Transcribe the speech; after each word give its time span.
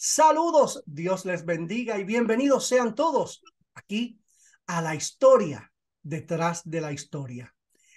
Saludos, 0.00 0.84
Dios 0.86 1.24
les 1.24 1.44
bendiga 1.44 1.98
y 1.98 2.04
bienvenidos 2.04 2.68
sean 2.68 2.94
todos 2.94 3.42
aquí 3.74 4.20
a 4.68 4.80
la 4.80 4.94
historia 4.94 5.72
detrás 6.04 6.62
de 6.64 6.80
la 6.80 6.92
historia. 6.92 7.52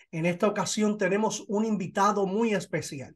En 0.09 0.25
esta 0.25 0.47
ocasión 0.47 0.97
tenemos 0.97 1.45
un 1.47 1.63
invitado 1.63 2.25
muy 2.25 2.55
especial, 2.55 3.15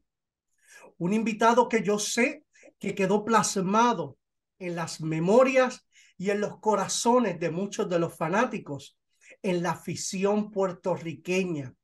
un 0.98 1.12
invitado 1.14 1.68
que 1.68 1.82
yo 1.82 1.98
sé 1.98 2.44
que 2.78 2.94
quedó 2.94 3.24
plasmado 3.24 4.18
en 4.60 4.76
las 4.76 5.00
memorias 5.00 5.84
y 6.16 6.30
en 6.30 6.40
los 6.40 6.60
corazones 6.60 7.40
de 7.40 7.50
muchos 7.50 7.88
de 7.88 7.98
los 7.98 8.14
fanáticos, 8.14 8.96
en 9.42 9.64
la 9.64 9.72
afición 9.72 10.52
puertorriqueña, 10.52 11.74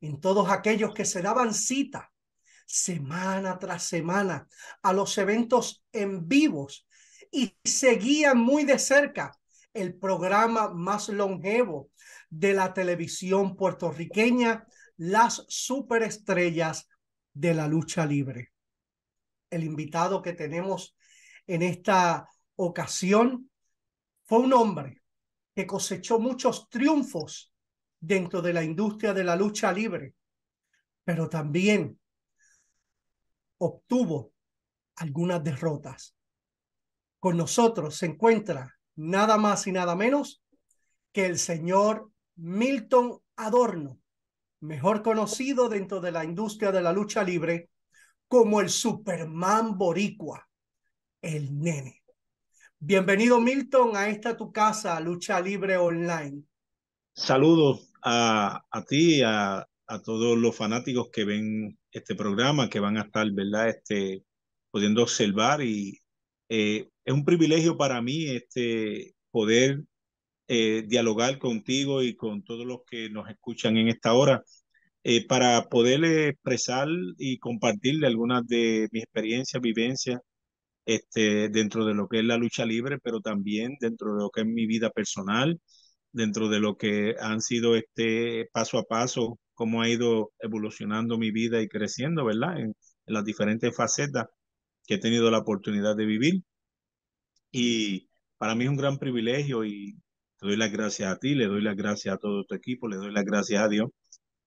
en 0.00 0.20
todos 0.20 0.48
aquellos 0.48 0.94
que 0.94 1.04
se 1.04 1.20
daban 1.20 1.52
cita 1.52 2.13
semana 2.66 3.58
tras 3.58 3.84
semana 3.84 4.48
a 4.82 4.92
los 4.92 5.16
eventos 5.18 5.84
en 5.92 6.26
vivos 6.28 6.86
y 7.30 7.56
seguían 7.64 8.38
muy 8.38 8.64
de 8.64 8.78
cerca 8.78 9.36
el 9.72 9.94
programa 9.94 10.70
más 10.70 11.08
longevo 11.08 11.90
de 12.30 12.54
la 12.54 12.72
televisión 12.72 13.56
puertorriqueña, 13.56 14.66
las 14.96 15.44
superestrellas 15.48 16.88
de 17.32 17.54
la 17.54 17.66
lucha 17.66 18.06
libre. 18.06 18.52
El 19.50 19.64
invitado 19.64 20.22
que 20.22 20.32
tenemos 20.32 20.96
en 21.46 21.62
esta 21.62 22.28
ocasión 22.56 23.50
fue 24.24 24.38
un 24.38 24.52
hombre 24.52 25.02
que 25.54 25.66
cosechó 25.66 26.18
muchos 26.18 26.68
triunfos 26.68 27.52
dentro 28.00 28.42
de 28.42 28.52
la 28.52 28.62
industria 28.62 29.12
de 29.12 29.24
la 29.24 29.36
lucha 29.36 29.72
libre, 29.72 30.14
pero 31.04 31.28
también 31.28 31.98
obtuvo 33.58 34.32
algunas 34.96 35.42
derrotas. 35.42 36.14
Con 37.18 37.36
nosotros 37.36 37.96
se 37.96 38.06
encuentra 38.06 38.74
nada 38.96 39.36
más 39.38 39.66
y 39.66 39.72
nada 39.72 39.96
menos 39.96 40.42
que 41.12 41.26
el 41.26 41.38
señor 41.38 42.10
Milton 42.36 43.20
Adorno, 43.36 43.98
mejor 44.60 45.02
conocido 45.02 45.68
dentro 45.68 46.00
de 46.00 46.12
la 46.12 46.24
industria 46.24 46.72
de 46.72 46.82
la 46.82 46.92
lucha 46.92 47.22
libre 47.22 47.70
como 48.28 48.60
el 48.60 48.68
Superman 48.68 49.76
Boricua, 49.78 50.48
el 51.22 51.58
nene. 51.58 52.02
Bienvenido 52.78 53.40
Milton 53.40 53.96
a 53.96 54.08
esta 54.08 54.36
tu 54.36 54.52
casa, 54.52 54.98
Lucha 55.00 55.40
Libre 55.40 55.76
Online. 55.76 56.42
Saludos 57.14 57.92
a, 58.02 58.64
a 58.70 58.84
ti, 58.84 59.22
a, 59.22 59.66
a 59.94 60.02
todos 60.02 60.36
los 60.38 60.56
fanáticos 60.56 61.08
que 61.12 61.24
ven 61.24 61.78
este 61.92 62.14
programa, 62.14 62.68
que 62.68 62.80
van 62.80 62.98
a 62.98 63.02
estar, 63.02 63.30
¿verdad? 63.32 63.68
Este, 63.70 64.24
pudiendo 64.70 65.02
observar 65.02 65.62
y 65.62 66.00
eh, 66.48 66.88
es 67.04 67.14
un 67.14 67.24
privilegio 67.24 67.76
para 67.76 68.02
mí 68.02 68.26
este, 68.26 69.14
poder 69.30 69.82
eh, 70.48 70.84
dialogar 70.86 71.38
contigo 71.38 72.02
y 72.02 72.16
con 72.16 72.42
todos 72.44 72.66
los 72.66 72.80
que 72.86 73.10
nos 73.10 73.28
escuchan 73.30 73.76
en 73.76 73.88
esta 73.88 74.14
hora 74.14 74.42
eh, 75.04 75.26
para 75.26 75.68
poder 75.68 76.04
expresar 76.04 76.88
y 77.18 77.38
compartirle 77.38 78.06
algunas 78.06 78.46
de 78.46 78.88
mis 78.92 79.04
experiencias, 79.04 79.62
vivencias 79.62 80.20
este, 80.86 81.48
dentro 81.50 81.84
de 81.86 81.94
lo 81.94 82.08
que 82.08 82.18
es 82.20 82.24
la 82.24 82.36
lucha 82.38 82.66
libre, 82.66 82.98
pero 83.02 83.20
también 83.20 83.76
dentro 83.80 84.14
de 84.14 84.22
lo 84.22 84.30
que 84.30 84.42
es 84.42 84.46
mi 84.46 84.66
vida 84.66 84.90
personal, 84.90 85.60
dentro 86.12 86.48
de 86.48 86.60
lo 86.60 86.76
que 86.76 87.16
han 87.20 87.40
sido 87.40 87.76
este 87.76 88.48
paso 88.52 88.78
a 88.78 88.84
paso 88.84 89.38
cómo 89.54 89.82
ha 89.82 89.88
ido 89.88 90.32
evolucionando 90.40 91.18
mi 91.18 91.30
vida 91.30 91.62
y 91.62 91.68
creciendo, 91.68 92.24
¿verdad? 92.24 92.58
En, 92.58 92.74
las 93.06 93.24
diferentes 93.24 93.76
facetas 93.76 94.28
que 94.86 94.94
he 94.94 94.98
tenido 94.98 95.30
la 95.30 95.38
oportunidad 95.38 95.94
de 95.94 96.06
vivir. 96.06 96.42
Y 97.50 98.08
para 98.38 98.54
mí 98.54 98.64
es 98.64 98.70
un 98.70 98.78
gran 98.78 98.98
privilegio 98.98 99.64
y 99.64 99.94
te 100.38 100.46
doy 100.46 100.56
las 100.56 100.72
gracias 100.72 101.12
a 101.12 101.18
ti, 101.18 101.34
le 101.34 101.46
doy 101.46 101.62
las 101.62 101.76
gracias 101.76 102.14
a 102.14 102.18
todo 102.18 102.44
tu 102.44 102.54
equipo, 102.54 102.88
le 102.88 102.96
doy 102.96 103.12
las 103.12 103.24
gracias 103.24 103.62
a 103.62 103.68
Dios, 103.68 103.90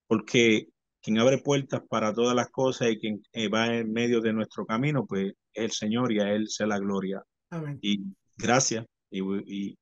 porque 0.08 0.70
quien 1.02 1.20
abre 1.20 1.38
puertas 1.38 1.82
para 1.88 2.14
todas 2.14 2.36
las 2.36 2.50
cosas 2.50 2.90
y 2.92 2.98
quien 2.98 3.22
eh, 3.34 3.48
va 3.48 3.68
en 3.76 3.94
medio 3.94 4.22
de 4.22 4.34
nuestro 4.34 4.66
camino, 4.66 5.06
pues 5.06 5.34
es 5.54 5.64
el 5.64 5.72
Señor 5.72 6.12
y 6.12 6.20
a 6.20 6.34
Él 6.34 6.50
sea 6.50 6.66
la 6.66 6.80
gloria. 6.80 7.22
Amén. 7.52 7.78
Y 7.82 8.00
gracias 8.36 8.86
y 9.12 9.78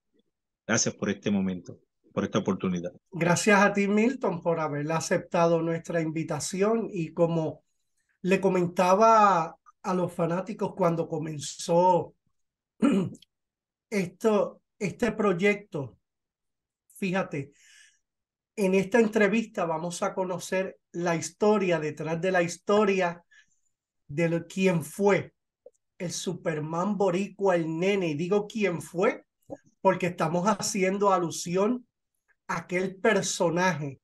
gracias 0.68 0.96
por 0.96 1.09
este 1.09 1.31
momento 1.31 1.80
por 2.16 2.24
esta 2.24 2.40
oportunidad. 2.40 2.94
Gracias 3.12 3.62
a 3.62 3.74
ti, 3.74 3.90
Milton, 3.90 4.42
por 4.42 4.62
haber 4.62 4.90
aceptado 4.90 5.62
nuestra 5.62 6.00
invitación 6.00 6.88
y 6.90 7.14
como 7.14 7.66
le 8.22 8.40
comentaba 8.40 9.58
a 9.84 9.94
los 9.94 10.14
fanáticos 10.14 10.74
cuando 10.76 11.09
comenzó 11.09 12.16
esto, 13.90 14.62
este 14.80 15.12
proyecto, 15.12 15.98
fíjate, 16.94 17.52
en 18.56 18.76
esta 18.76 19.02
entrevista 19.02 19.66
vamos 19.66 20.02
a 20.02 20.14
conocer 20.14 20.78
la 20.94 21.18
historia 21.18 21.82
detrás 21.82 22.22
de 22.22 22.32
la 22.32 22.44
historia 22.44 23.26
de 24.08 24.46
quién 24.47 24.86
fue 24.86 25.34
el 25.97 26.12
Superman 26.14 26.97
boricua, 26.97 27.58
el 27.58 27.78
nene. 27.78 28.08
Y 28.08 28.14
digo 28.14 28.47
quién 28.47 28.82
fue 28.82 29.26
porque 29.82 30.08
estamos 30.08 30.47
haciendo 30.47 31.12
alusión 31.12 31.86
aquel 32.48 32.96
personaje 32.98 34.00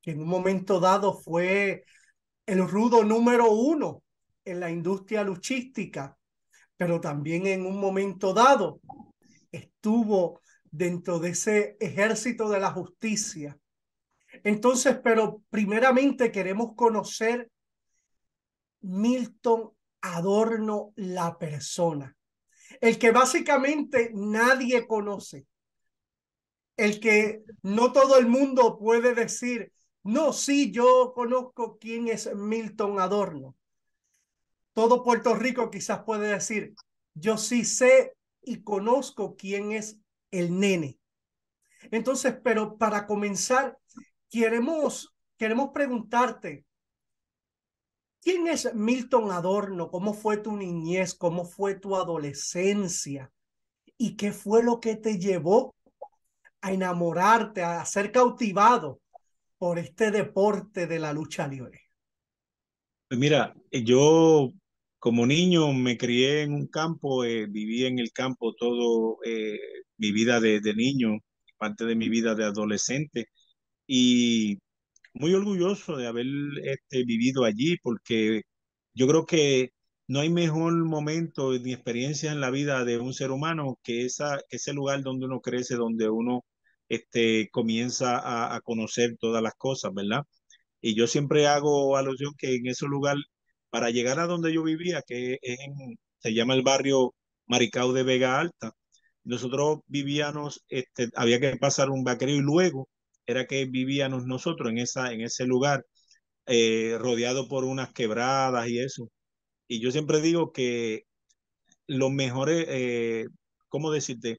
que 0.00 0.12
en 0.12 0.22
un 0.22 0.28
momento 0.28 0.80
dado 0.80 1.14
fue 1.14 1.84
el 2.46 2.66
rudo 2.66 3.04
número 3.04 3.50
uno 3.50 4.02
en 4.44 4.60
la 4.60 4.70
industria 4.70 5.22
luchística, 5.22 6.16
pero 6.76 7.00
también 7.00 7.46
en 7.46 7.66
un 7.66 7.78
momento 7.78 8.32
dado 8.32 8.80
estuvo 9.52 10.40
dentro 10.70 11.18
de 11.18 11.30
ese 11.30 11.76
ejército 11.80 12.48
de 12.48 12.60
la 12.60 12.72
justicia. 12.72 13.58
Entonces, 14.44 14.98
pero 15.02 15.42
primeramente 15.50 16.30
queremos 16.32 16.74
conocer 16.74 17.50
Milton 18.80 19.72
Adorno, 20.02 20.92
la 20.96 21.36
persona, 21.36 22.16
el 22.80 22.98
que 22.98 23.10
básicamente 23.10 24.12
nadie 24.14 24.86
conoce 24.86 25.46
el 26.80 26.98
que 26.98 27.44
no 27.62 27.92
todo 27.92 28.18
el 28.18 28.26
mundo 28.26 28.78
puede 28.78 29.14
decir, 29.14 29.70
no, 30.02 30.32
sí, 30.32 30.72
yo 30.72 31.12
conozco 31.14 31.78
quién 31.78 32.08
es 32.08 32.34
Milton 32.34 32.98
Adorno. 32.98 33.54
Todo 34.72 35.02
Puerto 35.02 35.34
Rico 35.34 35.70
quizás 35.70 36.04
puede 36.04 36.28
decir, 36.28 36.74
yo 37.12 37.36
sí 37.36 37.66
sé 37.66 38.14
y 38.40 38.62
conozco 38.62 39.36
quién 39.36 39.72
es 39.72 39.98
el 40.30 40.58
nene. 40.58 40.98
Entonces, 41.90 42.34
pero 42.42 42.78
para 42.78 43.06
comenzar, 43.06 43.78
queremos, 44.30 45.14
queremos 45.36 45.72
preguntarte, 45.74 46.64
¿quién 48.22 48.46
es 48.46 48.74
Milton 48.74 49.32
Adorno? 49.32 49.90
¿Cómo 49.90 50.14
fue 50.14 50.38
tu 50.38 50.56
niñez? 50.56 51.14
¿Cómo 51.14 51.44
fue 51.44 51.74
tu 51.74 51.94
adolescencia? 51.94 53.30
¿Y 53.98 54.16
qué 54.16 54.32
fue 54.32 54.62
lo 54.62 54.80
que 54.80 54.96
te 54.96 55.18
llevó 55.18 55.74
a 56.60 56.72
enamorarte, 56.72 57.62
a 57.62 57.84
ser 57.84 58.12
cautivado 58.12 59.00
por 59.58 59.78
este 59.78 60.10
deporte 60.10 60.86
de 60.86 60.98
la 60.98 61.12
lucha 61.12 61.46
libre? 61.46 61.82
Pues 63.08 63.18
mira, 63.18 63.54
yo 63.70 64.50
como 64.98 65.26
niño 65.26 65.72
me 65.72 65.96
crié 65.98 66.42
en 66.42 66.54
un 66.54 66.66
campo, 66.68 67.24
eh, 67.24 67.46
viví 67.46 67.84
en 67.86 67.98
el 67.98 68.12
campo 68.12 68.54
todo 68.54 69.18
eh, 69.24 69.58
mi 69.98 70.12
vida 70.12 70.40
de, 70.40 70.60
niño, 70.74 71.18
parte 71.58 71.84
de 71.86 71.96
mi 71.96 72.08
vida 72.08 72.34
de 72.34 72.44
adolescente 72.44 73.26
y 73.86 74.58
muy 75.14 75.34
orgulloso 75.34 75.96
de 75.96 76.06
haber 76.06 76.26
este, 76.64 77.04
vivido 77.04 77.44
allí 77.44 77.76
porque 77.82 78.42
yo 78.94 79.06
creo 79.08 79.26
que 79.26 79.70
no 80.08 80.20
hay 80.20 80.30
mejor 80.30 80.74
momento 80.84 81.52
ni 81.58 81.72
experiencia 81.72 82.32
en 82.32 82.40
la 82.40 82.50
vida 82.50 82.84
de 82.84 82.98
un 82.98 83.14
ser 83.14 83.30
humano 83.30 83.78
que, 83.82 84.04
esa, 84.06 84.40
ese 84.50 84.72
lugar 84.72 85.02
donde 85.02 85.26
uno 85.26 85.40
crece, 85.40 85.76
donde 85.76 86.08
uno 86.10 86.44
este, 86.90 87.48
comienza 87.52 88.54
a, 88.56 88.60
conocer 88.62 89.16
todas 89.20 89.42
las 89.42 89.54
cosas, 89.56 89.92
¿verdad? 89.94 90.24
Y 90.80 90.94
yo 90.96 91.06
siempre 91.06 91.46
hago 91.48 91.96
alusión 91.96 92.34
que 92.38 92.56
en 92.56 92.66
ese 92.68 92.86
lugar, 92.86 93.16
para 93.70 93.90
llegar 93.90 94.20
a 94.20 94.26
donde 94.26 94.52
yo 94.54 94.62
vivía, 94.64 95.02
que 95.06 95.38
se 96.18 96.34
llama 96.34 96.54
el 96.54 96.62
barrio 96.62 97.14
Maricao 97.46 97.92
de 97.92 98.02
Vega 98.04 98.40
Alta, 98.40 98.72
nosotros 99.24 99.80
vivíamos, 99.86 100.64
este, 100.68 101.10
había 101.16 101.40
que 101.40 101.56
pasar 101.56 101.90
un 101.90 102.04
vaquero 102.04 102.32
y 102.32 102.40
luego 102.40 102.88
era 103.26 103.46
que 103.46 103.66
vivíamos 103.66 104.26
nosotros 104.26 104.70
en, 104.70 104.78
esa, 104.78 105.12
en 105.12 105.22
ese 105.22 105.46
lugar, 105.46 105.84
eh, 106.46 106.96
rodeado 106.98 107.48
por 107.48 107.64
unas 107.64 107.92
quebradas 107.92 108.68
y 108.68 108.80
eso. 108.80 109.10
Y 109.68 109.80
yo 109.80 109.92
siempre 109.92 110.20
digo 110.20 110.52
que 110.52 111.04
los 111.86 112.10
mejores, 112.12 112.66
eh, 112.68 113.26
¿cómo 113.68 113.90
decirte? 113.92 114.38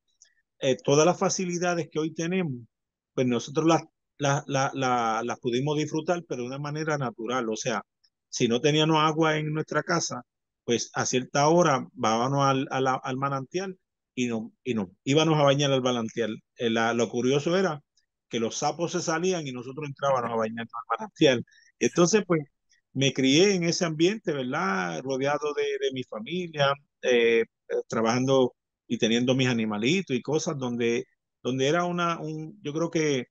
Eh, 0.62 0.78
todas 0.84 1.06
las 1.06 1.18
facilidades 1.20 1.90
que 1.92 2.00
hoy 2.00 2.14
tenemos, 2.14 2.54
pues 3.14 3.28
nosotros 3.28 3.66
las, 4.18 5.40
pudimos 5.42 5.78
disfrutar, 5.78 6.24
pero 6.28 6.44
de 6.44 6.48
una 6.50 6.60
manera 6.60 6.98
natural. 6.98 7.50
O 7.50 7.56
sea, 7.58 7.84
si 8.30 8.48
no 8.48 8.62
teníamos 8.62 8.98
agua 9.00 9.38
en 9.38 9.54
nuestra 9.54 9.84
casa, 9.84 10.24
pues 10.64 10.92
a 10.94 11.06
cierta 11.06 11.48
hora 11.50 11.88
vábamos 11.94 12.46
al, 12.46 12.68
al, 13.04 13.18
manantial 13.18 13.78
y 14.16 14.28
no, 14.28 14.54
y 14.64 14.74
no, 14.76 14.92
íbamos 15.04 15.40
a 15.40 15.44
bañar 15.44 15.72
al 15.72 15.82
manantial. 15.82 16.38
Eh, 16.58 16.70
lo 16.70 17.10
curioso 17.10 17.58
era 17.58 17.82
que 18.30 18.40
los 18.40 18.58
sapos 18.58 18.92
se 18.94 19.02
salían 19.02 19.48
y 19.48 19.52
nosotros 19.52 19.88
entrábamos 19.88 20.32
a 20.32 20.36
bañar 20.36 20.68
al 20.74 20.98
manantial. 21.00 21.46
Entonces, 21.80 22.24
pues 22.28 22.42
me 22.94 23.14
crié 23.14 23.56
en 23.56 23.64
ese 23.64 23.86
ambiente, 23.86 24.34
¿verdad? 24.34 25.02
Rodeado 25.04 25.54
de, 25.56 25.64
de 25.64 25.92
mi 25.94 26.04
familia, 26.04 26.74
eh, 27.02 27.46
trabajando 27.88 28.56
y 28.92 28.98
teniendo 28.98 29.36
mis 29.36 29.48
animalitos 29.48 30.14
y 30.18 30.22
cosas 30.22 30.58
donde, 30.58 31.06
donde 31.42 31.66
era 31.70 31.86
una, 31.86 32.20
un, 32.20 32.60
yo 32.62 32.74
creo 32.74 32.92
que 32.92 33.28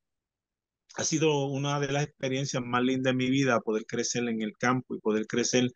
ha 0.97 1.05
sido 1.05 1.49
una 1.49 1.79
de 1.79 1.93
las 1.93 2.05
experiencias 2.05 2.62
más 2.65 2.83
lindas 2.83 3.12
de 3.12 3.19
mi 3.19 3.29
vida 3.29 3.61
poder 3.61 3.85
crecer 3.85 4.27
en 4.27 4.41
el 4.41 4.57
campo 4.57 4.95
y 4.95 5.01
poder 5.01 5.27
crecer 5.27 5.71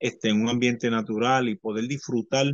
este, 0.00 0.30
en 0.30 0.42
un 0.42 0.48
ambiente 0.48 0.90
natural 0.90 1.48
y 1.48 1.54
poder 1.54 1.86
disfrutar 1.86 2.46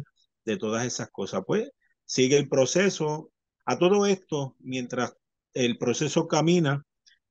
de 0.44 0.56
todas 0.58 0.86
esas 0.86 1.10
cosas. 1.10 1.42
Pues 1.46 1.70
sigue 2.04 2.36
el 2.36 2.50
proceso. 2.50 3.30
A 3.64 3.78
todo 3.78 4.04
esto, 4.04 4.54
mientras 4.58 5.16
el 5.54 5.78
proceso 5.78 6.28
camina, 6.28 6.84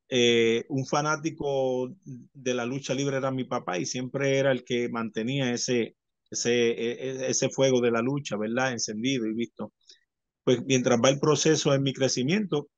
eh, 0.10 0.66
un 0.70 0.88
fanático 0.88 1.94
de 2.04 2.54
la 2.56 2.66
lucha 2.66 2.96
libre 2.96 3.18
era 3.18 3.30
mi 3.30 3.44
papá 3.44 3.78
y 3.78 3.86
siempre 3.86 4.40
era 4.40 4.52
el 4.52 4.64
que 4.64 4.90
mantenía 4.90 5.54
ese, 5.54 5.96
ese, 6.34 6.72
e, 6.72 6.92
e, 7.10 7.30
ese 7.30 7.50
fuego 7.50 7.82
de 7.82 7.92
la 7.92 8.02
lucha, 8.02 8.38
¿verdad? 8.38 8.74
Encendido 8.74 9.26
y 9.28 9.34
visto. 9.34 9.74
Pues 10.44 10.64
mientras 10.66 11.00
va 11.04 11.10
el 11.10 11.20
proceso 11.20 11.74
en 11.74 11.84
mi 11.84 11.94
crecimiento, 11.94 12.70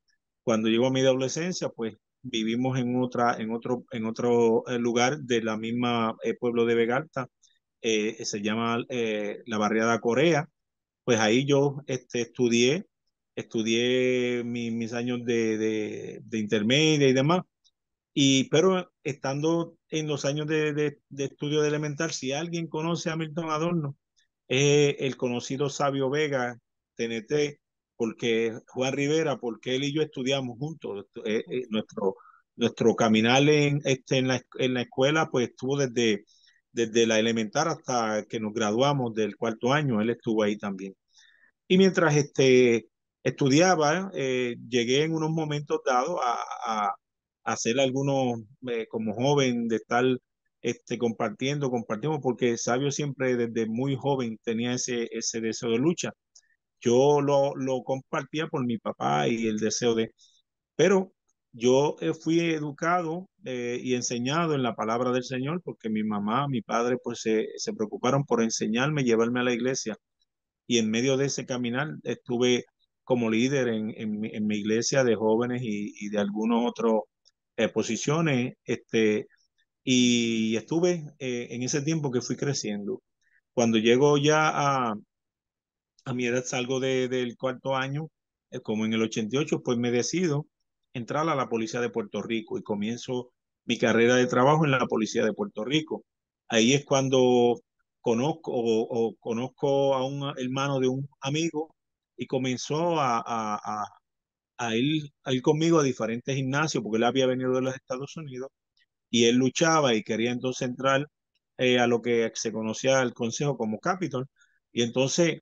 cuando 0.44 0.70
llego 0.70 0.88
a 0.88 0.92
mi 0.92 1.02
adolescencia, 1.02 1.70
pues 1.70 1.96
vivimos 2.26 2.78
en 2.80 2.96
otra, 3.02 3.36
en 3.40 3.52
otro, 3.52 3.86
en 3.92 4.06
otro 4.06 4.64
eh, 4.68 4.80
lugar 4.80 5.20
de 5.20 5.42
la 5.44 5.58
misma 5.58 6.16
eh, 6.24 6.36
pueblo 6.36 6.66
de 6.66 6.76
Vegalta, 6.76 7.30
eh, 7.82 8.26
se 8.26 8.42
llama 8.42 8.84
la 9.46 9.58
barriada 9.58 10.00
Corea. 10.02 10.50
Pues 11.04 11.20
ahí 11.20 11.46
yo 11.46 11.78
este, 11.88 12.22
estudié, 12.22 12.86
estudié 13.36 14.44
mis 14.46 14.94
años 14.94 15.20
de, 15.26 15.58
de, 15.58 16.22
de, 16.24 16.40
intermedia 16.40 17.08
y 17.08 17.14
demás. 17.14 17.44
Y, 18.14 18.50
pero 18.50 18.92
estando 19.04 19.78
en 20.00 20.08
los 20.08 20.26
años 20.26 20.48
de, 20.48 20.74
de, 20.74 21.24
estudio 21.24 21.62
de 21.62 21.70
elemental, 21.70 22.12
si 22.12 22.34
alguien 22.34 22.68
conoce 22.68 23.10
a 23.10 23.16
Milton 23.16 23.50
Adorno, 23.50 23.96
es 24.48 24.96
el 25.00 25.18
conocido 25.18 25.70
Sabio 25.70 26.10
Vega, 26.10 26.60
TNT, 26.96 27.60
porque 27.96 28.60
Juan 28.68 28.94
Rivera, 28.94 29.38
porque 29.38 29.76
él 29.76 29.86
y 29.86 29.94
yo 29.94 30.02
estudiamos 30.02 30.58
juntos. 30.60 31.06
Eh, 31.26 31.44
eh, 31.50 31.66
nuestro, 31.70 32.16
nuestro 32.56 32.96
caminar 32.96 33.48
en, 33.50 33.82
este, 33.86 34.18
en, 34.18 34.28
la, 34.28 34.42
en 34.60 34.74
la 34.74 34.82
escuela, 34.82 35.30
pues 35.32 35.50
estuvo 35.50 35.78
desde, 35.78 36.26
desde 36.72 37.08
la 37.08 37.20
elemental 37.20 37.70
hasta 37.70 38.26
que 38.26 38.40
nos 38.40 38.54
graduamos 38.54 39.14
del 39.14 39.38
cuarto 39.38 39.74
año, 39.74 40.02
él 40.02 40.10
estuvo 40.10 40.44
ahí 40.44 40.58
también. 40.58 40.96
Y 41.68 41.78
mientras 41.78 42.16
este, 42.16 42.90
estudiaba, 43.24 44.12
eh, 44.14 44.58
llegué 44.70 45.04
en 45.04 45.14
unos 45.14 45.32
momentos 45.32 45.82
dados 45.86 46.20
a, 46.24 46.96
hacer 47.46 47.80
algunos, 47.80 48.42
como 48.90 49.14
joven, 49.16 49.68
de 49.68 49.78
estar 49.78 50.06
este, 50.62 50.98
compartiendo, 50.98 51.70
compartimos, 51.72 52.20
porque 52.22 52.58
Sabio 52.58 52.92
siempre 52.92 53.36
desde 53.38 53.68
muy 53.68 53.96
joven 53.96 54.40
tenía 54.44 54.74
ese, 54.74 55.08
ese 55.12 55.42
deseo 55.42 55.72
de 55.72 55.78
lucha 55.78 56.12
yo 56.86 57.22
lo, 57.22 57.56
lo 57.56 57.84
compartía 57.84 58.48
por 58.48 58.66
mi 58.66 58.78
papá 58.78 59.28
y 59.28 59.48
el 59.48 59.58
deseo 59.58 59.96
de, 59.96 60.12
pero 60.76 61.14
yo 61.54 61.96
eh, 62.02 62.14
fui 62.14 62.40
educado 62.42 63.30
eh, 63.46 63.80
y 63.82 63.96
enseñado 63.96 64.56
en 64.56 64.64
la 64.64 64.76
palabra 64.76 65.12
del 65.12 65.24
Señor 65.24 65.62
porque 65.64 65.90
mi 65.90 66.04
mamá, 66.04 66.48
mi 66.48 66.62
padre, 66.62 66.98
pues 67.04 67.22
se, 67.22 67.48
se, 67.58 67.74
preocuparon 67.74 68.26
por 68.26 68.44
enseñarme, 68.44 69.04
llevarme 69.04 69.40
a 69.42 69.44
la 69.44 69.54
iglesia. 69.54 69.98
Y 70.68 70.80
en 70.80 70.92
medio 70.92 71.18
de 71.18 71.28
ese 71.28 71.46
caminar 71.46 71.90
estuve 72.04 72.66
como 73.04 73.30
líder 73.30 73.70
en, 73.70 73.92
en, 73.98 74.26
en 74.26 74.48
mi 74.48 74.58
iglesia 74.58 75.04
de 75.04 75.16
jóvenes 75.16 75.62
y, 75.64 75.94
y 76.06 76.10
de 76.10 76.20
algunas 76.20 76.60
otras 76.68 76.94
eh, 77.58 77.70
posiciones. 77.70 78.56
Este, 78.64 79.28
y 79.84 80.56
estuve 80.58 81.14
en 81.20 81.64
ese 81.64 81.82
tiempo 81.82 82.12
que 82.12 82.22
fui 82.22 82.36
creciendo. 82.36 83.02
Cuando 83.54 83.78
llego 83.78 84.18
ya 84.18 84.50
a, 84.50 84.96
a 86.06 86.14
mi 86.14 86.26
edad 86.26 86.46
salgo 86.46 86.80
de, 86.80 87.08
del 87.10 87.36
cuarto 87.38 87.76
año, 87.76 88.10
eh, 88.52 88.62
como 88.62 88.86
en 88.86 88.94
el 88.94 89.02
88, 89.04 89.62
pues 89.64 89.78
me 89.78 89.92
decido 89.92 90.48
entrar 90.94 91.28
a 91.28 91.36
la 91.36 91.50
Policía 91.50 91.82
de 91.82 91.90
Puerto 91.90 92.22
Rico 92.22 92.58
y 92.58 92.64
comienzo 92.64 93.32
mi 93.66 93.78
carrera 93.78 94.16
de 94.16 94.28
trabajo 94.28 94.66
en 94.66 94.72
la 94.72 94.86
Policía 94.88 95.26
de 95.26 95.34
Puerto 95.34 95.66
Rico. 95.66 96.06
Ahí 96.48 96.74
es 96.74 96.86
cuando 96.86 97.60
conozco 98.02 98.52
o, 98.54 99.16
conozco 99.20 99.96
a 99.96 100.06
un 100.06 100.32
hermano 100.38 100.80
de 100.80 100.88
un 100.88 101.10
amigo 101.22 101.76
y 102.18 102.28
comenzó 102.28 103.00
a, 103.00 103.86
ir, 104.76 105.12
a 105.24 105.34
ir 105.34 105.42
conmigo 105.42 105.80
a 105.80 105.84
diferentes 105.84 106.36
gimnasios 106.36 106.84
porque 106.84 106.98
él 106.98 107.04
había 107.06 107.28
venido 107.28 107.54
de 107.54 107.62
los 107.62 107.76
Estados 107.76 108.16
Unidos 108.18 108.50
y 109.10 109.26
él 109.26 109.38
luchaba 109.38 109.94
y 109.96 110.04
quería 110.04 110.32
entonces 110.32 110.68
entrar 110.68 111.08
eh, 111.58 111.80
a 111.80 111.88
lo 111.88 112.02
que 112.02 112.32
se 112.36 112.52
conocía 112.52 113.02
el 113.02 113.14
consejo 113.14 113.58
como 113.58 113.80
Capitol. 113.80 114.28
Y 114.72 114.84
entonces 114.84 115.40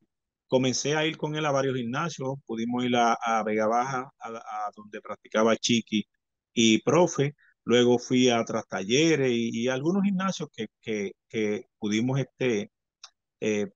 comencé 0.48 0.96
a 0.96 1.06
ir 1.06 1.18
con 1.18 1.36
él 1.36 1.46
a 1.46 1.52
varios 1.52 1.76
gimnasios, 1.78 2.36
pudimos 2.46 2.86
ir 2.86 2.96
a, 2.96 3.44
Vega 3.44 3.68
Baja, 3.68 4.12
a, 4.20 4.72
donde 4.76 5.02
practicaba 5.02 5.58
Chiqui 5.58 6.06
y 6.54 6.82
Profe, 6.84 7.36
luego 7.64 8.00
fui 8.00 8.30
a 8.30 8.42
otros 8.42 8.68
talleres 8.68 9.32
y, 9.34 9.68
algunos 9.70 10.04
gimnasios 10.04 10.50
que, 10.54 10.68
que, 10.82 11.14
que 11.30 11.66
pudimos 11.80 12.20
este, 12.20 12.72
eh, 13.42 13.68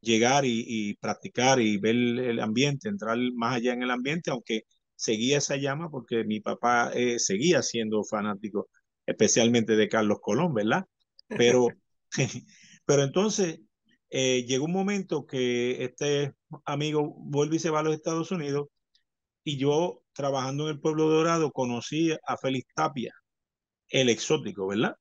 llegar 0.00 0.44
y, 0.44 0.94
practicar 1.00 1.60
y 1.60 1.78
ver 1.78 1.96
el 1.96 2.40
ambiente, 2.40 2.88
entrar 2.88 3.18
más 3.34 3.56
allá 3.56 3.72
en 3.72 3.82
el 3.82 3.90
ambiente, 3.90 4.30
aunque 4.30 4.62
seguía 4.96 5.38
esa 5.38 5.56
llama 5.56 5.90
porque 5.90 6.24
mi 6.24 6.40
papá 6.40 6.90
eh, 6.94 7.18
seguía 7.18 7.62
siendo 7.62 8.04
fanático, 8.04 8.68
especialmente 9.06 9.76
de 9.76 9.88
Carlos 9.88 10.18
Colón, 10.20 10.54
¿verdad? 10.54 10.84
Pero, 11.28 11.68
pero 12.86 13.02
entonces 13.04 13.60
eh, 14.10 14.44
llegó 14.46 14.66
un 14.66 14.72
momento 14.72 15.26
que 15.26 15.84
este 15.84 16.34
amigo 16.64 17.14
vuelve 17.16 17.56
y 17.56 17.58
se 17.58 17.70
va 17.70 17.80
a 17.80 17.82
los 17.82 17.94
Estados 17.94 18.30
Unidos 18.30 18.68
y 19.44 19.56
yo 19.56 20.02
trabajando 20.12 20.64
en 20.64 20.74
el 20.74 20.80
pueblo 20.80 21.08
dorado 21.08 21.50
conocí 21.50 22.12
a 22.26 22.36
Félix 22.36 22.66
Tapia, 22.74 23.14
el 23.88 24.08
exótico, 24.08 24.68
¿verdad? 24.68 24.96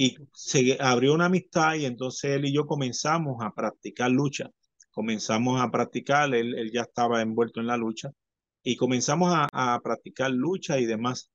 Y 0.00 0.16
se 0.32 0.78
abrió 0.80 1.12
una 1.12 1.24
amistad 1.24 1.74
y 1.74 1.84
entonces 1.84 2.30
él 2.30 2.44
y 2.44 2.52
yo 2.52 2.66
comenzamos 2.66 3.42
a 3.44 3.52
practicar 3.52 4.12
lucha. 4.12 4.48
Comenzamos 4.92 5.60
a 5.60 5.72
practicar, 5.72 6.32
él, 6.36 6.56
él 6.56 6.70
ya 6.72 6.82
estaba 6.82 7.20
envuelto 7.20 7.58
en 7.58 7.66
la 7.66 7.76
lucha 7.76 8.12
y 8.62 8.76
comenzamos 8.76 9.34
a, 9.34 9.48
a 9.50 9.80
practicar 9.80 10.30
lucha 10.30 10.78
y 10.78 10.86
demás. 10.86 11.32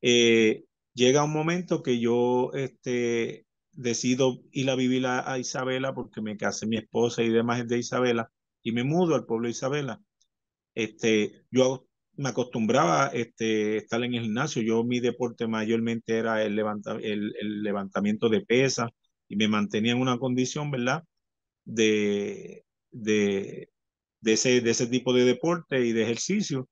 Eh, 0.00 0.64
llega 0.94 1.24
un 1.24 1.32
momento 1.34 1.82
que 1.82 2.00
yo 2.00 2.50
este, 2.54 3.46
decido 3.72 4.40
ir 4.52 4.70
a 4.70 4.74
vivir 4.74 5.06
a, 5.06 5.38
Isabela 5.38 5.94
porque 5.94 6.22
me 6.22 6.38
casé 6.38 6.66
mi 6.66 6.78
esposa 6.78 7.22
y 7.22 7.28
demás 7.28 7.60
es 7.60 7.68
de 7.68 7.78
Isabela 7.78 8.32
y 8.62 8.72
me 8.72 8.84
mudo 8.84 9.16
al 9.16 9.26
pueblo 9.26 9.48
de 9.48 9.52
Isabela. 9.52 10.00
Este, 10.74 11.44
yo 11.50 11.87
me 12.18 12.30
acostumbraba 12.30 13.08
este, 13.08 13.78
estar 13.78 14.02
en 14.02 14.14
el 14.14 14.22
gimnasio. 14.24 14.62
Yo 14.62 14.84
mi 14.84 15.00
deporte 15.00 15.46
mayormente 15.46 16.18
era 16.18 16.42
el, 16.42 16.56
levanta, 16.56 16.98
el, 17.00 17.32
levantamiento 17.62 18.28
de 18.28 18.42
pesas 18.42 18.90
y 19.28 19.36
me 19.36 19.48
mantenía 19.48 19.92
en 19.92 20.00
una 20.00 20.18
condición, 20.18 20.70
¿verdad? 20.70 21.04
De, 21.64 22.64
de, 22.90 23.70
de, 24.20 24.32
ese, 24.32 24.60
de 24.60 24.70
ese 24.70 24.88
tipo 24.88 25.12
de 25.12 25.24
deporte 25.24 25.84
y 25.86 25.92
de 25.92 26.02
ejercicio 26.02 26.68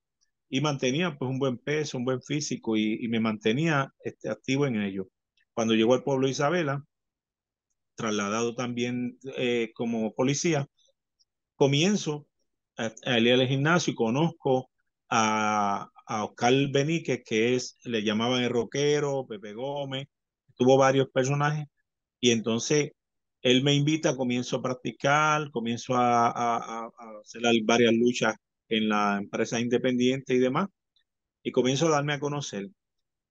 y 0.49 0.61
mantenía 0.61 1.17
pues 1.17 1.29
un 1.29 1.39
buen 1.39 1.57
peso, 1.57 1.97
un 1.97 2.05
buen 2.05 2.21
físico 2.21 2.77
y, 2.77 3.03
y 3.03 3.07
me 3.07 3.19
mantenía 3.19 3.91
este, 4.03 4.29
activo 4.29 4.65
en 4.65 4.81
ello. 4.81 5.07
Cuando 5.53 5.75
llegó 5.75 5.93
al 5.93 6.03
pueblo 6.03 6.27
de 6.27 6.31
Isabela, 6.31 6.83
trasladado 7.95 8.55
también 8.55 9.17
eh, 9.37 9.71
como 9.73 10.13
policía, 10.13 10.67
comienzo 11.55 12.27
a, 12.77 13.19
ir 13.19 13.33
al 13.33 13.47
gimnasio 13.47 13.91
y 13.91 13.95
conozco 13.95 14.69
a, 15.09 15.89
a 16.05 16.25
Oscar 16.25 16.53
Benique, 16.71 17.23
que 17.23 17.55
es, 17.55 17.77
le 17.83 18.03
llamaban 18.03 18.43
el 18.43 18.49
rockero, 18.49 19.25
Pepe 19.27 19.53
Gómez, 19.53 20.07
tuvo 20.55 20.77
varios 20.77 21.09
personajes, 21.09 21.67
y 22.19 22.31
entonces 22.31 22.91
él 23.41 23.63
me 23.63 23.73
invita, 23.75 24.15
comienzo 24.15 24.57
a 24.57 24.61
practicar, 24.61 25.51
comienzo 25.51 25.95
a, 25.95 26.27
a, 26.27 26.85
a 26.85 27.19
hacer 27.21 27.41
varias 27.63 27.93
luchas 27.93 28.35
en 28.69 28.89
la 28.89 29.17
empresa 29.17 29.59
independiente 29.59 30.33
y 30.35 30.39
demás, 30.39 30.67
y 31.43 31.51
comienzo 31.51 31.87
a 31.87 31.91
darme 31.91 32.13
a 32.13 32.19
conocer. 32.19 32.67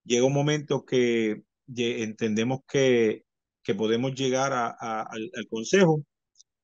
Llega 0.05 0.25
un 0.25 0.33
momento 0.33 0.85
que 0.85 1.43
entendemos 1.67 2.61
que 2.67 3.25
que 3.67 3.75
podemos 3.75 4.15
llegar 4.15 4.53
a, 4.53 5.01
al, 5.01 5.29
consejo 5.49 6.01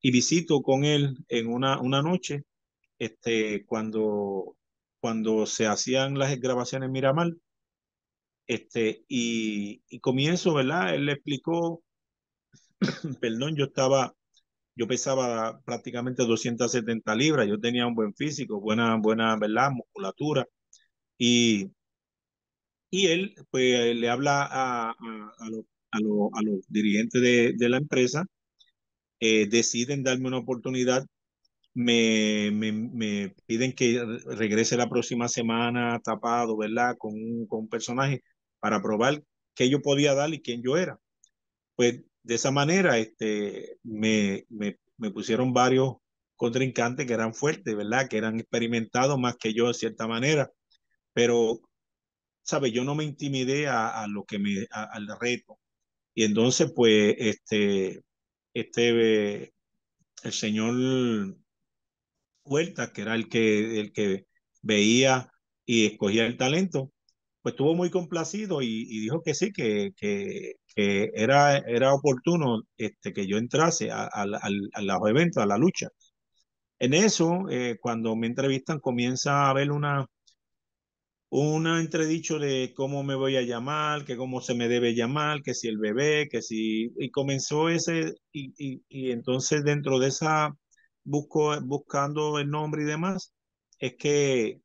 y 0.02 0.10
visito 0.10 0.62
con 0.62 0.86
él 0.86 1.18
en 1.28 1.48
una, 1.48 1.82
una 1.82 2.02
noche 2.02 2.44
este, 2.98 3.66
cuando, 3.66 4.56
cuando 5.04 5.46
se 5.46 5.68
hacían 5.68 6.18
las 6.18 6.40
grabaciones 6.40 6.90
Miramar. 6.90 7.34
Este, 8.48 9.06
y, 9.08 9.84
y 9.90 10.00
comienzo, 10.00 10.54
¿verdad? 10.54 10.94
Él 10.96 11.06
le 11.06 11.14
explicó, 11.14 11.84
perdón, 13.22 13.56
yo 13.56 13.66
estaba 13.66 14.14
yo 14.76 14.88
pesaba 14.88 15.62
prácticamente 15.66 16.24
270 16.26 17.16
libras, 17.16 17.48
yo 17.48 17.60
tenía 17.60 17.88
un 17.88 17.96
buen 17.96 18.14
físico, 18.16 18.62
buena, 18.62 18.98
buena, 18.98 19.38
¿verdad? 19.38 19.72
Musculatura. 19.72 20.48
Y, 21.18 21.72
y 22.90 23.08
él, 23.08 23.36
pues, 23.52 23.96
le 23.96 24.10
habla 24.10 24.44
a, 24.44 24.90
a, 24.92 24.92
a, 24.92 25.48
a, 25.92 25.98
a 25.98 26.42
los 26.44 26.66
dirigentes 26.70 27.22
de, 27.22 27.54
de 27.58 27.70
la 27.70 27.78
empresa, 27.78 28.26
eh, 29.20 29.48
deciden 29.50 30.04
darme 30.04 30.28
una 30.30 30.40
oportunidad, 30.40 31.06
me, 31.74 32.52
me, 32.52 32.72
me, 32.72 33.36
piden 33.46 33.74
que 33.74 34.04
regrese 34.26 34.78
la 34.78 34.90
próxima 34.90 35.28
semana 35.28 36.00
tapado, 36.04 36.58
¿verdad? 36.58 36.96
Con 36.98 37.14
un, 37.14 37.48
con 37.48 37.68
personaje 37.68 38.24
para 38.60 38.82
probar 38.82 39.24
qué 39.56 39.70
yo 39.70 39.82
podía 39.82 40.14
dar 40.14 40.34
y 40.34 40.42
quién 40.42 40.62
yo 40.64 40.78
era. 40.78 41.00
Pues 41.76 42.02
de 42.24 42.36
esa 42.36 42.52
manera 42.52 42.98
este, 43.00 43.78
me, 43.84 44.46
me, 44.50 44.80
me 44.98 45.12
pusieron 45.12 45.54
varios 45.54 45.96
contrincantes 46.36 47.08
que 47.08 47.14
eran 47.14 47.34
fuertes, 47.34 47.76
¿verdad? 47.76 48.08
Que 48.10 48.18
eran 48.18 48.40
experimentados 48.40 49.20
más 49.20 49.36
que 49.38 49.54
yo 49.54 49.68
de 49.68 49.74
cierta 49.74 50.08
manera. 50.08 50.52
Pero, 51.14 51.62
¿sabes? 52.44 52.72
Yo 52.74 52.84
no 52.84 52.96
me 52.96 53.04
intimidé 53.04 53.68
a, 53.68 54.04
a 54.04 54.08
lo 54.08 54.26
que 54.26 54.40
me, 54.40 54.68
al 54.72 55.08
reto. 55.20 55.60
Y 56.16 56.24
entonces, 56.26 56.72
pues, 56.76 57.16
este, 57.18 58.02
este, 58.54 59.54
el 60.24 60.32
señor 60.34 60.74
Huerta, 62.46 62.92
que 62.94 63.02
era 63.02 63.16
el 63.16 63.30
que, 63.30 63.80
el 63.80 63.92
que 63.94 64.26
veía 64.62 65.30
y 65.66 65.86
escogía 65.88 66.26
el 66.26 66.38
talento, 66.38 66.92
pues 67.42 67.54
estuvo 67.54 67.76
muy 67.76 67.90
complacido 67.92 68.62
y, 68.62 68.86
dijo 69.02 69.22
que 69.22 69.34
sí, 69.36 69.52
que, 69.52 69.92
que, 69.98 70.56
era, 70.76 71.58
era 71.58 71.94
oportuno 71.94 72.64
este, 72.78 73.14
que 73.14 73.28
yo 73.28 73.38
entrase 73.38 73.92
a, 73.92 74.04
a, 74.04 74.24
a, 74.24 74.50
a 74.74 74.82
los 74.82 75.10
eventos, 75.10 75.44
a 75.44 75.46
la 75.46 75.58
lucha. 75.58 75.90
En 76.80 76.94
eso, 76.94 77.46
eh, 77.50 77.78
cuando 77.82 78.16
me 78.16 78.28
entrevistan, 78.28 78.80
comienza 78.80 79.46
a 79.46 79.50
haber 79.52 79.72
una, 79.72 80.06
un 81.30 81.68
entredicho 81.68 82.40
de 82.40 82.74
cómo 82.76 83.04
me 83.04 83.16
voy 83.16 83.36
a 83.38 83.42
llamar, 83.42 84.06
que 84.06 84.16
cómo 84.18 84.40
se 84.42 84.54
me 84.54 84.68
debe 84.68 84.94
llamar, 84.96 85.42
que 85.44 85.54
si 85.54 85.68
el 85.68 85.78
bebé, 85.78 86.28
que 86.30 86.42
si... 86.42 86.92
Y 86.98 87.12
comenzó 87.12 87.70
ese, 87.70 88.14
y, 88.32 88.84
y 88.88 89.12
entonces 89.12 89.64
dentro 89.64 90.00
de 90.00 90.10
esa, 90.10 90.56
busco, 91.04 91.60
buscando 91.62 92.40
el 92.40 92.50
nombre 92.50 92.84
y 92.84 92.86
demás, 92.86 93.34
es 93.80 93.96
que, 93.98 94.62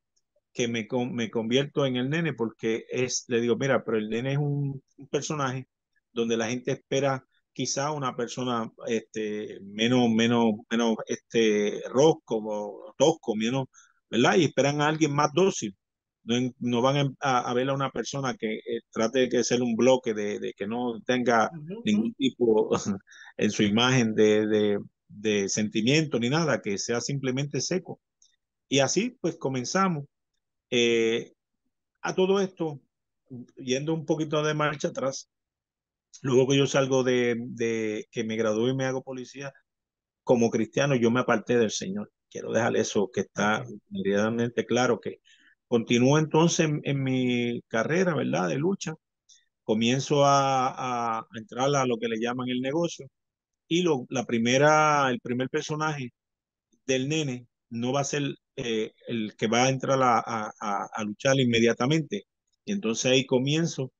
que 0.52 0.68
me, 0.68 0.86
me 1.12 1.30
convierto 1.30 1.86
en 1.86 1.96
el 1.96 2.10
nene 2.10 2.34
porque 2.34 2.84
es, 2.90 3.24
le 3.28 3.40
digo, 3.40 3.56
mira, 3.56 3.84
pero 3.84 3.98
el 3.98 4.08
nene 4.08 4.32
es 4.32 4.38
un, 4.38 4.82
un 4.96 5.08
personaje 5.08 5.68
donde 6.12 6.36
la 6.36 6.48
gente 6.48 6.72
espera 6.72 7.24
quizá 7.52 7.92
una 7.92 8.16
persona 8.16 8.70
este, 8.86 9.58
menos, 9.62 10.08
menos, 10.10 10.54
menos 10.70 10.96
este, 11.06 11.82
rosco, 11.90 12.94
tosco, 12.96 13.34
menos, 13.36 13.66
¿verdad? 14.10 14.36
Y 14.36 14.44
esperan 14.44 14.80
a 14.80 14.88
alguien 14.88 15.14
más 15.14 15.32
dócil 15.34 15.76
no, 16.28 16.54
no 16.60 16.82
van 16.82 17.16
a, 17.20 17.38
a, 17.40 17.54
ver 17.54 17.70
a 17.70 17.74
una 17.74 17.90
persona 17.90 18.34
que 18.34 18.56
eh, 18.56 18.80
trate 18.92 19.28
de 19.28 19.44
ser 19.44 19.62
un 19.62 19.74
bloque, 19.76 20.12
de, 20.14 20.38
de 20.38 20.52
que 20.52 20.66
no 20.66 21.00
tenga 21.06 21.50
uh 21.52 21.56
-huh. 21.56 21.82
ningún 21.84 22.14
tipo 22.14 22.70
en 23.36 23.50
su 23.50 23.62
imagen 23.62 24.14
de, 24.14 24.46
de, 24.46 24.78
de, 25.08 25.48
sentimiento 25.48 26.18
ni 26.18 26.30
nada, 26.30 26.60
que 26.62 26.78
sea 26.78 27.00
simplemente 27.00 27.60
seco. 27.60 28.00
Y 28.68 28.80
así 28.80 29.10
pues 29.20 29.36
comenzamos. 29.36 30.04
Eh, 30.70 31.32
a 32.02 32.14
todo 32.14 32.40
esto, 32.40 32.80
yendo 33.56 33.94
un 33.94 34.06
poquito 34.06 34.42
de 34.42 34.54
marcha 34.54 34.88
atrás, 34.88 35.30
luego 36.22 36.48
que 36.48 36.58
yo 36.58 36.66
salgo 36.66 37.02
de, 37.04 37.36
de 37.38 38.06
que 38.10 38.24
me 38.24 38.36
gradué 38.36 38.70
y 38.70 38.76
me 38.76 38.84
hago 38.86 39.02
policía, 39.02 39.52
como 40.24 40.50
cristiano 40.50 40.94
yo 40.96 41.10
me 41.10 41.20
aparté 41.20 41.58
del 41.58 41.70
Señor. 41.70 42.12
Quiero 42.30 42.52
dejar 42.52 42.76
eso 42.76 43.10
que 43.12 43.22
está 43.22 43.64
inmediatamente 43.90 44.66
claro 44.66 45.00
que 45.00 45.20
Continúo 45.68 46.18
entonces 46.18 46.60
en, 46.68 46.80
en, 46.84 47.02
mi 47.02 47.62
carrera, 47.68 48.14
¿verdad? 48.14 48.48
De 48.48 48.56
lucha. 48.56 48.94
Comienzo 49.64 50.24
a, 50.24 51.18
a, 51.20 51.26
entrar 51.36 51.74
a 51.76 51.86
lo 51.86 51.98
que 51.98 52.08
le 52.08 52.18
llaman 52.20 52.48
el 52.48 52.60
negocio. 52.60 53.08
Y 53.68 53.82
lo, 53.82 54.06
la 54.10 54.24
primera, 54.24 55.10
el 55.10 55.20
primer 55.20 55.48
personaje 55.50 56.10
del 56.86 57.08
nene 57.08 57.46
no 57.70 57.92
va 57.92 58.00
a 58.02 58.04
ser 58.04 58.22
eh, 58.56 58.92
el 59.08 59.36
que 59.36 59.46
va 59.48 59.64
a 59.64 59.68
entrar 59.70 59.98
a, 60.02 60.50
a, 60.60 61.04
luchar 61.04 61.38
inmediatamente. 61.40 62.24
Y 62.64 62.72
entonces 62.72 63.12
ahí 63.12 63.26
comienzo 63.26 63.92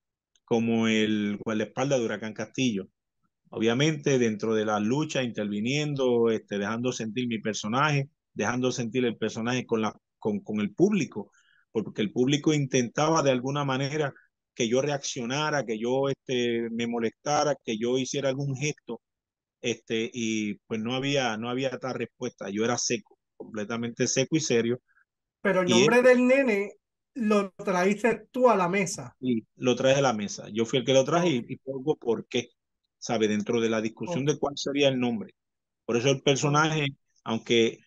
como 0.45 0.89
el 0.89 1.39
guardaespaldas 1.45 2.01
de 2.01 2.07
Huracán 2.07 2.35
Castillo. 2.35 2.89
Obviamente 3.51 4.19
dentro 4.19 4.55
de 4.55 4.65
la 4.67 4.81
lucha, 4.81 5.23
interviniendo, 5.23 6.31
este, 6.31 6.59
dejando 6.59 6.93
sentir 6.93 7.29
mi 7.29 7.39
personaje, 7.41 8.11
dejando 8.35 8.73
sentir 8.73 9.05
el 9.05 9.17
personaje 9.17 9.67
con, 9.67 9.83
la, 9.83 9.95
con, 10.19 10.41
con 10.41 10.61
el 10.61 10.75
público, 10.75 11.33
porque 11.73 12.03
el 12.03 12.13
público 12.13 12.55
intentaba 12.55 13.23
de 13.23 13.31
alguna 13.33 13.65
manera 13.65 14.13
que 14.55 14.69
yo 14.69 14.83
reaccionara, 14.83 15.65
que 15.65 15.79
yo 15.79 16.09
este, 16.09 16.69
me 16.71 16.87
molestara, 16.87 17.55
que 17.65 17.79
yo 17.79 17.97
hiciera 17.99 18.29
algún 18.29 18.57
gesto, 18.57 19.01
este, 19.61 20.11
y 20.13 20.55
pues 20.67 20.81
no 20.81 20.95
había, 20.95 21.37
no 21.37 21.51
había 21.51 21.71
tal 21.79 21.95
respuesta. 21.95 22.51
Yo 22.51 22.65
era 22.65 22.79
seco, 22.79 23.19
completamente 23.37 24.07
seco 24.07 24.37
y 24.37 24.41
serio. 24.41 24.81
Pero 25.41 25.63
el 25.63 25.69
nombre 25.69 26.01
y, 26.01 26.03
del 26.03 26.27
nene 26.27 26.73
lo 27.15 27.51
traíste 27.53 28.27
tú 28.31 28.49
a 28.49 28.57
la 28.57 28.69
mesa. 28.69 29.17
Sí, 29.21 29.47
lo 29.57 29.77
traje 29.77 29.99
a 29.99 30.03
la 30.03 30.13
mesa. 30.13 30.49
Yo 30.53 30.65
fui 30.65 30.81
el 30.81 30.85
que 30.85 30.93
lo 30.93 31.05
traje 31.05 31.29
y, 31.29 31.45
y 31.49 31.57
pongo 31.57 31.97
por 31.97 32.27
qué, 32.27 32.51
¿sabe? 32.99 33.29
Dentro 33.29 33.61
de 33.61 33.71
la 33.71 33.81
discusión 33.81 34.29
oh. 34.29 34.33
de 34.33 34.39
cuál 34.39 34.57
sería 34.57 34.89
el 34.89 34.99
nombre. 34.99 35.35
Por 35.85 35.97
eso 35.97 36.11
el 36.11 36.23
personaje, 36.23 36.89
aunque 37.25 37.81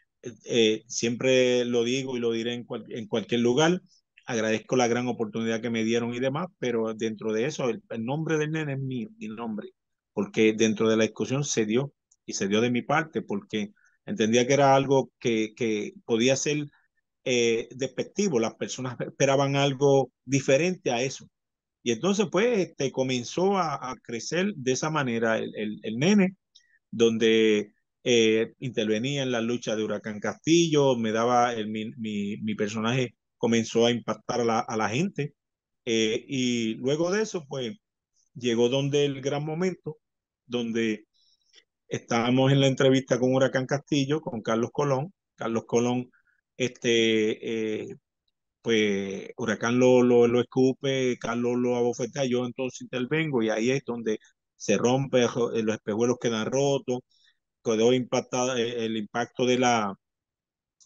eh, 0.46 0.84
siempre 0.88 1.66
lo 1.66 1.84
digo 1.84 2.16
y 2.16 2.20
lo 2.20 2.32
diré 2.32 2.54
en, 2.54 2.64
cual, 2.64 2.86
en, 2.90 3.08
cualquier 3.08 3.42
lugar. 3.42 3.82
Agradezco 4.26 4.76
la 4.76 4.88
gran 4.88 5.08
oportunidad 5.08 5.62
que 5.62 5.70
me 5.70 5.84
dieron 5.84 6.14
y 6.14 6.20
demás, 6.20 6.48
pero 6.60 6.94
dentro 6.94 7.34
de 7.34 7.46
eso, 7.46 7.70
el, 7.70 7.82
el, 7.90 8.06
nombre 8.06 8.38
del 8.38 8.52
nene 8.52 8.74
es 8.74 8.80
mío, 8.80 9.10
mi 9.18 9.28
nombre, 9.28 9.70
porque 10.14 10.54
dentro 10.54 10.90
de 10.90 10.98
la 10.98 11.04
discusión 11.04 11.44
se 11.44 11.66
dio 11.66 11.94
y 12.26 12.34
se 12.34 12.48
dio 12.48 12.62
de 12.62 12.72
mi 12.72 12.82
parte, 12.82 13.22
porque 13.22 13.74
entendía 14.06 14.48
que 14.48 14.54
era 14.54 14.76
algo 14.76 15.12
que, 15.20 15.54
que 15.56 15.94
podía 16.06 16.36
ser 16.36 16.68
eh, 17.26 17.70
despectivo. 17.76 18.40
Las 18.40 18.56
personas 18.56 19.00
esperaban 19.00 19.56
algo 19.56 20.12
diferente 20.26 20.92
a 20.92 21.02
eso. 21.02 21.28
Y 21.84 21.92
entonces, 21.92 22.28
pues, 22.32 22.60
este, 22.60 22.92
comenzó 22.92 23.58
a, 23.58 23.92
a 23.92 23.96
crecer 24.04 24.54
de 24.56 24.72
esa 24.74 24.90
manera 24.90 25.38
el, 25.40 25.52
el, 25.56 25.80
el 25.84 25.98
nene, 25.98 26.36
donde 26.92 27.74
eh, 28.04 28.54
intervenía 28.60 29.24
en 29.24 29.32
la 29.32 29.42
lucha 29.42 29.76
de 29.76 29.84
Huracán 29.84 30.20
Castillo, 30.20 30.96
me 30.98 31.12
daba, 31.12 31.54
el, 31.54 31.68
mi, 31.70 31.92
mi, 31.98 32.38
mi, 32.38 32.56
personaje 32.56 33.16
comenzó 33.38 33.86
a 33.86 33.92
impactar 33.92 34.42
a 34.42 34.46
la, 34.46 34.60
a 34.60 34.78
la 34.78 34.90
gente. 34.90 35.36
Eh, 35.86 36.26
y 36.28 36.76
luego 36.76 37.12
de 37.12 37.24
eso, 37.24 37.46
pues 37.48 37.78
llegó 38.36 38.70
donde 38.70 39.06
el 39.06 39.22
gran 39.22 39.46
momento, 39.46 40.00
donde 40.52 41.06
estábamos 41.88 42.52
en 42.52 42.62
la 42.62 42.68
entrevista 42.68 43.20
con 43.20 43.34
Huracán 43.36 43.66
Castillo, 43.68 44.22
con 44.22 44.42
Carlos 44.42 44.72
Colón. 44.74 45.14
Carlos 45.36 45.66
Colón, 45.68 46.12
este, 46.58 47.84
eh, 47.92 47.96
pues 48.62 49.30
Huracán 49.38 49.80
lo, 49.80 50.04
lo, 50.04 50.28
lo, 50.28 50.42
escupe, 50.42 51.18
Carlos 51.20 51.58
lo 51.58 51.76
abofetea, 51.78 52.26
yo 52.26 52.46
entonces 52.46 52.82
intervengo 52.82 53.44
y 53.44 53.50
ahí 53.50 53.72
es 53.72 53.84
donde 53.86 54.20
se 54.56 54.78
rompe, 54.78 55.22
los 55.22 55.76
espejuelos 55.76 56.18
quedan 56.22 56.46
rotos, 56.48 57.00
quedó 57.64 57.94
impactada 57.94 58.60
eh, 58.60 58.86
el 58.86 58.98
impacto 58.98 59.46
de 59.46 59.60
la 59.60 59.96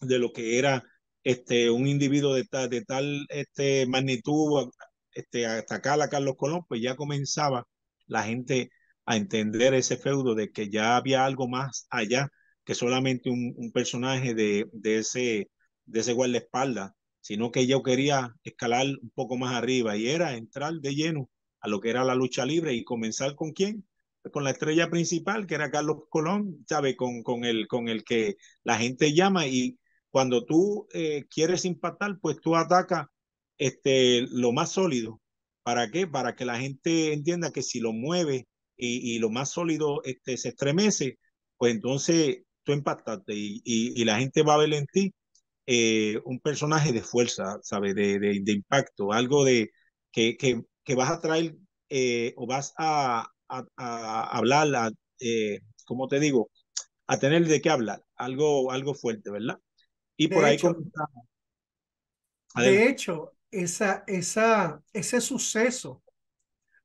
de 0.00 0.18
lo 0.18 0.32
que 0.32 0.58
era 0.58 0.84
este 1.24 1.70
un 1.70 1.86
individuo 1.86 2.34
de 2.34 2.44
tal, 2.44 2.70
de 2.70 2.84
tal 2.84 3.26
este 3.30 3.86
magnitud 3.86 4.70
este 5.12 5.46
atacar 5.46 6.00
a 6.02 6.08
Carlos 6.08 6.36
Colón 6.36 6.62
pues 6.68 6.82
ya 6.82 6.96
comenzaba 6.96 7.66
la 8.06 8.24
gente 8.24 8.70
a 9.06 9.16
entender 9.16 9.74
ese 9.74 9.96
feudo 9.96 10.34
de 10.34 10.50
que 10.52 10.68
ya 10.68 10.96
había 10.96 11.24
algo 11.24 11.48
más 11.48 11.86
allá 11.90 12.30
que 12.64 12.74
solamente 12.74 13.30
un, 13.30 13.70
personaje 13.72 14.34
de, 14.34 14.68
de 14.72 14.98
ese 14.98 15.50
de 15.86 16.00
ese 16.00 16.12
guardaespaldas 16.12 16.92
sino 17.20 17.50
que 17.50 17.66
yo 17.66 17.82
quería 17.82 18.34
escalar 18.44 18.86
un 18.86 19.10
poco 19.14 19.36
más 19.36 19.54
arriba 19.54 19.96
y 19.96 20.08
era 20.08 20.36
entrar 20.36 20.74
de 20.74 20.94
lleno 20.94 21.30
a 21.60 21.68
lo 21.68 21.80
que 21.80 21.90
era 21.90 22.04
la 22.04 22.14
lucha 22.14 22.44
libre 22.44 22.74
y 22.74 22.84
comenzar 22.84 23.34
con 23.34 23.52
quién 23.52 23.84
con 24.32 24.44
la 24.44 24.50
estrella 24.50 24.90
principal, 24.90 25.46
que 25.46 25.54
era 25.54 25.70
Carlos 25.70 26.04
Colón, 26.08 26.64
¿sabe? 26.68 26.96
Con, 26.96 27.22
con, 27.22 27.44
el, 27.44 27.66
con 27.68 27.88
el 27.88 28.04
que 28.04 28.36
la 28.64 28.78
gente 28.78 29.12
llama 29.14 29.46
y 29.46 29.78
cuando 30.10 30.44
tú 30.44 30.88
eh, 30.92 31.24
quieres 31.28 31.64
impactar, 31.64 32.18
pues 32.20 32.40
tú 32.40 32.56
atacas 32.56 33.06
este, 33.58 34.22
lo 34.30 34.52
más 34.52 34.72
sólido. 34.72 35.20
¿Para 35.62 35.90
qué? 35.90 36.06
Para 36.06 36.34
que 36.34 36.44
la 36.44 36.58
gente 36.58 37.12
entienda 37.12 37.50
que 37.52 37.62
si 37.62 37.80
lo 37.80 37.92
mueve 37.92 38.46
y, 38.76 39.14
y 39.16 39.18
lo 39.18 39.30
más 39.30 39.50
sólido 39.50 40.02
este, 40.04 40.36
se 40.36 40.50
estremece, 40.50 41.18
pues 41.56 41.74
entonces 41.74 42.42
tú 42.64 42.72
impactaste 42.72 43.34
y, 43.34 43.62
y, 43.64 44.00
y, 44.00 44.04
la 44.04 44.18
gente 44.18 44.42
va 44.42 44.54
a 44.54 44.58
ver 44.58 44.72
en 44.74 44.86
ti 44.86 45.14
eh, 45.66 46.20
un 46.24 46.40
personaje 46.40 46.92
de 46.92 47.02
fuerza, 47.02 47.58
¿sabes? 47.62 47.94
De, 47.94 48.18
de, 48.18 48.40
de, 48.42 48.52
impacto, 48.52 49.12
algo 49.12 49.44
de 49.44 49.70
que, 50.12 50.36
que, 50.36 50.62
que 50.84 50.94
vas 50.94 51.10
a 51.10 51.20
traer 51.20 51.56
eh, 51.88 52.34
o 52.36 52.46
vas 52.46 52.74
a, 52.78 53.26
a, 53.48 53.64
a 53.76 54.36
hablar, 54.36 54.74
a, 54.74 54.90
eh, 55.20 55.60
como 55.84 56.08
te 56.08 56.20
digo, 56.20 56.50
a 57.06 57.18
tener 57.18 57.46
de 57.46 57.60
qué 57.60 57.70
hablar, 57.70 58.02
algo, 58.16 58.72
algo 58.72 58.94
fuerte, 58.94 59.30
¿verdad? 59.30 59.58
Y 60.16 60.28
por 60.28 60.44
ahí 60.44 60.58
comenzamos. 60.58 61.26
De 62.56 62.88
hecho, 62.88 63.32
esa, 63.50 64.02
esa, 64.06 64.82
ese 64.92 65.20
suceso 65.20 66.02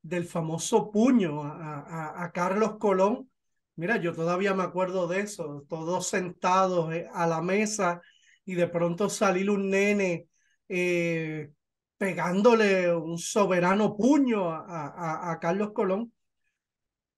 del 0.01 0.25
famoso 0.25 0.91
puño 0.91 1.43
a, 1.43 2.31
Carlos 2.33 2.77
Colón, 2.77 3.29
mira, 3.75 3.97
yo 3.97 4.13
todavía 4.13 4.53
me 4.53 4.63
acuerdo 4.63 5.07
de 5.07 5.21
eso, 5.21 5.65
todos 5.69 6.07
sentados 6.07 6.93
eh, 6.93 7.07
a 7.13 7.27
la 7.27 7.41
mesa 7.41 8.01
y 8.45 8.55
de 8.55 8.67
pronto 8.67 9.09
salir 9.09 9.49
un 9.49 9.69
nene 9.69 10.27
eh, 10.67 11.51
pegándole 11.97 12.93
un 12.95 13.17
soberano 13.17 13.95
puño 13.95 14.49
a, 14.49 15.31
a, 15.31 15.39
Carlos 15.39 15.71
Colón. 15.73 16.11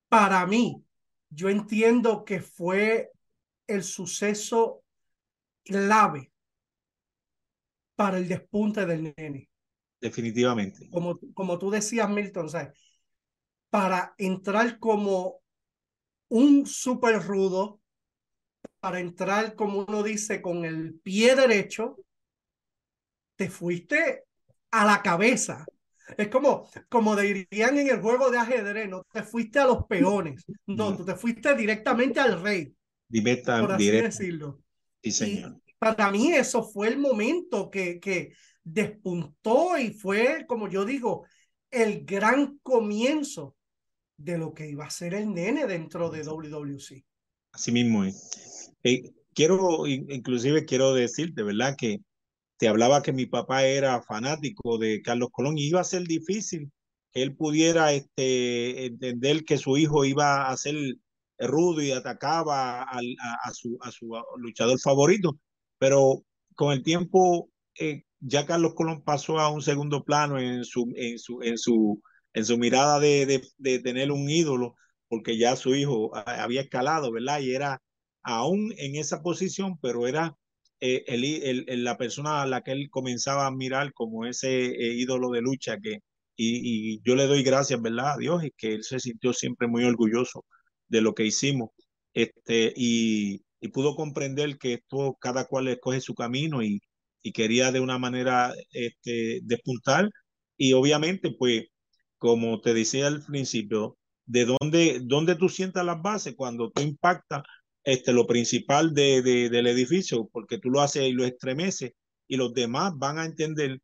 Para 0.09 0.45
mí, 0.45 0.83
yo 1.29 1.49
entiendo 1.49 2.25
que 2.25 2.41
fue 2.41 3.11
el 3.67 3.83
suceso 3.83 4.83
clave 5.63 6.31
para 7.95 8.17
el 8.17 8.27
despunte 8.27 8.85
del 8.85 9.13
nene. 9.15 9.49
Definitivamente. 10.03 10.89
Como, 10.91 11.17
como 11.33 11.57
tú 11.57 11.71
decías, 11.71 12.09
Milton, 12.09 12.49
para 13.69 14.13
entrar 14.17 14.77
como 14.77 15.39
un 16.27 16.65
super 16.65 17.23
rudo, 17.23 17.79
para 18.81 18.99
entrar, 18.99 19.55
como 19.55 19.85
uno 19.87 20.03
dice, 20.03 20.41
con 20.41 20.65
el 20.65 20.95
pie 20.95 21.37
derecho, 21.37 21.95
te 23.37 23.49
fuiste 23.49 24.25
a 24.71 24.85
la 24.85 25.01
cabeza. 25.01 25.65
Es 26.17 26.27
como, 26.27 26.69
como 26.89 27.15
dirían 27.15 27.77
en 27.77 27.87
el 27.87 28.01
juego 28.01 28.29
de 28.29 28.39
ajedrez, 28.39 28.89
no 28.89 29.05
te 29.09 29.23
fuiste 29.23 29.59
a 29.59 29.67
los 29.67 29.85
peones, 29.85 30.43
no, 30.65 30.97
tú 30.97 31.05
te 31.05 31.15
fuiste 31.15 31.55
directamente 31.55 32.19
al 32.19 32.41
rey. 32.41 32.75
Directa, 33.07 33.61
por 33.61 33.71
así 33.71 33.89
decirlo. 33.89 34.59
Sí, 35.01 35.11
señor. 35.11 35.61
para 35.79 36.11
mí 36.11 36.33
eso 36.33 36.61
fue 36.61 36.89
el 36.89 36.97
momento 36.97 37.69
que, 37.69 38.01
que 38.01 38.33
despuntó 38.63 39.77
y 39.77 39.91
fue, 39.91 40.45
como 40.47 40.69
yo 40.69 40.85
digo, 40.85 41.25
el 41.71 42.05
gran 42.05 42.59
comienzo 42.59 43.55
de 44.17 44.37
lo 44.37 44.53
que 44.53 44.69
iba 44.69 44.85
a 44.85 44.89
ser 44.89 45.13
el 45.13 45.33
nene 45.33 45.65
dentro 45.65 46.09
de 46.09 46.23
WWC. 46.23 47.03
Así 47.51 47.71
mismo 47.71 48.03
es. 48.03 48.71
Eh, 48.83 49.11
quiero, 49.33 49.87
inclusive 49.87 50.65
quiero 50.65 50.93
decirte, 50.93 51.43
¿verdad? 51.43 51.75
Que 51.77 51.99
te 52.57 52.67
hablaba 52.67 53.01
que 53.01 53.11
mi 53.11 53.25
papá 53.25 53.65
era 53.65 54.01
fanático 54.01 54.77
de 54.77 55.01
Carlos 55.01 55.29
Colón 55.31 55.57
y 55.57 55.67
iba 55.67 55.81
a 55.81 55.85
ser 55.85 56.03
difícil 56.03 56.71
que 57.11 57.21
él 57.21 57.35
pudiera 57.35 57.93
este, 57.93 58.85
entender 58.85 59.43
que 59.45 59.57
su 59.57 59.77
hijo 59.77 60.05
iba 60.05 60.49
a 60.49 60.57
ser 60.57 60.75
rudo 61.39 61.81
y 61.81 61.91
atacaba 61.91 62.83
a, 62.83 63.53
su, 63.53 63.77
a 63.81 63.91
su 63.91 64.15
luchador 64.37 64.79
favorito, 64.79 65.37
pero 65.77 66.23
con 66.55 66.71
el 66.71 66.83
tiempo 66.83 67.49
eh, 67.79 68.03
ya 68.25 68.45
Carlos 68.45 68.73
Colón 68.75 69.03
pasó 69.03 69.39
a 69.39 69.49
un 69.49 69.61
segundo 69.61 70.03
plano 70.03 70.39
en 70.39 70.63
su, 70.65 70.91
en 70.95 71.19
su, 71.19 71.41
en 71.41 71.57
su, 71.57 72.01
en 72.33 72.45
su 72.45 72.57
mirada 72.57 72.99
de, 72.99 73.41
de, 73.57 73.79
tener 73.79 74.11
un 74.11 74.29
ídolo, 74.29 74.75
porque 75.09 75.37
ya 75.37 75.55
su 75.55 75.75
hijo 75.75 76.11
había 76.15 76.61
escalado, 76.61 77.11
¿verdad? 77.11 77.39
Y 77.41 77.53
era 77.53 77.81
aún 78.23 78.73
en 78.77 78.95
esa 78.95 79.21
posición, 79.21 79.77
pero 79.81 80.07
era 80.07 80.35
eh, 80.79 81.03
el, 81.07 81.65
el, 81.67 81.83
la 81.83 81.97
persona 81.97 82.41
a 82.41 82.47
la 82.47 82.61
que 82.61 82.71
él 82.71 82.89
comenzaba 82.89 83.45
a 83.47 83.51
mirar 83.51 83.93
como 83.93 84.25
ese 84.25 84.67
eh, 84.67 84.93
ídolo 84.95 85.29
de 85.31 85.41
lucha 85.41 85.77
que, 85.79 85.99
y, 86.35 87.01
yo 87.03 87.15
le 87.15 87.27
doy 87.27 87.43
gracias, 87.43 87.81
¿verdad? 87.81 88.13
A 88.13 88.17
Dios, 88.17 88.43
y 88.43 88.51
que 88.51 88.73
él 88.75 88.83
se 88.83 88.99
sintió 88.99 89.33
siempre 89.33 89.67
muy 89.67 89.83
orgulloso 89.85 90.45
de 90.87 91.01
lo 91.01 91.13
que 91.13 91.25
hicimos, 91.25 91.71
este, 92.13 92.73
y, 92.75 93.43
y 93.59 93.67
pudo 93.69 93.95
comprender 93.95 94.57
que 94.57 94.73
esto, 94.73 95.17
cada 95.21 95.45
cual 95.45 95.67
escoge 95.67 96.01
su 96.01 96.15
camino 96.15 96.63
y, 96.63 96.81
y 97.23 97.31
quería 97.31 97.71
de 97.71 97.79
una 97.79 97.97
manera 97.97 98.53
este, 98.71 99.39
despuntar. 99.43 100.09
Y 100.57 100.73
obviamente, 100.73 101.31
pues, 101.31 101.65
como 102.17 102.61
te 102.61 102.73
decía 102.73 103.07
al 103.07 103.23
principio, 103.25 103.97
de 104.25 104.45
dónde, 104.45 105.01
dónde 105.03 105.35
tú 105.35 105.49
sientas 105.49 105.85
las 105.85 106.01
bases 106.01 106.35
cuando 106.35 106.71
tú 106.71 106.81
impactas 106.81 107.43
este, 107.83 108.13
lo 108.13 108.27
principal 108.27 108.93
de, 108.93 109.21
de, 109.21 109.49
del 109.49 109.67
edificio, 109.67 110.29
porque 110.31 110.57
tú 110.59 110.69
lo 110.69 110.81
haces 110.81 111.03
y 111.03 111.13
lo 111.13 111.25
estremeces, 111.25 111.93
y 112.27 112.37
los 112.37 112.53
demás 112.53 112.93
van 112.97 113.19
a 113.19 113.25
entender 113.25 113.79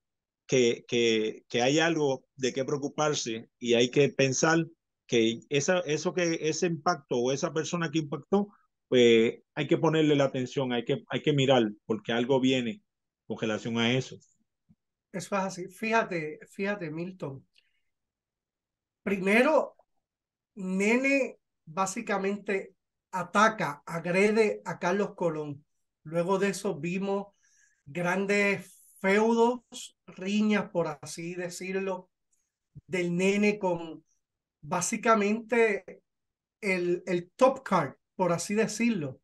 que, 0.48 0.86
que, 0.88 1.44
que 1.50 1.62
hay 1.62 1.80
algo 1.80 2.26
de 2.36 2.54
qué 2.54 2.66
preocuparse 2.66 3.50
y 3.60 3.74
hay 3.76 3.92
que 3.92 4.10
pensar 4.10 4.66
que 5.08 5.42
esa, 5.50 5.80
eso 5.82 6.14
que 6.14 6.40
ese 6.42 6.68
impacto 6.68 7.18
o 7.18 7.32
esa 7.32 7.54
persona 7.54 7.92
que 7.92 8.00
impactó, 8.00 8.50
pues 8.88 9.40
hay 9.56 9.68
que 9.68 9.78
ponerle 9.78 10.16
la 10.16 10.26
atención, 10.26 10.74
hay 10.74 10.86
que, 10.86 11.04
hay 11.10 11.22
que 11.22 11.34
mirar, 11.34 11.72
porque 11.86 12.14
algo 12.14 12.40
viene 12.40 12.82
con 13.30 13.38
relación 13.38 13.78
a 13.78 13.94
eso. 13.94 14.18
Eso 15.12 15.36
es 15.36 15.42
así. 15.42 15.68
Fíjate, 15.68 16.40
fíjate, 16.48 16.90
Milton. 16.90 17.46
Primero, 19.04 19.76
Nene 20.56 21.38
básicamente 21.64 22.74
ataca, 23.12 23.84
agrede 23.86 24.64
a 24.66 24.80
Carlos 24.80 25.14
Colón. 25.14 25.64
Luego 26.02 26.40
de 26.40 26.50
eso 26.50 26.80
vimos 26.80 27.28
grandes 27.86 28.82
feudos, 29.00 29.62
riñas, 30.08 30.72
por 30.72 30.88
así 31.00 31.36
decirlo, 31.36 32.10
del 32.88 33.16
nene 33.16 33.60
con 33.60 34.04
básicamente 34.62 36.02
el, 36.62 37.04
el 37.06 37.30
top 37.36 37.62
card, 37.62 37.94
por 38.16 38.32
así 38.32 38.56
decirlo, 38.56 39.22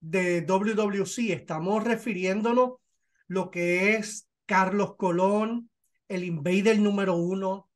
de 0.00 0.42
WWC. 0.42 1.32
Estamos 1.32 1.84
refiriéndonos 1.84 2.83
lo 3.26 3.50
que 3.50 3.94
es 3.94 4.28
Carlos 4.46 4.96
Colón, 4.96 5.70
el 6.08 6.24
invader 6.24 6.78
número 6.78 7.16
uno, 7.16 7.70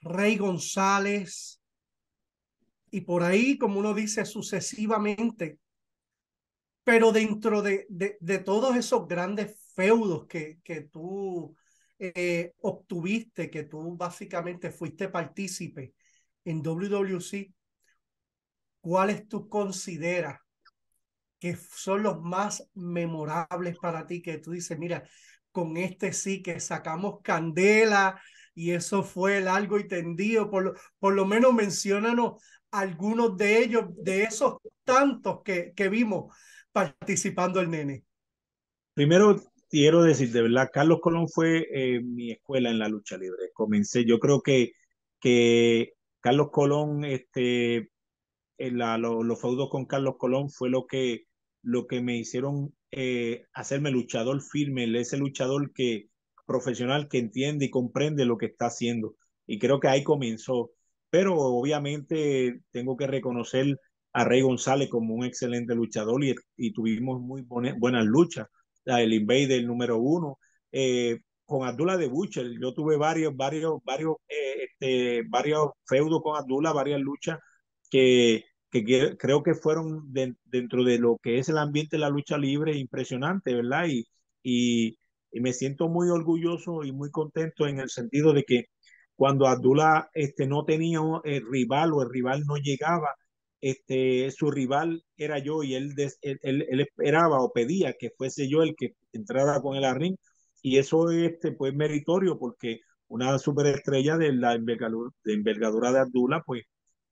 Rey 0.00 0.36
González, 0.36 1.60
y 2.90 3.02
por 3.02 3.22
ahí, 3.22 3.56
como 3.56 3.78
uno 3.78 3.94
dice, 3.94 4.24
sucesivamente. 4.24 5.58
Pero 6.82 7.12
dentro 7.12 7.62
de, 7.62 7.86
de, 7.88 8.38
todos 8.38 8.76
esos 8.76 9.06
grandes 9.06 9.56
feudos 9.74 10.26
que, 10.26 10.58
que 10.64 10.82
tú 10.82 11.54
eh, 11.98 12.54
obtuviste, 12.62 13.50
que 13.50 13.64
tú 13.64 13.96
básicamente 13.96 14.70
fuiste 14.72 15.08
partícipe 15.08 15.94
en 16.44 16.62
WWC, 16.62 17.52
¿cuáles 18.80 19.28
tú 19.28 19.48
consideras 19.48 20.40
que 21.40 21.56
son 21.56 22.02
los 22.02 22.20
más 22.20 22.70
memorables 22.74 23.78
para 23.78 24.06
ti, 24.06 24.22
que 24.22 24.38
tú 24.38 24.52
dices, 24.52 24.78
mira, 24.78 25.02
con 25.50 25.76
este 25.76 26.12
sí 26.12 26.42
que 26.42 26.60
sacamos 26.60 27.20
candela 27.22 28.20
y 28.54 28.72
eso 28.72 29.02
fue 29.02 29.40
largo 29.40 29.78
y 29.78 29.88
tendido, 29.88 30.50
por 30.50 30.64
lo, 30.64 30.74
por 30.98 31.14
lo 31.14 31.24
menos 31.24 31.54
menciónanos 31.54 32.42
algunos 32.70 33.36
de 33.36 33.58
ellos, 33.58 33.86
de 33.96 34.24
esos 34.24 34.58
tantos 34.84 35.42
que, 35.42 35.72
que 35.74 35.88
vimos 35.88 36.34
participando 36.72 37.60
el 37.60 37.70
nene. 37.70 38.04
Primero 38.94 39.40
quiero 39.70 40.02
decir, 40.02 40.30
de 40.32 40.42
verdad, 40.42 40.70
Carlos 40.72 41.00
Colón 41.00 41.28
fue 41.28 41.66
eh, 41.72 42.00
mi 42.00 42.32
escuela 42.32 42.70
en 42.70 42.78
la 42.78 42.88
lucha 42.88 43.16
libre. 43.16 43.50
Comencé, 43.54 44.04
yo 44.04 44.18
creo 44.18 44.42
que, 44.42 44.72
que 45.20 45.94
Carlos 46.20 46.50
Colón, 46.52 47.04
este, 47.04 47.90
en 48.58 48.78
la, 48.78 48.98
los 48.98 49.40
feudos 49.40 49.70
con 49.70 49.86
Carlos 49.86 50.16
Colón 50.18 50.50
fue 50.50 50.68
lo 50.68 50.86
que 50.86 51.29
lo 51.62 51.86
que 51.86 52.00
me 52.00 52.16
hicieron 52.16 52.74
eh, 52.90 53.46
hacerme 53.52 53.90
luchador 53.90 54.42
firme, 54.42 54.84
ese 54.98 55.18
luchador 55.18 55.72
que 55.72 56.08
profesional 56.46 57.08
que 57.08 57.18
entiende 57.18 57.66
y 57.66 57.70
comprende 57.70 58.24
lo 58.24 58.38
que 58.38 58.46
está 58.46 58.66
haciendo. 58.66 59.16
Y 59.46 59.58
creo 59.58 59.80
que 59.80 59.88
ahí 59.88 60.02
comenzó. 60.04 60.72
Pero 61.10 61.36
obviamente 61.36 62.60
tengo 62.72 62.96
que 62.96 63.06
reconocer 63.06 63.78
a 64.12 64.24
Rey 64.24 64.42
González 64.42 64.88
como 64.88 65.14
un 65.14 65.24
excelente 65.24 65.74
luchador 65.74 66.24
y, 66.24 66.34
y 66.56 66.72
tuvimos 66.72 67.20
muy 67.20 67.42
buenas 67.42 68.04
luchas. 68.04 68.48
El 68.84 69.12
Invader 69.12 69.64
número 69.64 69.98
uno. 69.98 70.38
Eh, 70.72 71.20
con 71.44 71.66
Abdullah 71.66 71.96
de 71.96 72.06
Butcher, 72.08 72.46
yo 72.60 72.72
tuve 72.74 72.96
varios, 72.96 73.36
varios, 73.36 73.82
varios, 73.84 74.16
eh, 74.28 74.68
este, 74.70 75.22
varios 75.28 75.70
feudos 75.84 76.22
con 76.22 76.36
Abdullah, 76.36 76.72
varias 76.72 77.00
luchas 77.00 77.40
que 77.90 78.44
que 78.70 79.16
creo 79.18 79.42
que 79.42 79.54
fueron 79.54 80.12
dentro 80.12 80.84
de 80.84 80.98
lo 80.98 81.18
que 81.22 81.38
es 81.38 81.48
el 81.48 81.58
ambiente 81.58 81.96
de 81.96 82.00
la 82.00 82.10
lucha 82.10 82.38
libre 82.38 82.76
impresionante, 82.76 83.54
¿verdad? 83.54 83.86
Y, 83.88 84.06
y, 84.42 84.96
me 85.40 85.52
siento 85.52 85.88
muy 85.88 86.08
orgulloso 86.10 86.82
y 86.84 86.92
muy 86.92 87.10
contento 87.10 87.66
en 87.68 87.78
el 87.80 87.90
sentido 87.90 88.32
de 88.32 88.44
que 88.44 88.64
cuando 89.16 89.46
Abdullah 89.46 90.08
este, 90.14 90.46
no 90.46 90.64
tenía 90.64 91.00
el 91.24 91.46
rival 91.50 91.92
o 91.92 92.02
el 92.02 92.10
rival 92.10 92.44
no 92.46 92.56
llegaba, 92.56 93.14
este, 93.60 94.30
su 94.32 94.50
rival 94.50 95.04
era 95.16 95.38
yo 95.38 95.62
y 95.62 95.74
él, 95.74 95.94
él, 96.22 96.38
él, 96.42 96.80
esperaba 96.80 97.40
o 97.42 97.52
pedía 97.52 97.94
que 97.98 98.10
fuese 98.16 98.48
yo 98.48 98.62
el 98.62 98.74
que 98.76 98.94
entrara 99.12 99.60
con 99.60 99.76
el 99.76 99.94
ring 99.94 100.16
y 100.62 100.78
eso 100.78 101.10
este, 101.10 101.52
pues 101.52 101.74
meritorio 101.74 102.38
porque 102.38 102.80
una 103.08 103.38
superestrella 103.38 104.16
de 104.16 104.32
la 104.32 104.54
envergadura 104.54 105.10
de, 105.24 105.34
envergadura 105.34 105.92
de 105.92 106.00
Abdullah 106.00 106.42
pues 106.46 106.64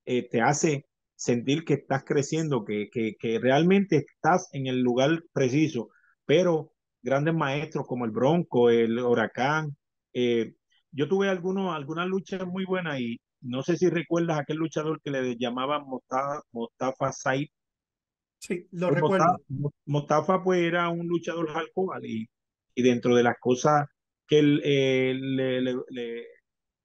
te 0.04 0.18
este, 0.18 0.40
hace 0.40 0.86
sentir 1.18 1.64
que 1.64 1.74
estás 1.74 2.04
creciendo, 2.04 2.64
que, 2.64 2.88
que, 2.90 3.16
que 3.18 3.40
realmente 3.40 3.96
estás 3.96 4.48
en 4.52 4.68
el 4.68 4.80
lugar 4.80 5.24
preciso, 5.32 5.90
pero 6.24 6.72
grandes 7.02 7.34
maestros 7.34 7.86
como 7.86 8.04
el 8.04 8.12
Bronco, 8.12 8.70
el 8.70 8.98
Huracán, 9.00 9.76
eh, 10.12 10.54
yo 10.92 11.08
tuve 11.08 11.28
algunos, 11.28 11.74
algunas 11.74 12.06
luchas 12.06 12.46
muy 12.46 12.64
buenas 12.64 13.00
y 13.00 13.20
no 13.40 13.62
sé 13.62 13.76
si 13.76 13.90
recuerdas 13.90 14.38
aquel 14.38 14.58
luchador 14.58 15.00
que 15.02 15.10
le 15.10 15.36
llamaban 15.36 15.86
Mostafa, 15.86 16.40
Mostafa 16.52 17.12
Said. 17.12 17.48
Sí, 18.38 18.68
lo 18.70 18.88
pues 18.88 19.00
recuerdo. 19.00 19.42
Mostafa, 19.86 20.42
pues 20.44 20.60
era 20.60 20.88
un 20.88 21.08
luchador 21.08 21.50
alcohol 21.50 22.04
y, 22.06 22.28
y 22.76 22.82
dentro 22.82 23.16
de 23.16 23.24
las 23.24 23.34
cosas 23.40 23.88
que 24.24 24.38
él 24.38 24.60
eh, 24.64 25.14
le, 25.20 25.60
le, 25.62 25.74
le, 25.88 26.26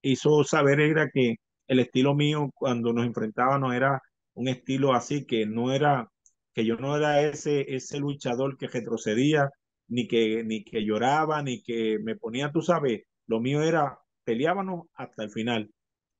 hizo 0.01 0.43
saber 0.43 0.79
era 0.79 1.07
que 1.13 1.35
el 1.67 1.79
estilo 1.79 2.15
mío 2.15 2.49
cuando 2.55 2.93
nos 2.93 3.05
enfrentábamos 3.05 3.75
era 3.75 4.01
un 4.33 4.47
estilo 4.47 4.93
así, 4.93 5.25
que 5.25 5.45
no 5.45 5.73
era, 5.73 6.09
que 6.53 6.65
yo 6.65 6.75
no 6.77 6.95
era 6.97 7.21
ese, 7.21 7.75
ese 7.75 7.99
luchador 7.99 8.57
que 8.57 8.67
retrocedía, 8.67 9.49
ni 9.87 10.07
que, 10.07 10.43
ni 10.43 10.63
que 10.63 10.83
lloraba, 10.85 11.41
ni 11.43 11.61
que 11.63 11.99
me 11.99 12.15
ponía, 12.15 12.51
tú 12.51 12.61
sabes, 12.61 13.03
lo 13.27 13.39
mío 13.39 13.61
era 13.63 13.99
peleábamos 14.23 14.87
hasta 14.95 15.23
el 15.23 15.31
final. 15.31 15.69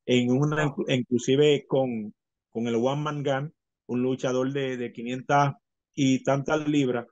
En 0.06 0.32
una, 0.32 0.74
inclusive 0.88 1.66
con, 1.68 2.14
con 2.50 2.68
el 2.68 2.76
One 2.76 3.02
Man 3.02 3.24
Gun, 3.24 3.54
un 3.88 4.02
luchador 4.04 4.52
de, 4.54 4.78
de 4.78 4.92
500 4.92 5.54
y 5.94 6.24
tantas 6.24 6.68
libras, 6.68 7.08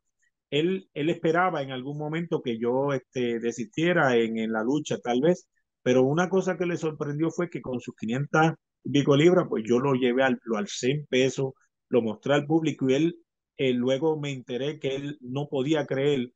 él, 0.50 0.90
él 0.94 1.10
esperaba 1.10 1.62
en 1.62 1.72
algún 1.72 1.98
momento 1.98 2.42
que 2.42 2.58
yo 2.60 2.94
este, 2.94 3.40
desistiera 3.40 4.16
en, 4.18 4.38
en 4.38 4.52
la 4.52 4.64
lucha, 4.64 4.98
tal 5.00 5.22
vez, 5.22 5.48
pero 5.82 6.04
una 6.04 6.30
cosa 6.30 6.58
que 6.58 6.66
le 6.66 6.78
sorprendió 6.78 7.32
fue 7.32 7.50
que 7.50 7.62
con 7.62 7.80
sus 7.80 7.96
500 7.96 8.52
y 8.52 8.54
pico 8.84 9.16
libras, 9.16 9.48
pues 9.50 9.64
yo 9.68 9.80
lo 9.80 9.94
llevé, 9.94 10.24
al, 10.24 10.40
lo 10.44 10.58
alcé 10.58 10.92
en 10.92 11.06
peso, 11.08 11.56
lo 11.90 12.02
mostré 12.02 12.34
al 12.34 12.46
público 12.46 12.90
y 12.90 12.96
él, 12.96 13.16
él, 13.58 13.78
luego 13.78 14.20
me 14.20 14.32
enteré 14.32 14.80
que 14.80 14.96
él 14.96 15.18
no 15.22 15.48
podía 15.50 15.86
creer 15.86 16.32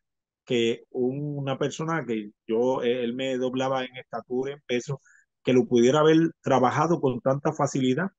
que 0.45 0.83
una 0.91 1.57
persona 1.57 2.05
que 2.05 2.31
yo, 2.47 2.83
él 2.83 3.13
me 3.15 3.37
doblaba 3.37 3.83
en 3.85 3.95
estatura, 3.97 4.53
en 4.53 4.61
peso, 4.67 5.01
que 5.43 5.53
lo 5.53 5.67
pudiera 5.67 5.99
haber 6.01 6.31
trabajado 6.41 7.01
con 7.01 7.21
tanta 7.21 7.53
facilidad. 7.53 8.09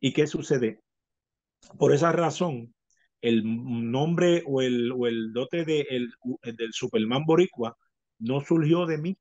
¿Y 0.00 0.12
qué 0.12 0.26
sucede? 0.26 0.80
Por 1.78 1.92
esa 1.92 2.12
razón, 2.12 2.74
el 3.22 3.42
nombre 3.44 4.42
o 4.46 4.60
el, 4.62 4.92
o 4.92 5.06
el 5.06 5.32
dote 5.32 5.64
de, 5.64 5.86
el, 5.90 6.12
del 6.42 6.72
Superman 6.72 7.24
Boricua 7.24 7.76
no 8.18 8.40
surgió 8.42 8.86
de 8.86 8.98
mí, 8.98 9.18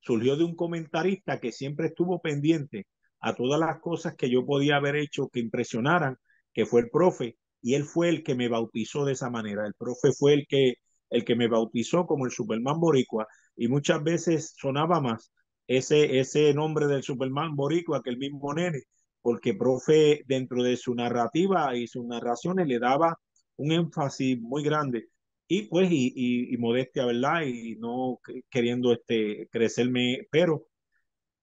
surgió 0.00 0.36
de 0.36 0.44
un 0.44 0.56
comentarista 0.56 1.40
que 1.40 1.52
siempre 1.52 1.88
estuvo 1.88 2.20
pendiente 2.20 2.86
a 3.26 3.34
todas 3.34 3.58
las 3.58 3.80
cosas 3.80 4.14
que 4.14 4.30
yo 4.30 4.46
podía 4.46 4.76
haber 4.76 4.94
hecho 4.94 5.28
que 5.28 5.40
impresionaran, 5.40 6.16
que 6.54 6.64
fue 6.64 6.82
el 6.82 6.90
profe, 6.90 7.36
y 7.60 7.74
él 7.74 7.82
fue 7.82 8.08
el 8.08 8.22
que 8.22 8.36
me 8.36 8.48
bautizó 8.48 9.04
de 9.04 9.14
esa 9.14 9.30
manera. 9.30 9.66
El 9.66 9.74
profe 9.74 10.12
fue 10.12 10.34
el 10.34 10.46
que 10.46 10.74
el 11.10 11.24
que 11.24 11.34
me 11.34 11.48
bautizó 11.48 12.06
como 12.06 12.24
el 12.26 12.30
Superman 12.30 12.78
Boricua, 12.78 13.26
y 13.56 13.66
muchas 13.66 14.02
veces 14.04 14.54
sonaba 14.56 15.00
más 15.00 15.32
ese, 15.66 16.20
ese 16.20 16.54
nombre 16.54 16.86
del 16.86 17.02
Superman 17.02 17.56
Boricua 17.56 18.00
que 18.02 18.10
el 18.10 18.18
mismo 18.18 18.54
nene, 18.54 18.82
porque 19.22 19.54
profe 19.54 20.22
dentro 20.26 20.62
de 20.62 20.76
su 20.76 20.94
narrativa 20.94 21.76
y 21.76 21.88
sus 21.88 22.06
narraciones 22.06 22.68
le 22.68 22.78
daba 22.78 23.18
un 23.56 23.72
énfasis 23.72 24.40
muy 24.40 24.62
grande 24.62 25.08
y 25.48 25.62
pues 25.62 25.90
y, 25.90 26.12
y, 26.14 26.54
y 26.54 26.56
modestia, 26.58 27.06
¿verdad? 27.06 27.42
Y 27.44 27.74
no 27.76 28.20
queriendo 28.50 28.92
este, 28.92 29.48
crecerme, 29.50 30.28
pero 30.30 30.68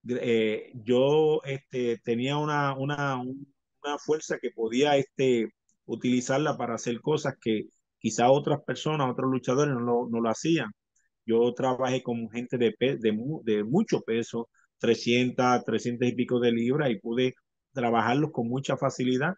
eh, 0.08 0.72
yo 0.74 1.40
este, 1.44 1.98
tenía 2.04 2.36
una, 2.38 2.76
una, 2.76 3.20
una 3.20 3.98
fuerza 3.98 4.38
que 4.40 4.50
podía 4.50 4.96
este, 4.96 5.48
utilizarla 5.86 6.56
para 6.56 6.74
hacer 6.74 7.00
cosas 7.00 7.34
que 7.40 7.68
Quizá 8.04 8.30
otras 8.30 8.60
personas, 8.64 9.10
otros 9.10 9.30
luchadores 9.30 9.72
no 9.74 9.80
lo, 9.80 10.08
no 10.10 10.20
lo 10.20 10.28
hacían. 10.28 10.70
Yo 11.24 11.54
trabajé 11.54 12.02
con 12.02 12.28
gente 12.30 12.58
de, 12.58 12.74
de, 12.78 13.18
de 13.44 13.64
mucho 13.64 14.02
peso, 14.02 14.50
300, 14.78 15.64
300 15.64 16.08
y 16.08 16.12
pico 16.14 16.38
de 16.38 16.52
libras 16.52 16.90
y 16.90 16.98
pude 17.00 17.34
trabajarlos 17.72 18.30
con 18.30 18.48
mucha 18.48 18.76
facilidad. 18.76 19.32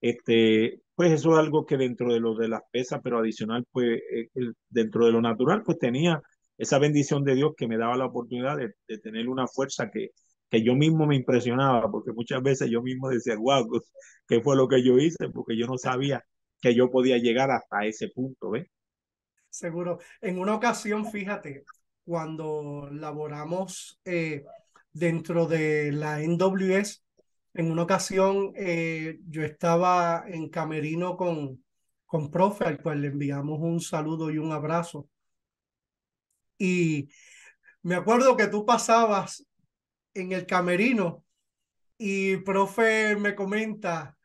Este, 0.00 0.82
pues 0.94 1.10
eso 1.10 1.32
es 1.32 1.38
algo 1.40 1.66
que 1.66 1.76
dentro 1.76 2.12
de 2.14 2.20
lo 2.20 2.36
de 2.36 2.46
las 2.48 2.62
pesas, 2.70 3.00
pero 3.02 3.18
adicional, 3.18 3.64
pues 3.72 4.00
eh, 4.12 4.28
dentro 4.68 5.06
de 5.06 5.12
lo 5.12 5.20
natural, 5.20 5.64
pues 5.64 5.80
tenía 5.80 6.22
esa 6.62 6.78
bendición 6.78 7.24
de 7.24 7.34
Dios 7.34 7.54
que 7.56 7.66
me 7.66 7.76
daba 7.76 7.96
la 7.96 8.06
oportunidad 8.06 8.56
de, 8.56 8.98
tener 8.98 9.28
una 9.28 9.48
fuerza 9.48 9.90
que, 9.90 10.10
que 10.48 10.62
yo 10.62 10.76
mismo 10.76 11.06
me 11.08 11.16
impresionaba, 11.16 11.90
porque 11.90 12.12
muchas 12.12 12.40
veces 12.40 12.70
yo 12.70 12.82
mismo 12.82 13.08
decía, 13.08 13.34
wow, 13.36 13.68
¿qué 14.28 14.40
fue 14.40 14.54
lo 14.54 14.68
que 14.68 14.84
yo 14.84 14.96
hice? 14.96 15.28
Porque 15.28 15.58
yo 15.58 15.66
no 15.66 15.76
sabía 15.76 16.24
que 16.60 16.72
yo 16.76 16.88
podía 16.88 17.18
llegar 17.18 17.50
hasta 17.50 17.84
ese 17.84 18.10
punto, 18.10 18.50
¿ves? 18.50 18.68
Seguro. 19.50 19.98
En 20.20 20.38
una 20.38 20.54
ocasión, 20.54 21.04
fíjate, 21.04 21.64
cuando 22.04 22.88
laboramos 22.92 24.00
eh, 24.04 24.44
dentro 24.92 25.46
de 25.46 25.90
la 25.90 26.20
NWS, 26.20 27.02
en 27.54 27.72
una 27.72 27.82
ocasión 27.82 28.52
eh, 28.54 29.18
yo 29.28 29.42
estaba 29.42 30.26
en 30.28 30.48
camerino 30.48 31.16
con, 31.16 31.64
con 32.06 32.30
profe, 32.30 32.66
al 32.66 32.80
cual 32.80 33.02
le 33.02 33.08
enviamos 33.08 33.58
un 33.60 33.80
saludo 33.80 34.30
y 34.30 34.38
un 34.38 34.52
abrazo. 34.52 35.08
Y 36.62 37.08
me 37.82 37.96
acuerdo 37.96 38.36
que 38.36 38.46
tú 38.46 38.64
pasabas 38.64 39.44
en 40.14 40.30
el 40.30 40.46
camerino 40.46 41.24
y 41.98 42.36
profe 42.38 43.16
me 43.16 43.34
comenta, 43.34 44.16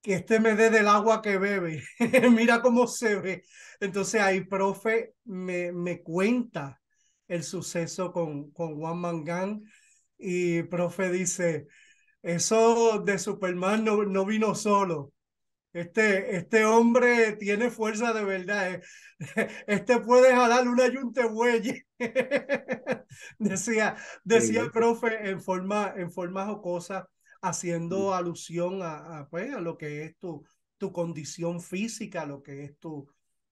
que 0.00 0.14
este 0.14 0.40
me 0.40 0.54
dé 0.54 0.70
del 0.70 0.88
agua 0.88 1.20
que 1.20 1.36
bebe. 1.36 1.82
Mira 2.30 2.62
cómo 2.62 2.86
se 2.86 3.16
ve. 3.16 3.42
Entonces 3.78 4.22
ahí, 4.22 4.42
profe, 4.44 5.14
me, 5.24 5.70
me 5.70 6.02
cuenta 6.02 6.80
el 7.28 7.42
suceso 7.44 8.10
con, 8.10 8.50
con 8.52 8.76
Juan 8.76 8.98
Mangán 8.98 9.62
y 10.16 10.62
profe 10.62 11.10
dice, 11.10 11.66
eso 12.22 13.00
de 13.00 13.18
Superman 13.18 13.84
no, 13.84 14.04
no 14.04 14.24
vino 14.24 14.54
solo. 14.54 15.12
Este, 15.76 16.36
este 16.36 16.64
hombre 16.64 17.32
tiene 17.32 17.68
fuerza 17.68 18.14
de 18.14 18.24
verdad. 18.24 18.80
Este 19.66 20.00
puede 20.00 20.34
jalar 20.34 20.66
una 20.66 20.88
yunte 20.88 21.26
buey. 21.28 21.84
decía, 23.38 23.94
decía 24.24 24.62
el 24.62 24.70
profe 24.70 25.28
en 25.28 25.42
forma, 25.42 25.92
en 25.94 26.10
forma 26.10 26.46
jocosa 26.46 27.10
haciendo 27.42 28.14
alusión 28.14 28.80
a, 28.82 29.28
pues, 29.30 29.52
a 29.52 29.60
lo 29.60 29.76
que 29.76 30.04
es 30.04 30.16
tu, 30.16 30.46
tu 30.78 30.92
condición 30.92 31.60
física, 31.60 32.24
lo 32.24 32.42
que 32.42 32.64
es 32.64 32.78
tu, 32.78 33.06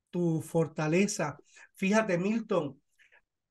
tu 0.09 0.41
fortaleza. 0.41 1.37
Fíjate, 1.75 2.17
Milton, 2.17 2.81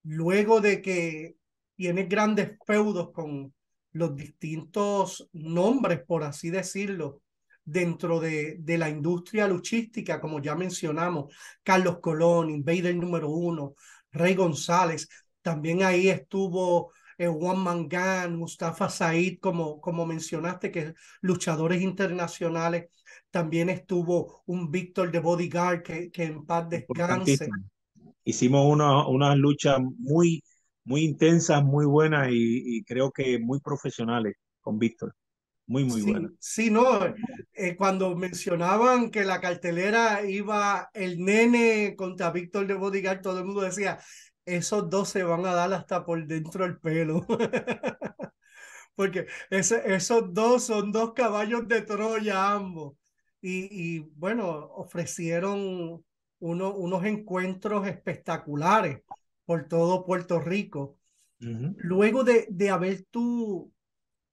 luego 0.02 0.62
de 0.62 0.82
que 0.82 1.36
tienes 1.76 2.10
grandes 2.10 2.58
feudos 2.66 3.12
con 3.12 3.54
los 3.92 4.16
distintos 4.16 5.30
nombres, 5.32 6.02
por 6.08 6.24
así 6.24 6.50
decirlo, 6.50 7.22
dentro 7.64 8.20
de, 8.20 8.58
de 8.60 8.78
la 8.78 8.90
industria 8.90 9.48
luchística, 9.48 10.20
como 10.20 10.42
ya 10.42 10.56
mencionamos, 10.56 11.34
Carlos 11.64 12.00
Colón, 12.00 12.50
Invader 12.50 12.96
número 12.96 13.30
uno, 13.30 13.76
Rey 14.12 14.36
González, 14.36 15.08
también 15.42 15.84
ahí 15.84 16.10
estuvo 16.10 16.92
eh, 17.18 17.28
Juan 17.28 17.60
Mangán, 17.60 18.38
Mustafa 18.38 18.90
Said, 18.90 19.40
como, 19.40 19.80
como 19.80 20.06
mencionaste, 20.06 20.72
que 20.72 20.94
luchadores 21.22 21.82
internacionales. 21.82 22.90
También 23.30 23.70
estuvo 23.70 24.42
un 24.46 24.72
Víctor 24.72 25.12
de 25.12 25.20
Bodyguard 25.20 25.84
que, 25.84 26.10
que 26.12 26.24
en 26.24 26.46
paz 26.46 26.70
descanse. 26.70 27.50
Hicimos 28.24 28.66
una, 28.66 29.08
una 29.08 29.36
lucha 29.36 29.78
muy, 29.80 30.44
muy 30.86 31.02
intensas, 31.02 31.64
muy 31.64 31.86
buenas 31.86 32.30
y, 32.32 32.78
y, 32.78 32.84
creo 32.84 33.12
que 33.12 33.38
muy 33.40 33.60
profesionales 33.60 34.36
con 34.62 34.80
Víctor. 34.80 35.14
Muy, 35.66 35.86
muy 35.86 36.02
sí, 36.02 36.12
buenas. 36.12 36.32
Sí, 36.40 36.70
no, 36.70 37.00
eh, 37.54 37.76
cuando 37.76 38.16
mencionaban 38.16 39.10
que 39.10 39.24
la 39.24 39.40
cartelera 39.40 40.26
iba 40.26 40.90
el 40.94 41.24
nene 41.24 41.96
contra 41.96 42.32
Víctor 42.32 42.68
de 42.68 42.74
Bodyguard, 42.74 43.22
todo 43.22 43.40
el 43.40 43.46
mundo 43.46 43.62
decía, 43.62 44.00
esos 44.46 44.90
dos 44.90 45.10
se 45.10 45.24
van 45.24 45.46
a 45.46 45.54
dar 45.54 45.74
hasta 45.74 46.06
por 46.06 46.26
dentro 46.28 46.66
del 46.66 46.78
pelo. 46.80 47.26
Porque 48.96 49.28
ese, 49.50 49.96
esos 49.96 50.34
dos 50.34 50.66
son 50.66 50.92
dos 50.92 51.14
caballos 51.14 51.68
de 51.68 51.82
Troya 51.82 52.52
ambos. 52.52 52.96
Y, 53.42 53.68
y 53.72 54.00
bueno, 54.16 54.48
ofrecieron 54.48 56.04
uno, 56.40 56.76
unos 56.76 57.06
encuentros 57.06 57.88
espectaculares 57.88 59.02
por 59.46 59.68
todo 59.68 60.06
Puerto 60.06 60.40
Rico. 60.40 60.98
Uh 61.42 61.46
-huh. 61.46 61.76
Luego 61.78 62.24
de, 62.24 62.48
de 62.50 62.70
haber 62.70 63.06
tú 63.10 63.72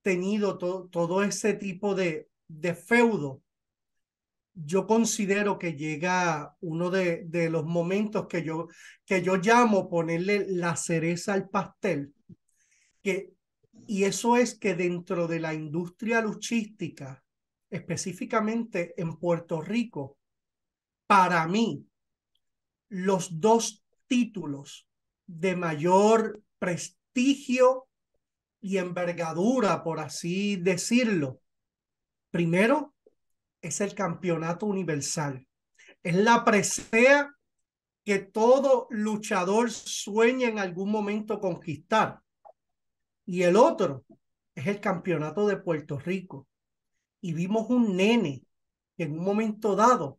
tenido 0.02 0.58
to, 0.58 0.88
todo 0.90 1.22
ese 1.22 1.54
tipo 1.54 1.94
de, 1.94 2.28
de 2.48 2.74
feudo, 2.74 3.42
yo 4.54 4.86
considero 4.86 5.58
que 5.58 5.74
llega 5.74 6.56
uno 6.60 6.90
de, 6.90 7.24
de, 7.24 7.48
los 7.50 7.64
momentos 7.64 8.26
que 8.26 8.42
yo, 8.42 8.68
que 9.04 9.22
yo 9.22 9.36
llamo 9.36 9.88
ponerle 9.88 10.46
la 10.48 10.76
cereza 10.76 11.34
al 11.34 11.48
pastel, 11.48 12.12
que, 13.02 13.32
y 13.86 14.04
eso 14.04 14.36
es 14.36 14.58
que 14.58 14.74
dentro 14.74 15.26
de 15.28 15.40
la 15.40 15.54
industria 15.54 16.20
luchística 16.20 17.22
específicamente 17.70 18.94
en 19.00 19.16
Puerto 19.16 19.60
Rico, 19.60 20.18
para 21.06 21.46
mí, 21.46 21.86
los 22.88 23.40
dos 23.40 23.84
títulos 24.06 24.88
de 25.26 25.54
mayor 25.54 26.42
prestigio 26.58 27.88
y 28.60 28.78
envergadura, 28.78 29.82
por 29.82 30.00
así 30.00 30.56
decirlo. 30.56 31.40
Primero, 32.30 32.94
es 33.60 33.80
el 33.80 33.94
campeonato 33.94 34.66
universal. 34.66 35.46
Es 36.02 36.14
la 36.14 36.44
presea 36.44 37.34
que 38.04 38.18
todo 38.18 38.86
luchador 38.90 39.70
sueña 39.70 40.48
en 40.48 40.58
algún 40.58 40.90
momento 40.90 41.40
conquistar. 41.40 42.20
Y 43.26 43.42
el 43.42 43.56
otro 43.56 44.04
es 44.54 44.66
el 44.66 44.80
campeonato 44.80 45.46
de 45.46 45.56
Puerto 45.56 45.98
Rico. 45.98 46.46
Y 47.20 47.34
vimos 47.34 47.68
un 47.68 47.96
nene 47.96 48.42
que 48.96 49.04
en 49.04 49.18
un 49.18 49.24
momento 49.24 49.76
dado 49.76 50.18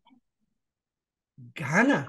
gana, 1.35 2.07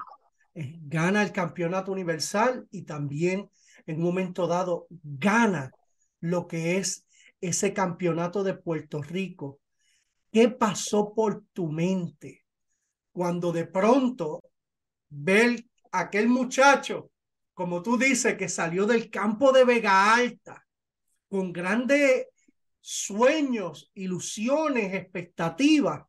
eh, 0.53 0.77
gana 0.81 1.23
el 1.23 1.31
campeonato 1.31 1.91
universal 1.91 2.67
y 2.71 2.83
también 2.83 3.49
en 3.85 3.97
un 3.97 4.03
momento 4.03 4.47
dado 4.47 4.87
gana 4.89 5.71
lo 6.23 6.47
que 6.47 6.77
es 6.77 7.05
ese 7.41 7.73
campeonato 7.73 8.43
de 8.43 8.53
Puerto 8.53 9.01
Rico. 9.01 9.59
¿Qué 10.31 10.47
pasó 10.47 11.13
por 11.13 11.43
tu 11.51 11.67
mente 11.67 12.45
cuando 13.11 13.51
de 13.51 13.67
pronto 13.67 14.41
ver 15.09 15.65
aquel 15.91 16.29
muchacho, 16.29 17.11
como 17.53 17.83
tú 17.83 17.97
dices, 17.97 18.37
que 18.37 18.47
salió 18.47 18.85
del 18.85 19.09
campo 19.09 19.51
de 19.51 19.65
Vega 19.65 20.15
Alta 20.15 20.65
con 21.27 21.51
grandes 21.51 22.27
sueños, 22.79 23.91
ilusiones, 23.93 24.93
expectativas, 24.93 26.05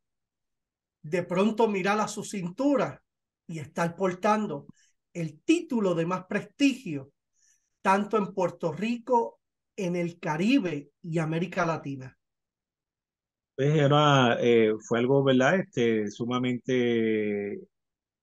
de 1.02 1.24
pronto 1.24 1.66
mirar 1.66 1.98
a 1.98 2.06
su 2.06 2.22
cintura 2.22 3.02
y 3.48 3.58
estar 3.58 3.96
portando 3.96 4.66
el 5.12 5.40
título 5.40 5.96
de 5.96 6.06
más 6.06 6.26
prestigio, 6.26 7.10
tanto 7.82 8.16
en 8.16 8.32
Puerto 8.32 8.70
Rico, 8.70 9.40
en 9.76 9.96
el 9.96 10.18
Caribe 10.18 10.90
y 11.02 11.18
América 11.18 11.66
Latina. 11.66 12.16
Pues 13.56 13.74
era, 13.76 14.36
eh, 14.40 14.72
fue 14.80 14.98
algo, 14.98 15.22
¿verdad? 15.22 15.60
Este, 15.60 16.10
sumamente 16.10 17.60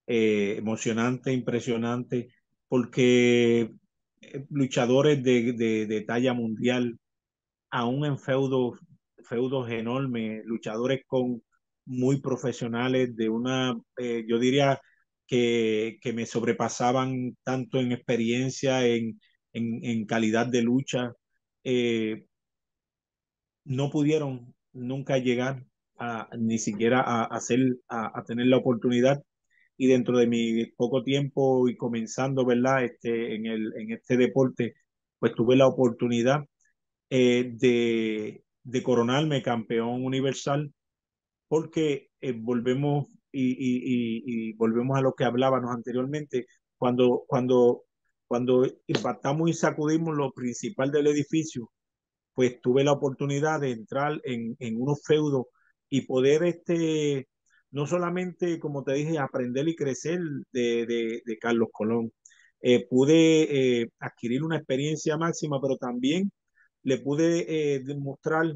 eh, 0.07 0.55
emocionante, 0.57 1.31
impresionante, 1.31 2.29
porque 2.67 3.71
eh, 4.21 4.45
luchadores 4.49 5.23
de, 5.23 5.53
de, 5.53 5.85
de, 5.87 6.01
talla 6.01 6.33
mundial, 6.33 6.99
aún 7.71 8.05
en 8.05 8.19
feudos, 8.19 8.79
feudos 9.23 9.71
enormes, 9.71 10.43
luchadores 10.45 11.03
con 11.07 11.41
muy 11.85 12.21
profesionales, 12.21 13.15
de 13.15 13.29
una, 13.29 13.75
yo 14.27 14.39
diría 14.39 14.79
que, 15.27 15.97
que, 16.01 16.13
me 16.13 16.25
sobrepasaban 16.25 17.37
tanto 17.43 17.79
en 17.79 17.91
experiencia, 17.93 18.85
en, 18.85 19.19
en, 19.53 19.83
en 19.85 20.05
calidad 20.05 20.47
de 20.47 20.61
lucha, 20.61 21.13
eh, 21.63 22.25
no 23.65 23.89
pudieron 23.89 24.53
nunca 24.73 25.17
llegar 25.17 25.65
a, 25.97 26.29
ni 26.37 26.57
siquiera 26.57 27.01
a, 27.01 27.23
hacer, 27.25 27.59
a, 27.87 28.23
tener 28.25 28.47
la 28.47 28.57
oportunidad 28.57 29.21
y 29.77 29.87
dentro 29.87 30.17
de 30.17 30.27
mi 30.27 30.65
poco 30.77 31.03
tiempo 31.03 31.67
y 31.69 31.77
comenzando, 31.77 32.45
¿verdad? 32.45 32.83
Este, 32.85 33.35
en, 33.35 33.45
el, 33.47 33.73
en 33.77 33.91
este 33.91 34.17
deporte, 34.17 34.75
pues 35.19 35.33
tuve 35.35 35.55
la 35.55 35.67
oportunidad 35.67 36.45
eh, 37.09 37.51
de, 37.53 38.83
coronarme 38.83 39.43
campeón 39.43 40.03
universal 40.05 40.73
porque 41.47 42.09
eh, 42.21 42.33
volvemos 42.33 43.07
y, 43.31 44.53
volvemos 44.53 44.97
a 44.97 45.01
lo 45.01 45.13
que 45.13 45.25
hablábamos 45.25 45.71
anteriormente, 45.71 46.47
cuando, 46.77 47.23
cuando, 47.27 47.83
cuando 48.31 48.65
impactamos 48.87 49.49
y 49.49 49.53
sacudimos 49.53 50.15
lo 50.15 50.31
principal 50.31 50.89
del 50.89 51.07
edificio, 51.07 51.69
pues 52.33 52.61
tuve 52.61 52.85
la 52.85 52.93
oportunidad 52.93 53.59
de 53.59 53.71
entrar 53.71 54.21
en, 54.23 54.55
en 54.59 54.81
unos 54.81 55.01
feudos 55.05 55.47
y 55.89 56.05
poder 56.05 56.43
este, 56.45 57.27
no 57.71 57.85
solamente, 57.87 58.57
como 58.57 58.85
te 58.85 58.93
dije, 58.93 59.19
aprender 59.19 59.67
y 59.67 59.75
crecer 59.75 60.21
de, 60.53 60.85
de, 60.85 61.21
de 61.25 61.37
Carlos 61.39 61.67
Colón, 61.73 62.13
eh, 62.61 62.87
pude 62.89 63.81
eh, 63.81 63.89
adquirir 63.99 64.43
una 64.43 64.55
experiencia 64.55 65.17
máxima, 65.17 65.59
pero 65.61 65.75
también 65.75 66.31
le 66.83 66.99
pude 66.99 67.75
eh, 67.75 67.81
demostrar 67.81 68.55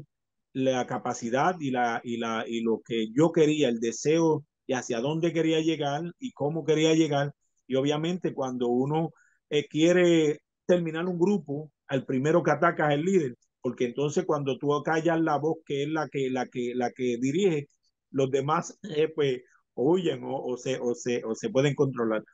la 0.54 0.86
capacidad 0.86 1.54
y, 1.60 1.70
la, 1.70 2.00
y, 2.02 2.16
la, 2.16 2.44
y 2.48 2.62
lo 2.62 2.80
que 2.82 3.08
yo 3.12 3.30
quería, 3.30 3.68
el 3.68 3.80
deseo 3.80 4.46
y 4.66 4.72
hacia 4.72 5.00
dónde 5.00 5.34
quería 5.34 5.60
llegar 5.60 6.02
y 6.18 6.32
cómo 6.32 6.64
quería 6.64 6.94
llegar. 6.94 7.34
Y 7.66 7.74
obviamente 7.74 8.32
cuando 8.32 8.68
uno 8.68 9.10
eh, 9.50 9.66
quiere 9.68 10.40
terminar 10.66 11.06
un 11.06 11.18
grupo, 11.18 11.70
al 11.88 12.04
primero 12.04 12.42
que 12.42 12.50
ataca 12.50 12.88
es 12.88 12.98
el 12.98 13.04
líder, 13.04 13.36
porque 13.60 13.86
entonces 13.86 14.24
cuando 14.26 14.58
tú 14.58 14.70
callas 14.84 15.20
la 15.20 15.38
voz 15.38 15.58
que 15.64 15.84
es 15.84 15.88
la 15.88 16.08
que, 16.08 16.30
la 16.30 16.46
que, 16.46 16.72
la 16.74 16.90
que 16.92 17.16
dirige, 17.20 17.68
los 18.10 18.30
demás 18.30 18.78
eh, 18.82 19.08
pues 19.14 19.42
huyen 19.74 20.24
o, 20.24 20.36
o, 20.44 20.56
se, 20.56 20.78
o, 20.80 20.94
se, 20.94 21.22
o 21.24 21.34
se 21.34 21.50
pueden 21.50 21.74
controlar. 21.74 22.24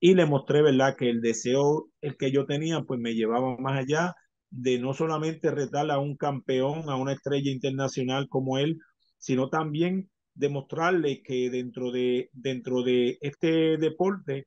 Y 0.00 0.14
le 0.14 0.26
mostré, 0.26 0.62
¿verdad?, 0.62 0.96
que 0.96 1.08
el 1.10 1.20
deseo 1.20 1.88
el 2.00 2.16
que 2.16 2.32
yo 2.32 2.46
tenía, 2.46 2.82
pues 2.82 3.00
me 3.00 3.14
llevaba 3.14 3.56
más 3.58 3.78
allá 3.78 4.14
de 4.50 4.78
no 4.78 4.94
solamente 4.94 5.50
retar 5.50 5.90
a 5.90 5.98
un 5.98 6.16
campeón, 6.16 6.90
a 6.90 6.96
una 6.96 7.12
estrella 7.14 7.50
internacional 7.50 8.28
como 8.28 8.58
él, 8.58 8.78
sino 9.18 9.48
también 9.48 10.10
demostrarle 10.34 11.22
que 11.22 11.50
dentro 11.50 11.90
de, 11.92 12.28
dentro 12.32 12.82
de 12.82 13.18
este 13.20 13.78
deporte 13.78 14.46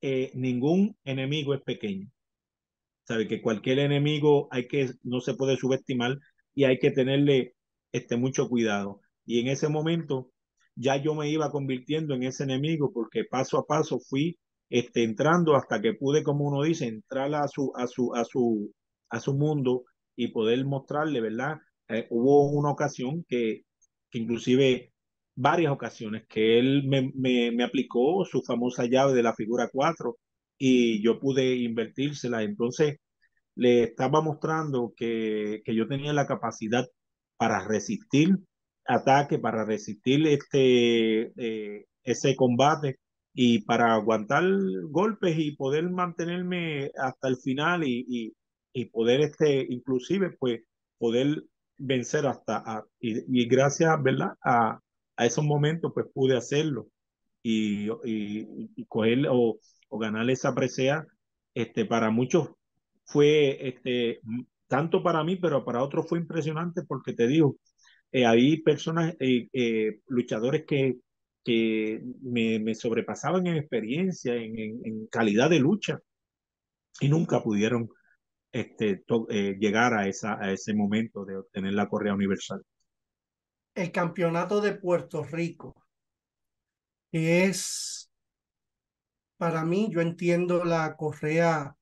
eh, 0.00 0.30
ningún 0.34 0.96
enemigo 1.04 1.54
es 1.54 1.62
pequeño. 1.62 2.10
Sabe 3.04 3.28
que 3.28 3.42
cualquier 3.42 3.78
enemigo 3.78 4.48
hay 4.50 4.66
que, 4.68 4.90
no 5.02 5.20
se 5.20 5.34
puede 5.34 5.56
subestimar 5.56 6.18
y 6.54 6.64
hay 6.64 6.78
que 6.78 6.90
tenerle 6.90 7.54
este, 7.92 8.16
mucho 8.16 8.48
cuidado. 8.48 9.00
Y 9.24 9.40
en 9.40 9.48
ese 9.48 9.68
momento 9.68 10.30
ya 10.74 10.96
yo 10.96 11.14
me 11.14 11.28
iba 11.30 11.50
convirtiendo 11.50 12.14
en 12.14 12.24
ese 12.24 12.44
enemigo 12.44 12.92
porque 12.92 13.24
paso 13.24 13.58
a 13.58 13.66
paso 13.66 13.98
fui 14.00 14.38
este, 14.68 15.04
entrando 15.04 15.54
hasta 15.56 15.80
que 15.80 15.94
pude, 15.94 16.22
como 16.22 16.46
uno 16.46 16.62
dice, 16.62 16.86
entrar 16.86 17.34
a 17.34 17.48
su, 17.48 17.72
a 17.76 17.86
su, 17.86 18.14
a 18.14 18.24
su, 18.24 18.72
a 19.10 19.20
su 19.20 19.34
mundo 19.34 19.84
y 20.16 20.28
poder 20.28 20.64
mostrarle, 20.64 21.20
¿verdad? 21.20 21.58
Eh, 21.88 22.06
hubo 22.10 22.50
una 22.50 22.70
ocasión 22.70 23.24
que, 23.28 23.62
que 24.10 24.18
inclusive 24.18 24.92
varias 25.36 25.72
ocasiones 25.72 26.26
que 26.28 26.58
él 26.58 26.84
me, 26.88 27.12
me, 27.14 27.64
aplicó 27.64 28.24
su 28.24 28.42
famosa 28.42 28.86
llave 28.86 29.14
de 29.14 29.22
la 29.22 29.34
figura 29.34 29.68
4 29.72 30.16
y 30.58 31.02
yo 31.02 31.20
pude 31.20 31.56
invertírsela. 31.56 32.42
Entonces 32.42 32.98
le 33.54 33.84
estaba 33.84 34.22
mostrando 34.22 34.94
que, 34.96 35.62
que 35.64 35.74
yo 35.74 35.86
tenía 35.88 36.12
la 36.12 36.26
capacidad 36.26 36.86
para 37.36 37.66
resistir 37.68 38.38
ataque, 38.86 39.38
para 39.38 39.64
resistir 39.64 40.26
este, 40.26 41.32
eh, 41.36 41.86
ese 42.04 42.36
combate 42.36 42.98
y 43.34 43.60
para 43.62 43.94
aguantar 43.94 44.44
golpes 44.90 45.36
y 45.38 45.56
poder 45.56 45.90
mantenerme 45.90 46.90
hasta 46.98 47.28
el 47.28 47.36
final 47.36 47.84
y, 47.84 48.04
y, 48.08 48.32
y 48.72 48.86
poder, 48.86 49.20
este, 49.20 49.66
inclusive, 49.68 50.30
pues, 50.38 50.62
poder 50.98 51.44
vencer 51.78 52.26
hasta, 52.26 52.84
y, 53.00 53.42
y, 53.42 53.46
gracias, 53.46 54.02
¿verdad? 54.02 54.32
A, 54.42 54.80
a 55.16 55.26
esos 55.26 55.44
momentos, 55.44 55.92
pues, 55.94 56.06
pude 56.12 56.36
hacerlo 56.36 56.88
y, 57.42 57.88
coger 58.88 59.26
o, 59.30 59.58
ganar 59.98 60.28
esa 60.30 60.54
presea, 60.54 61.06
este, 61.54 61.86
para 61.86 62.10
muchos 62.10 62.50
fue, 63.04 63.68
este, 63.68 64.20
tanto 64.68 65.02
para 65.02 65.24
mí, 65.24 65.36
pero 65.36 65.64
para 65.64 65.82
otros 65.82 66.08
fue 66.08 66.18
impresionante 66.18 66.82
porque 66.82 67.12
te 67.14 67.26
digo, 67.26 67.56
eh, 68.12 68.26
hay 68.26 68.62
personas, 68.62 69.14
eh, 69.20 69.48
eh, 69.52 70.00
luchadores 70.08 70.64
que, 70.66 70.96
que 71.44 72.02
me, 72.22 72.74
sobrepasaban 72.74 73.46
en 73.46 73.56
experiencia, 73.56 74.34
en, 74.34 75.06
calidad 75.10 75.48
de 75.50 75.60
lucha, 75.60 76.00
y 77.00 77.08
nunca 77.08 77.42
pudieron 77.42 77.88
este, 78.52 79.04
eh, 79.30 79.56
llegar 79.60 79.94
a, 79.94 80.08
esa, 80.08 80.38
a 80.42 80.52
ese 80.52 80.74
momento 80.74 81.24
de 81.24 81.36
obtener 81.36 81.74
la 81.74 81.88
correa 81.88 82.14
universal. 82.14 82.62
El 83.76 83.92
campeonato 83.92 84.62
de 84.62 84.72
Puerto 84.72 85.22
Rico, 85.22 85.74
que 87.12 87.44
es, 87.44 88.10
para 89.36 89.66
mí, 89.66 89.88
yo 89.92 90.00
entiendo 90.00 90.64
la 90.64 90.96
correa 90.96 91.76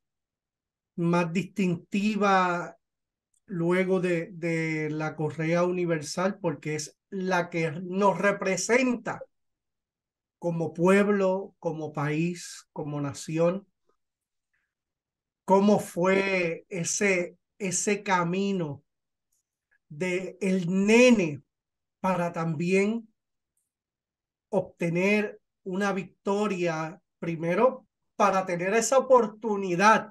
más 0.96 1.32
distintiva 1.32 2.76
luego 3.46 4.00
de, 4.00 4.30
de, 4.32 4.90
la 4.90 5.14
Correa 5.14 5.62
Universal 5.62 6.40
porque 6.40 6.74
es 6.74 6.98
la 7.10 7.48
que 7.48 7.70
nos 7.70 8.18
representa 8.18 9.22
como 10.40 10.74
pueblo, 10.74 11.54
como 11.60 11.92
país, 11.92 12.66
como 12.72 13.00
nación. 13.00 13.68
¿Cómo 15.44 15.78
fue 15.78 16.66
ese, 16.70 17.38
ese 17.58 18.02
camino 18.02 18.82
de 19.88 20.36
el 20.40 20.66
nene 20.68 21.43
para 22.04 22.34
también 22.34 23.08
obtener 24.50 25.40
una 25.62 25.94
victoria, 25.94 27.00
primero 27.18 27.86
para 28.14 28.44
tener 28.44 28.74
esa 28.74 28.98
oportunidad 28.98 30.10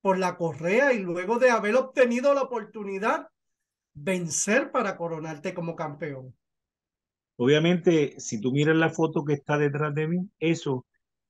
por 0.00 0.18
la 0.18 0.36
correa 0.36 0.92
y 0.92 0.98
luego 0.98 1.38
de 1.38 1.50
haber 1.50 1.76
obtenido 1.76 2.34
la 2.34 2.42
oportunidad, 2.42 3.28
vencer 3.92 4.72
para 4.72 4.96
coronarte 4.96 5.54
como 5.54 5.76
campeón. 5.76 6.34
Obviamente, 7.36 8.18
si 8.18 8.40
tú 8.40 8.50
miras 8.50 8.74
la 8.74 8.90
foto 8.90 9.24
que 9.24 9.34
está 9.34 9.56
detrás 9.56 9.94
de 9.94 10.08
mí, 10.08 10.28
eso, 10.40 10.84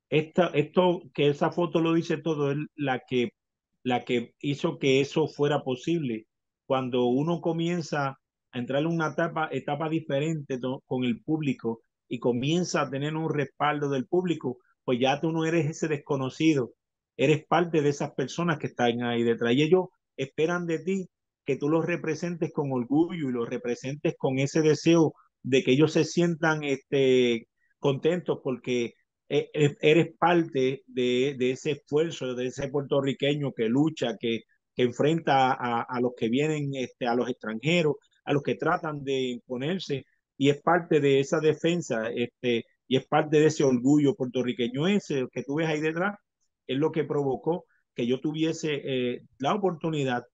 esta, 0.09 0.47
esto, 0.55 1.03
que 1.13 1.29
esa 1.29 1.53
foto 1.53 1.83
lo 1.83 1.93
dice 1.93 2.17
todo, 2.17 2.53
es 2.53 2.59
la 2.75 3.01
que, 3.01 3.35
la 3.83 4.07
que 4.07 4.35
hizo 4.39 4.79
que 4.79 5.03
eso 5.03 5.29
fuera 5.29 5.63
posible. 5.63 6.27
Cuando 6.65 7.05
uno 7.05 7.43
comienza 7.43 8.19
entrar 8.55 8.83
en 8.83 8.89
una 8.89 9.09
etapa, 9.09 9.49
etapa 9.53 9.89
diferente 9.89 10.59
con 10.87 11.05
el 11.05 11.23
público 11.23 11.83
y 12.09 12.19
comienza 12.19 12.83
a 12.83 12.91
tener 12.91 13.17
un 13.17 13.33
respaldo 13.33 13.89
del 13.91 14.07
público, 14.07 14.59
pues 14.85 14.99
ya 15.01 15.21
tú 15.21 15.33
no 15.33 15.45
eres 15.45 15.67
ese 15.67 15.89
desconocido, 15.89 16.73
eres 17.17 17.45
parte 17.47 17.83
de 17.83 17.89
esas 17.91 18.13
personas 18.13 18.59
que 18.59 18.69
están 18.69 19.03
ahí 19.03 19.23
detrás. 19.23 19.55
Y 19.55 19.63
ellos 19.63 19.87
esperan 20.17 20.67
de 20.67 20.79
ti 20.79 21.09
que 21.45 21.57
tú 21.57 21.69
los 21.69 21.85
representes 21.85 22.53
con 22.53 22.73
orgullo 22.73 23.29
y 23.29 23.33
los 23.33 23.49
representes 23.49 24.15
con 24.19 24.39
ese 24.39 24.63
deseo 24.63 25.15
de 25.43 25.63
que 25.63 25.73
ellos 25.73 25.93
se 25.93 26.05
sientan 26.05 26.65
este, 26.65 27.49
contentos 27.79 28.41
porque 28.43 28.95
e, 29.29 29.51
e, 29.53 29.77
eres 29.81 30.17
parte 30.19 30.83
de, 30.87 31.35
de, 31.39 31.51
ese 31.51 31.73
esfuerzo, 31.73 32.35
de 32.35 32.47
ese 32.47 32.69
puertorriqueño 32.69 33.53
que 33.53 33.69
lucha, 33.69 34.17
que, 34.19 34.41
que 34.75 34.83
enfrenta 34.83 35.53
a, 35.53 35.83
a, 35.83 36.01
los 36.01 36.13
que 36.17 36.29
vienen, 36.29 36.71
este, 36.75 37.07
a 37.07 37.15
los 37.15 37.29
extranjeros, 37.29 37.97
a 38.25 38.33
los 38.33 38.43
que 38.43 38.55
tratan 38.57 39.05
de 39.05 39.23
imponerse, 39.31 40.05
y 40.37 40.51
es 40.51 40.61
parte 40.63 41.01
de 41.01 41.21
esa 41.21 41.41
defensa, 41.41 42.09
este, 42.11 42.65
y 42.89 42.97
es 42.97 43.07
parte 43.07 43.39
de 43.39 43.47
ese 43.47 43.65
orgullo 43.65 44.15
puertorriqueño 44.15 44.87
ese 44.89 45.27
que 45.33 45.43
tú 45.43 45.57
ves 45.57 45.69
ahí 45.69 45.81
detrás, 45.81 46.17
es 46.67 46.79
lo 46.79 46.93
que 46.93 47.05
provocó 47.05 47.67
que 47.95 48.07
yo 48.07 48.21
tuviese 48.21 48.81
eh, 48.85 49.23
la 49.39 49.55
oportunidad, 49.55 50.25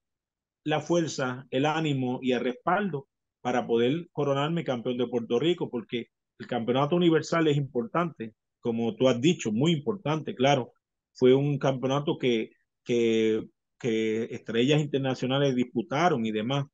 la 0.64 0.80
fuerza, 0.80 1.46
el 1.50 1.66
ánimo 1.66 2.20
y 2.22 2.32
el 2.32 2.40
respaldo 2.40 3.08
para 3.40 3.66
poder 3.66 4.08
coronarme 4.12 4.64
campeón 4.64 4.98
de 4.98 5.06
Puerto 5.06 5.38
Rico, 5.38 5.70
porque 5.70 6.06
el 6.38 6.46
campeonato 6.46 6.96
universal 6.96 7.48
es 7.48 7.56
importante, 7.56 8.34
como 8.60 8.94
tú 8.96 9.08
has 9.08 9.20
dicho, 9.20 9.52
muy 9.52 9.72
importante, 9.72 10.34
claro. 10.34 10.72
Fue 11.12 11.34
un 11.34 11.58
campeonato 11.58 12.18
que, 12.18 12.50
que, 12.84 13.46
que 13.78 14.24
estrellas 14.24 14.80
internacionales 14.80 15.54
disputaron 15.54 16.24
y 16.26 16.32
demás, 16.32 16.66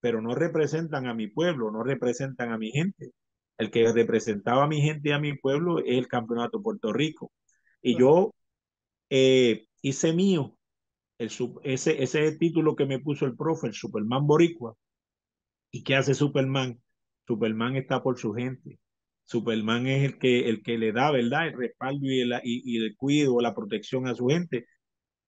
pero 0.00 0.20
no 0.22 0.34
representan 0.34 1.06
a 1.06 1.14
mi 1.14 1.28
pueblo, 1.28 1.70
no 1.70 1.82
representan 1.82 2.52
a 2.52 2.58
mi 2.58 2.70
gente. 2.72 3.12
El 3.58 3.70
que 3.70 3.92
representaba 3.92 4.64
a 4.64 4.68
mi 4.68 4.80
gente 4.80 5.10
y 5.10 5.12
a 5.12 5.18
mi 5.18 5.36
pueblo 5.36 5.80
es 5.80 5.98
el 5.98 6.08
campeonato 6.08 6.62
Puerto 6.62 6.92
Rico. 6.92 7.32
Y 7.82 7.98
yo 7.98 8.34
eh, 9.10 9.66
hice 9.82 10.12
mío 10.14 10.56
el, 11.18 11.30
ese, 11.64 12.02
ese 12.02 12.32
título 12.38 12.76
que 12.76 12.86
me 12.86 13.00
puso 13.00 13.26
el 13.26 13.36
profe, 13.36 13.68
el 13.68 13.74
Superman 13.74 14.26
Boricua. 14.26 14.74
¿Y 15.70 15.84
qué 15.84 15.96
hace 15.96 16.14
Superman? 16.14 16.80
Superman 17.26 17.76
está 17.76 18.02
por 18.02 18.18
su 18.18 18.32
gente. 18.32 18.78
Superman 19.24 19.86
es 19.86 20.04
el 20.04 20.18
que, 20.18 20.48
el 20.48 20.62
que 20.62 20.78
le 20.78 20.92
da, 20.92 21.10
¿verdad? 21.12 21.48
El 21.48 21.58
respaldo 21.58 22.06
y 22.06 22.20
el, 22.20 22.32
y, 22.42 22.84
el 22.84 22.96
cuidado, 22.96 23.40
la 23.40 23.54
protección 23.54 24.08
a 24.08 24.14
su 24.14 24.26
gente. 24.28 24.66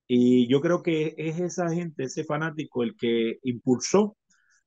Y 0.09 0.49
yo 0.49 0.61
creo 0.61 0.83
que 0.83 1.15
es 1.19 1.41
esa 1.41 1.69
gente, 1.73 2.05
ese 2.05 2.25
fanático, 2.25 2.83
el 2.83 2.97
que 2.97 3.39
impulsó 3.43 4.17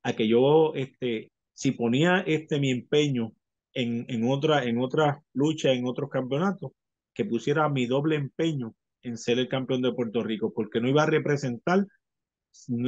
a 0.05 0.15
que 0.15 0.27
yo, 0.27 0.73
este, 0.75 1.31
si 1.51 1.71
ponía 1.71 2.19
este 2.27 2.59
mi 2.59 2.69
empeño 2.69 3.33
en, 3.73 4.05
en 4.07 4.29
otra, 4.29 4.63
en 4.63 4.77
otras 4.77 5.17
luchas, 5.33 5.75
en 5.75 5.87
otros 5.87 6.11
campeonatos, 6.11 6.73
que 7.11 7.25
pusiera 7.25 7.67
mi 7.69 7.87
doble 7.87 8.15
empeño 8.15 8.75
en 9.01 9.17
ser 9.17 9.39
el 9.39 9.49
campeón 9.49 9.81
de 9.81 9.93
Puerto 9.93 10.21
Rico, 10.23 10.53
porque 10.53 10.79
no 10.79 10.87
iba 10.87 11.01
a 11.01 11.07
representar 11.07 11.87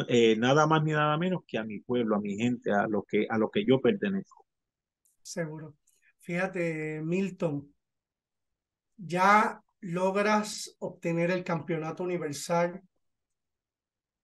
eh, 0.08 0.36
nada 0.38 0.68
más 0.68 0.84
ni 0.84 0.92
nada 0.92 1.18
menos 1.18 1.42
que 1.48 1.58
a 1.58 1.64
mi 1.64 1.80
pueblo, 1.80 2.16
a 2.16 2.22
mi 2.22 2.38
gente, 2.38 2.72
a 2.72 2.88
lo 2.88 3.02
que, 3.02 3.26
a 3.28 3.40
lo 3.40 3.50
que 3.50 3.66
yo 3.66 3.82
pertenezco. 3.82 4.46
Seguro. 5.24 5.76
Fíjate, 6.20 7.02
Milton, 7.02 7.74
ya 8.96 9.60
logras 9.80 10.76
obtener 10.78 11.32
el 11.32 11.44
campeonato 11.44 12.04
universal 12.04 12.80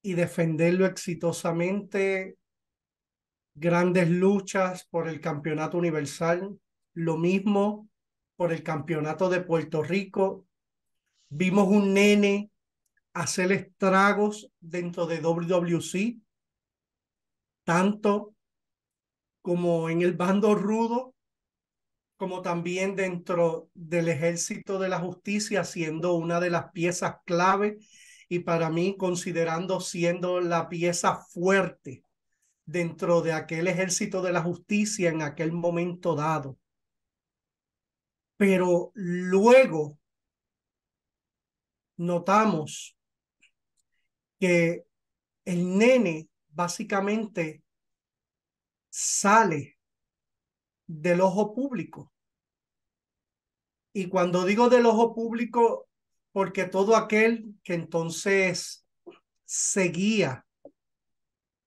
y 0.03 0.13
defenderlo 0.13 0.85
exitosamente, 0.85 2.37
grandes 3.55 4.09
luchas 4.09 4.85
por 4.89 5.07
el 5.07 5.19
campeonato 5.21 5.77
universal, 5.77 6.59
lo 6.93 7.17
mismo 7.17 7.89
por 8.35 8.51
el 8.51 8.63
campeonato 8.63 9.29
de 9.29 9.41
Puerto 9.41 9.83
Rico. 9.83 10.45
Vimos 11.29 11.67
un 11.67 11.93
nene 11.93 12.51
hacer 13.13 13.51
estragos 13.51 14.51
dentro 14.59 15.05
de 15.05 15.21
WWC, 15.21 16.19
tanto 17.63 18.33
como 19.41 19.89
en 19.89 20.01
el 20.01 20.13
bando 20.13 20.55
rudo, 20.55 21.13
como 22.17 22.41
también 22.41 22.95
dentro 22.95 23.69
del 23.73 24.07
ejército 24.07 24.79
de 24.79 24.89
la 24.89 24.99
justicia, 24.99 25.63
siendo 25.63 26.13
una 26.15 26.39
de 26.39 26.49
las 26.49 26.71
piezas 26.71 27.17
clave 27.25 27.77
y 28.29 28.39
para 28.39 28.69
mí 28.69 28.95
considerando 28.97 29.79
siendo 29.79 30.39
la 30.39 30.69
pieza 30.69 31.17
fuerte 31.17 32.03
dentro 32.65 33.21
de 33.21 33.33
aquel 33.33 33.67
ejército 33.67 34.21
de 34.21 34.31
la 34.31 34.41
justicia 34.41 35.09
en 35.09 35.21
aquel 35.21 35.51
momento 35.51 36.15
dado. 36.15 36.57
Pero 38.37 38.91
luego 38.95 39.99
notamos 41.97 42.97
que 44.39 44.85
el 45.45 45.77
nene 45.77 46.29
básicamente 46.49 47.63
sale 48.89 49.77
del 50.87 51.21
ojo 51.21 51.53
público. 51.53 52.11
Y 53.93 54.07
cuando 54.07 54.45
digo 54.45 54.69
del 54.69 54.85
ojo 54.85 55.13
público, 55.13 55.87
porque 56.31 56.65
todo 56.65 56.95
aquel 56.95 57.55
que 57.63 57.75
entonces 57.75 58.85
seguía 59.45 60.45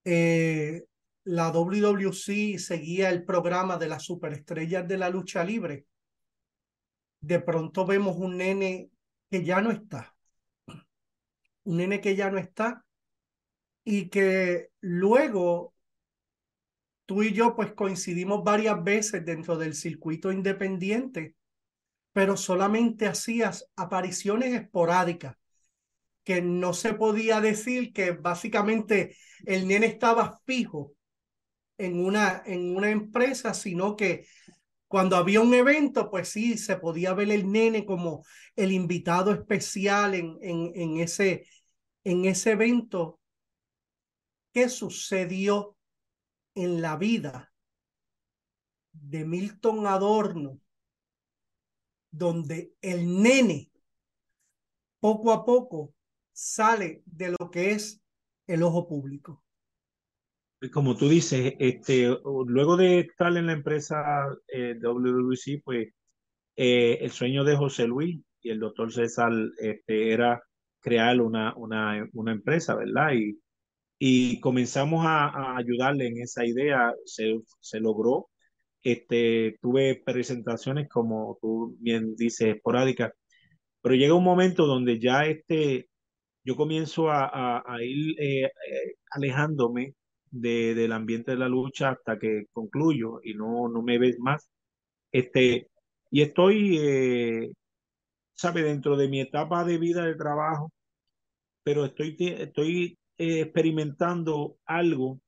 eh, 0.08 0.84
la 1.24 1.50
WWC, 1.50 2.58
seguía 2.58 3.10
el 3.10 3.24
programa 3.24 3.76
de 3.76 3.88
las 3.88 4.04
superestrellas 4.04 4.86
de 4.86 4.96
la 4.96 5.10
lucha 5.10 5.42
libre, 5.42 5.84
de 7.20 7.40
pronto 7.40 7.84
vemos 7.84 8.16
un 8.16 8.36
nene 8.36 8.90
que 9.28 9.44
ya 9.44 9.60
no 9.60 9.72
está. 9.72 10.14
Un 11.64 11.78
nene 11.78 12.00
que 12.00 12.14
ya 12.14 12.30
no 12.30 12.38
está 12.38 12.84
y 13.82 14.08
que 14.08 14.70
luego 14.80 15.74
tú 17.04 17.24
y 17.24 17.32
yo 17.32 17.56
pues 17.56 17.72
coincidimos 17.72 18.44
varias 18.44 18.82
veces 18.84 19.24
dentro 19.24 19.58
del 19.58 19.74
circuito 19.74 20.30
independiente, 20.30 21.34
pero 22.12 22.36
solamente 22.36 23.06
hacías 23.08 23.68
apariciones 23.74 24.54
esporádicas, 24.54 25.36
que 26.26 26.42
no 26.42 26.74
se 26.74 26.92
podía 26.92 27.40
decir 27.40 27.92
que 27.92 28.10
básicamente 28.10 29.16
el 29.44 29.68
nene 29.68 29.86
estaba 29.86 30.40
fijo 30.44 30.92
en 31.78 32.04
una, 32.04 32.42
en 32.44 32.76
una 32.76 32.90
empresa, 32.90 33.54
sino 33.54 33.94
que 33.94 34.26
cuando 34.88 35.14
había 35.14 35.40
un 35.40 35.54
evento, 35.54 36.10
pues 36.10 36.28
sí, 36.28 36.58
se 36.58 36.78
podía 36.78 37.14
ver 37.14 37.30
el 37.30 37.52
nene 37.52 37.86
como 37.86 38.24
el 38.56 38.72
invitado 38.72 39.32
especial 39.32 40.16
en, 40.16 40.36
en, 40.42 40.72
en, 40.74 40.96
ese, 40.96 41.46
en 42.02 42.24
ese 42.24 42.50
evento. 42.50 43.20
¿Qué 44.52 44.68
sucedió 44.68 45.76
en 46.56 46.82
la 46.82 46.96
vida 46.96 47.52
de 48.90 49.24
Milton 49.24 49.86
Adorno? 49.86 50.58
Donde 52.10 52.72
el 52.80 53.22
nene 53.22 53.70
poco 54.98 55.30
a 55.30 55.44
poco 55.44 55.95
sale 56.36 57.02
de 57.06 57.34
lo 57.38 57.50
que 57.50 57.70
es 57.70 58.02
el 58.46 58.62
ojo 58.62 58.86
público 58.86 59.42
como 60.70 60.96
tú 60.96 61.08
dices, 61.08 61.54
este, 61.58 62.08
luego 62.46 62.76
de 62.76 63.00
estar 63.00 63.36
en 63.36 63.46
la 63.46 63.52
empresa 63.52 64.02
eh, 64.48 64.74
WWC, 64.80 65.62
pues 65.64 65.88
eh, 66.56 66.98
el 67.00 67.10
sueño 67.10 67.44
de 67.44 67.56
José 67.56 67.86
Luis 67.86 68.20
y 68.40 68.50
el 68.50 68.60
doctor 68.60 68.92
César 68.92 69.32
este, 69.58 70.12
era 70.12 70.42
crear 70.80 71.20
una, 71.20 71.54
una, 71.56 72.08
una 72.14 72.32
empresa, 72.32 72.74
¿verdad? 72.74 73.12
Y, 73.14 73.38
y 73.98 74.40
comenzamos 74.40 75.04
a, 75.06 75.26
a, 75.28 75.56
ayudarle 75.58 76.08
en 76.08 76.18
esa 76.22 76.44
idea, 76.46 76.92
se, 77.04 77.40
se 77.60 77.80
logró. 77.80 78.28
Este, 78.82 79.58
tuve 79.60 80.02
presentaciones, 80.04 80.88
como 80.88 81.38
tú 81.40 81.76
bien 81.80 82.14
dices, 82.16 82.54
esporádicas, 82.56 83.12
pero 83.82 83.94
llega 83.96 84.14
un 84.14 84.24
momento 84.24 84.66
donde 84.66 85.00
ya 85.00 85.26
este, 85.26 85.88
yo 86.46 86.56
comienzo 86.56 87.10
a, 87.10 87.26
a, 87.26 87.64
a 87.66 87.82
ir 87.82 88.14
eh, 88.20 88.50
alejándome 89.10 89.94
de, 90.30 90.74
del 90.76 90.92
ambiente 90.92 91.32
de 91.32 91.38
la 91.38 91.48
lucha 91.48 91.90
hasta 91.90 92.18
que 92.18 92.46
concluyo 92.52 93.20
y 93.24 93.34
no, 93.34 93.68
no 93.68 93.82
me 93.82 93.98
ves 93.98 94.18
más. 94.20 94.48
Este, 95.12 95.68
y 96.10 96.22
estoy, 96.22 96.78
eh, 96.80 97.50
sabe, 98.34 98.62
dentro 98.62 98.96
de 98.96 99.08
mi 99.08 99.20
etapa 99.20 99.64
de 99.64 99.78
vida 99.78 100.04
de 100.06 100.14
trabajo, 100.16 100.72
pero 101.64 101.84
estoy, 101.84 102.16
estoy 102.20 102.98
eh, 103.18 103.40
experimentando 103.40 104.58
algo 104.66 105.20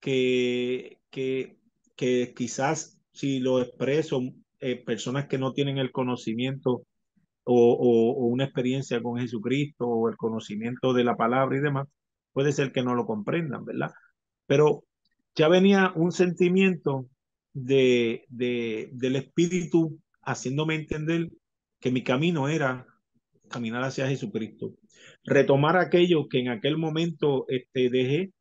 que, 0.00 0.98
que, 1.10 1.58
que 1.96 2.34
quizás 2.36 3.00
si 3.12 3.40
lo 3.40 3.62
expreso, 3.62 4.20
eh, 4.60 4.76
personas 4.84 5.26
que 5.28 5.38
no 5.38 5.52
tienen 5.52 5.78
el 5.78 5.92
conocimiento 5.92 6.82
o, 7.46 8.26
una 8.28 8.44
experiencia 8.44 9.02
con 9.02 9.18
Jesucristo 9.20 9.86
o 9.86 10.08
el 10.08 10.16
conocimiento 10.16 10.92
de 10.92 11.04
la 11.04 11.16
palabra 11.16 11.56
y 11.56 11.60
demás, 11.60 11.88
puede 12.32 12.52
ser 12.52 12.72
que 12.72 12.82
no 12.82 12.94
lo 12.94 13.06
comprendan, 13.06 13.64
¿verdad? 13.64 13.92
Pero 14.46 14.84
ya 15.34 15.48
venía 15.48 15.92
un 15.94 16.12
sentimiento 16.12 17.08
de, 17.52 18.24
de, 18.28 18.90
del 18.92 19.16
Espíritu 19.16 19.98
haciéndome 20.22 20.74
entender 20.74 21.30
que 21.80 21.90
mi 21.90 22.02
camino 22.02 22.48
era 22.48 22.86
caminar 23.48 23.84
hacia 23.84 24.08
Jesucristo, 24.08 24.74
retomar 25.24 25.76
aquello 25.76 26.28
que 26.28 26.40
en 26.40 26.48
aquel 26.48 26.76
momento 26.78 27.46
este, 27.48 27.90
dejé 27.90 28.32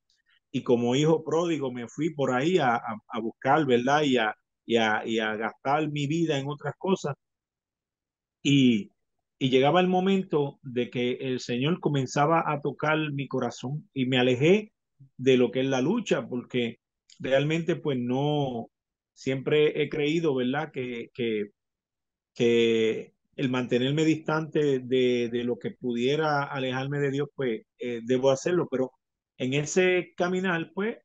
y 0.52 0.64
como 0.64 0.96
hijo 0.96 1.24
pródigo 1.24 1.72
me 1.72 1.88
fui 1.88 2.14
por 2.14 2.32
ahí 2.34 2.58
a, 2.58 2.76
a, 2.78 3.20
buscar, 3.20 3.66
¿verdad? 3.66 4.04
Y 4.04 4.18
a, 4.18 4.36
y, 4.66 4.78
a, 4.78 5.04
y 5.06 5.20
a 5.20 5.36
gastar 5.36 5.92
mi 5.92 6.08
vida 6.08 6.40
en 6.40 6.48
otras 6.48 6.74
cosas. 6.78 7.16
Y, 8.42 8.92
y 9.38 9.50
llegaba 9.50 9.82
el 9.82 9.88
momento 9.88 10.60
de 10.64 10.90
que 10.90 11.14
el 11.14 11.40
Señor 11.40 11.80
comenzaba 11.80 12.44
a 12.48 12.62
tocar 12.62 12.98
mi 13.12 13.28
corazón 13.28 13.90
y 13.94 14.06
me 14.06 14.18
alejé 14.18 14.74
de 15.18 15.38
lo 15.38 15.52
que 15.52 15.62
es 15.62 15.66
la 15.66 15.82
lucha, 15.82 16.28
porque 16.28 16.80
realmente 17.20 17.76
pues 17.76 17.98
no, 18.00 18.70
siempre 19.14 19.82
he 19.82 19.90
creído, 19.90 20.36
¿verdad? 20.36 20.72
Que, 20.72 21.10
que, 21.14 21.52
el 23.38 23.50
mantenerme 23.50 24.06
distante 24.06 24.80
de, 24.80 25.30
de, 25.30 25.44
lo 25.44 25.58
que 25.60 25.72
pudiera 25.72 26.44
alejarme 26.44 27.00
de 27.00 27.12
Dios, 27.12 27.28
pues 27.36 27.64
eh, 27.80 28.00
debo 28.06 28.30
hacerlo, 28.32 28.68
pero 28.72 28.92
en 29.38 29.54
ese 29.54 30.14
caminar, 30.16 30.72
pues 30.74 30.98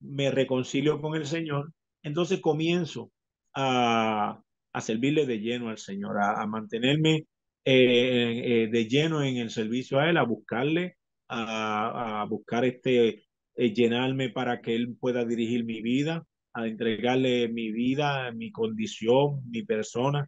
me 0.00 0.32
reconcilio 0.32 1.00
con 1.00 1.14
el 1.14 1.26
Señor, 1.26 1.72
entonces 2.02 2.40
comienzo 2.40 3.12
a, 3.54 4.42
a 4.72 4.80
servirle 4.80 5.26
de 5.26 5.38
lleno 5.38 5.68
al 5.68 5.78
Señor, 5.78 6.16
a 6.20 6.44
mantenerme 6.46 7.26
eh, 7.64 8.64
eh, 8.64 8.68
de 8.68 8.88
lleno 8.88 9.22
en 9.22 9.36
el 9.36 9.50
servicio 9.50 9.98
a 9.98 10.08
Él, 10.08 10.16
a 10.16 10.22
buscarle, 10.22 10.96
a, 11.28 12.26
buscar 12.28 12.64
este, 12.64 13.24
eh, 13.54 13.74
llenarme 13.74 14.30
para 14.30 14.60
que 14.62 14.74
Él 14.74 14.96
pueda 14.98 15.24
dirigir 15.24 15.64
mi 15.64 15.82
vida, 15.82 16.26
a 16.54 16.66
entregarle 16.66 17.48
mi 17.48 17.70
vida, 17.70 18.32
mi 18.32 18.50
condición, 18.50 19.42
mi 19.50 19.62
persona, 19.62 20.26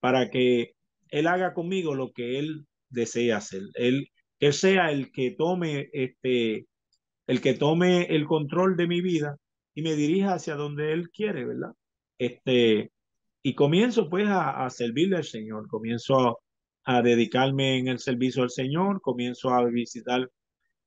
para 0.00 0.30
que 0.30 0.74
Él 1.10 1.26
haga 1.26 1.52
conmigo 1.52 1.94
lo 1.94 2.12
que 2.12 2.38
Él 2.38 2.66
desea 2.88 3.38
hacer. 3.38 3.62
Él, 3.74 4.08
que 4.38 4.52
sea 4.52 4.92
el 4.92 5.10
que 5.10 5.32
tome 5.32 5.90
este, 5.92 6.66
el 7.26 7.40
que 7.40 7.54
tome 7.54 8.04
el 8.14 8.24
control 8.26 8.76
de 8.76 8.86
mi 8.86 9.00
vida 9.00 9.36
y 9.74 9.82
me 9.82 9.96
dirija 9.96 10.34
hacia 10.34 10.54
donde 10.54 10.92
Él 10.92 11.10
quiere, 11.10 11.44
¿verdad? 11.44 11.72
Este, 12.18 12.92
y 13.42 13.54
comienzo 13.54 14.08
pues 14.08 14.28
a, 14.28 14.64
a 14.64 14.70
servirle 14.70 15.16
al 15.16 15.24
Señor, 15.24 15.68
comienzo 15.68 16.38
a, 16.88 17.02
dedicarme 17.02 17.78
en 17.78 17.88
el 17.88 17.98
servicio 17.98 18.42
al 18.42 18.50
Señor, 18.50 19.00
comienzo 19.00 19.50
a 19.50 19.64
visitar 19.64 20.30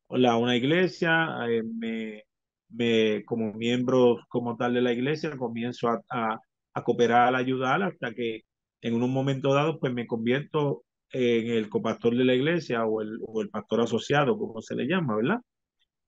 la, 0.09 0.37
una 0.37 0.55
iglesia, 0.55 1.37
eh, 1.49 1.63
me, 1.63 2.23
me, 2.69 3.23
como 3.25 3.53
miembro 3.53 4.19
como 4.29 4.57
tal 4.57 4.73
de 4.73 4.81
la 4.81 4.93
iglesia, 4.93 5.37
comienzo 5.37 5.89
a, 5.89 6.01
a, 6.09 6.39
a 6.73 6.83
cooperar, 6.83 7.35
a 7.35 7.37
ayudar 7.37 7.83
hasta 7.83 8.13
que 8.13 8.41
en 8.81 9.01
un 9.01 9.11
momento 9.11 9.53
dado 9.53 9.79
pues 9.79 9.93
me 9.93 10.07
convierto 10.07 10.83
en 11.11 11.51
el 11.51 11.69
copastor 11.69 12.15
de 12.15 12.25
la 12.25 12.35
iglesia 12.35 12.85
o 12.85 13.01
el, 13.01 13.19
o 13.25 13.41
el 13.41 13.49
pastor 13.49 13.81
asociado, 13.81 14.37
como 14.37 14.61
se 14.61 14.75
le 14.75 14.87
llama, 14.87 15.15
¿verdad? 15.17 15.41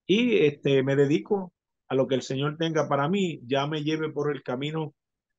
Y 0.05 0.37
este, 0.37 0.83
me 0.83 0.95
dedico 0.95 1.53
a 1.89 1.95
lo 1.95 2.07
que 2.07 2.15
el 2.15 2.21
Señor 2.21 2.57
tenga 2.57 2.87
para 2.87 3.09
mí, 3.09 3.41
ya 3.45 3.67
me 3.67 3.83
lleve 3.83 4.09
por 4.11 4.35
el 4.35 4.43
camino, 4.43 4.93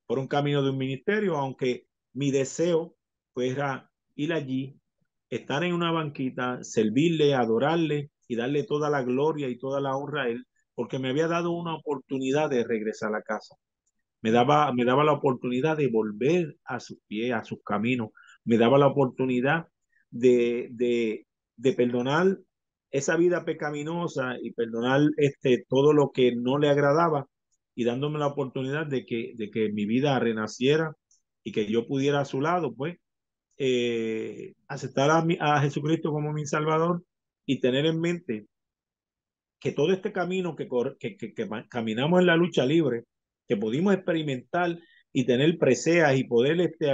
por 0.06 0.18
un 0.18 0.28
camino 0.28 0.62
de 0.62 0.70
un 0.70 0.78
ministerio, 0.78 1.36
aunque 1.36 1.86
mi 2.12 2.30
deseo 2.30 2.94
fuera 3.32 3.90
ir 4.14 4.32
allí, 4.32 4.78
estar 5.30 5.64
en 5.64 5.74
una 5.74 5.92
banquita, 5.92 6.62
servirle, 6.62 7.34
adorarle 7.34 8.10
y 8.28 8.36
darle 8.36 8.64
toda 8.64 8.90
la 8.90 9.02
gloria 9.02 9.48
y 9.48 9.58
toda 9.58 9.80
la 9.80 9.96
honra 9.96 10.24
a 10.24 10.28
Él, 10.28 10.46
porque 10.74 10.98
me 10.98 11.10
había 11.10 11.28
dado 11.28 11.52
una 11.52 11.74
oportunidad 11.76 12.50
de 12.50 12.64
regresar 12.64 13.14
a 13.14 13.22
casa. 13.22 13.56
Me 14.22 14.30
daba, 14.30 14.72
me 14.72 14.84
daba 14.84 15.04
la 15.04 15.12
oportunidad 15.12 15.76
de 15.76 15.88
volver 15.88 16.56
a 16.64 16.80
sus 16.80 16.98
pies, 17.06 17.32
a 17.32 17.44
sus 17.44 17.62
caminos. 17.62 18.10
Me 18.44 18.56
daba 18.58 18.78
la 18.78 18.86
oportunidad 18.88 19.66
de, 20.10 20.68
de, 20.72 21.26
de 21.56 21.72
perdonar 21.74 22.38
esa 22.90 23.16
vida 23.16 23.44
pecaminosa 23.44 24.36
y 24.40 24.52
perdonar 24.52 25.02
este, 25.16 25.64
todo 25.68 25.92
lo 25.92 26.10
que 26.12 26.34
no 26.36 26.58
le 26.58 26.68
agradaba 26.70 27.26
y 27.74 27.84
dándome 27.84 28.18
la 28.18 28.28
oportunidad 28.28 28.86
de 28.86 29.04
que, 29.04 29.32
de 29.36 29.50
que 29.50 29.70
mi 29.72 29.84
vida 29.84 30.18
renaciera 30.18 30.94
y 31.42 31.52
que 31.52 31.66
yo 31.66 31.86
pudiera 31.86 32.20
a 32.20 32.24
su 32.24 32.40
lado, 32.40 32.74
pues, 32.74 32.96
eh, 33.58 34.54
aceptar 34.68 35.10
a, 35.10 35.24
mi, 35.24 35.36
a 35.40 35.60
Jesucristo 35.60 36.10
como 36.10 36.32
mi 36.32 36.46
Salvador 36.46 37.04
y 37.46 37.60
tener 37.60 37.86
en 37.86 38.00
mente 38.00 38.46
que 39.60 39.72
todo 39.72 39.92
este 39.92 40.12
camino 40.12 40.56
que, 40.56 40.68
que, 40.98 41.34
caminamos 41.70 42.20
en 42.20 42.26
la 42.26 42.36
lucha 42.36 42.66
libre, 42.66 43.04
que 43.48 43.56
pudimos 43.56 43.94
experimentar 43.94 44.78
y 45.12 45.24
tener 45.24 45.56
preseas 45.58 46.16
y 46.16 46.24
poder 46.24 46.60
este, 46.60 46.90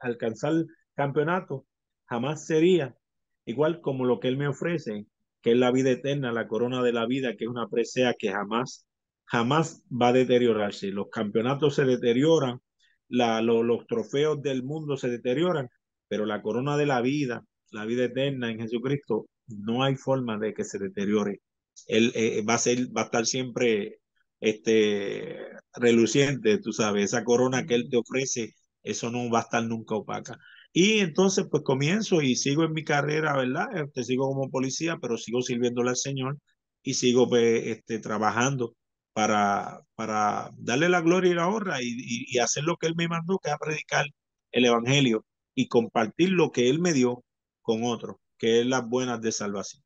alcanzar 0.00 0.64
campeonato, 0.94 1.66
jamás 2.06 2.46
sería 2.46 2.96
igual 3.44 3.80
como 3.80 4.06
lo 4.06 4.20
que 4.20 4.28
Él 4.28 4.36
me 4.36 4.48
ofrece, 4.48 5.06
que 5.42 5.52
es 5.52 5.58
la 5.58 5.70
vida 5.70 5.90
eterna, 5.90 6.32
la 6.32 6.48
corona 6.48 6.82
de 6.82 6.92
la 6.92 7.06
vida, 7.06 7.36
que 7.36 7.44
es 7.44 7.50
una 7.50 7.68
presea 7.68 8.14
que 8.18 8.32
jamás, 8.32 8.86
jamás 9.26 9.84
va 9.90 10.08
a 10.08 10.12
deteriorarse. 10.14 10.88
Los 10.88 11.10
campeonatos 11.10 11.74
se 11.74 11.84
deterioran, 11.84 12.60
los 13.08 13.86
trofeos 13.86 14.40
del 14.40 14.62
mundo 14.62 14.96
se 14.96 15.10
deterioran, 15.10 15.68
pero 16.14 16.26
la 16.26 16.42
corona 16.42 16.76
de 16.76 16.86
la 16.86 17.00
vida, 17.00 17.44
la 17.72 17.84
vida 17.86 18.04
eterna 18.04 18.48
en 18.48 18.60
Jesucristo, 18.60 19.26
no 19.48 19.82
hay 19.82 19.96
forma 19.96 20.38
de 20.38 20.54
que 20.54 20.62
se 20.62 20.78
deteriore. 20.78 21.40
Él 21.88 22.12
eh, 22.14 22.44
va 22.48 22.54
a 22.54 22.58
ser, 22.58 22.86
va 22.96 23.00
a 23.00 23.04
estar 23.06 23.26
siempre 23.26 23.98
este 24.38 25.40
reluciente, 25.74 26.58
tú 26.58 26.72
sabes, 26.72 27.06
esa 27.06 27.24
corona 27.24 27.66
que 27.66 27.74
él 27.74 27.88
te 27.90 27.96
ofrece, 27.96 28.54
eso 28.84 29.10
no 29.10 29.28
va 29.28 29.40
a 29.40 29.42
estar 29.42 29.64
nunca 29.64 29.96
opaca. 29.96 30.38
Y 30.72 31.00
entonces 31.00 31.46
pues 31.50 31.64
comienzo 31.64 32.22
y 32.22 32.36
sigo 32.36 32.62
en 32.62 32.74
mi 32.74 32.84
carrera, 32.84 33.36
¿verdad? 33.36 33.66
Este, 33.76 34.04
sigo 34.04 34.28
como 34.28 34.50
policía, 34.50 34.98
pero 35.02 35.18
sigo 35.18 35.42
sirviéndole 35.42 35.90
al 35.90 35.96
Señor 35.96 36.38
y 36.84 36.94
sigo 36.94 37.28
pues, 37.28 37.66
este, 37.66 37.98
trabajando 37.98 38.76
para, 39.12 39.80
para 39.96 40.52
darle 40.58 40.88
la 40.88 41.00
gloria 41.00 41.32
y 41.32 41.34
la 41.34 41.48
honra 41.48 41.82
y, 41.82 41.88
y, 41.88 42.36
y 42.36 42.38
hacer 42.38 42.62
lo 42.62 42.76
que 42.76 42.86
Él 42.86 42.94
me 42.96 43.08
mandó, 43.08 43.40
que 43.40 43.50
es 43.50 43.56
predicar 43.60 44.06
el 44.52 44.64
Evangelio 44.66 45.24
y 45.54 45.68
compartir 45.68 46.30
lo 46.30 46.50
que 46.52 46.68
Él 46.68 46.80
me 46.80 46.92
dio 46.92 47.24
con 47.62 47.84
otros, 47.84 48.16
que 48.38 48.60
es 48.60 48.66
las 48.66 48.86
buenas 48.86 49.20
de 49.20 49.32
salvación. 49.32 49.82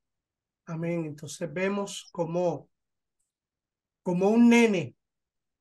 Amén. 0.66 1.04
Entonces 1.06 1.52
vemos 1.52 2.08
como, 2.12 2.68
como 4.02 4.28
un 4.30 4.48
nene 4.48 4.94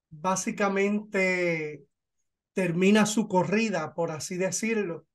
básicamente 0.09 1.85
termina 2.53 3.05
su 3.05 3.27
corrida, 3.27 3.93
por 3.93 4.11
así 4.11 4.35
decirlo, 4.35 5.05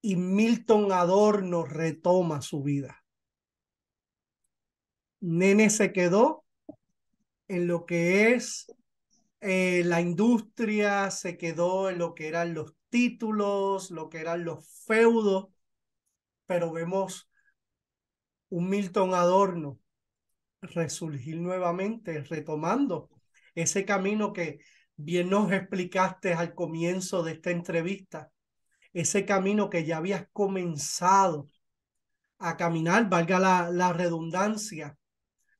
y 0.00 0.16
Milton 0.16 0.92
Adorno 0.92 1.64
retoma 1.64 2.40
su 2.42 2.62
vida. 2.62 3.04
Nene 5.20 5.68
se 5.70 5.92
quedó 5.92 6.44
en 7.48 7.66
lo 7.66 7.86
que 7.86 8.34
es 8.34 8.72
eh, 9.40 9.82
la 9.84 10.00
industria, 10.00 11.10
se 11.10 11.36
quedó 11.36 11.90
en 11.90 11.98
lo 11.98 12.14
que 12.14 12.28
eran 12.28 12.54
los 12.54 12.77
títulos, 12.90 13.90
lo 13.90 14.08
que 14.08 14.18
eran 14.20 14.44
los 14.44 14.66
feudos, 14.86 15.48
pero 16.46 16.72
vemos 16.72 17.28
un 18.50 18.68
Milton 18.68 19.14
Adorno 19.14 19.78
resurgir 20.60 21.36
nuevamente, 21.38 22.22
retomando 22.22 23.10
ese 23.54 23.84
camino 23.84 24.32
que 24.32 24.60
bien 24.96 25.30
nos 25.30 25.52
explicaste 25.52 26.34
al 26.34 26.54
comienzo 26.54 27.22
de 27.22 27.32
esta 27.32 27.50
entrevista, 27.50 28.30
ese 28.92 29.24
camino 29.24 29.70
que 29.70 29.84
ya 29.84 29.98
habías 29.98 30.26
comenzado 30.32 31.48
a 32.38 32.56
caminar, 32.56 33.08
valga 33.08 33.38
la, 33.38 33.70
la 33.70 33.92
redundancia, 33.92 34.96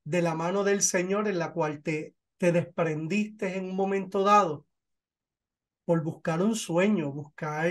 de 0.05 0.23
la 0.23 0.35
mano 0.35 0.65
del 0.65 0.81
Señor 0.81 1.29
en 1.29 1.39
la 1.39 1.53
cual 1.53 1.83
te, 1.83 2.15
te 2.39 2.51
desprendiste 2.51 3.59
en 3.59 3.67
un 3.67 3.77
momento 3.77 4.25
dado 4.25 4.67
por 5.89 6.03
buscar 6.03 6.43
un 6.43 6.55
sueño, 6.55 7.11
buscar 7.11 7.65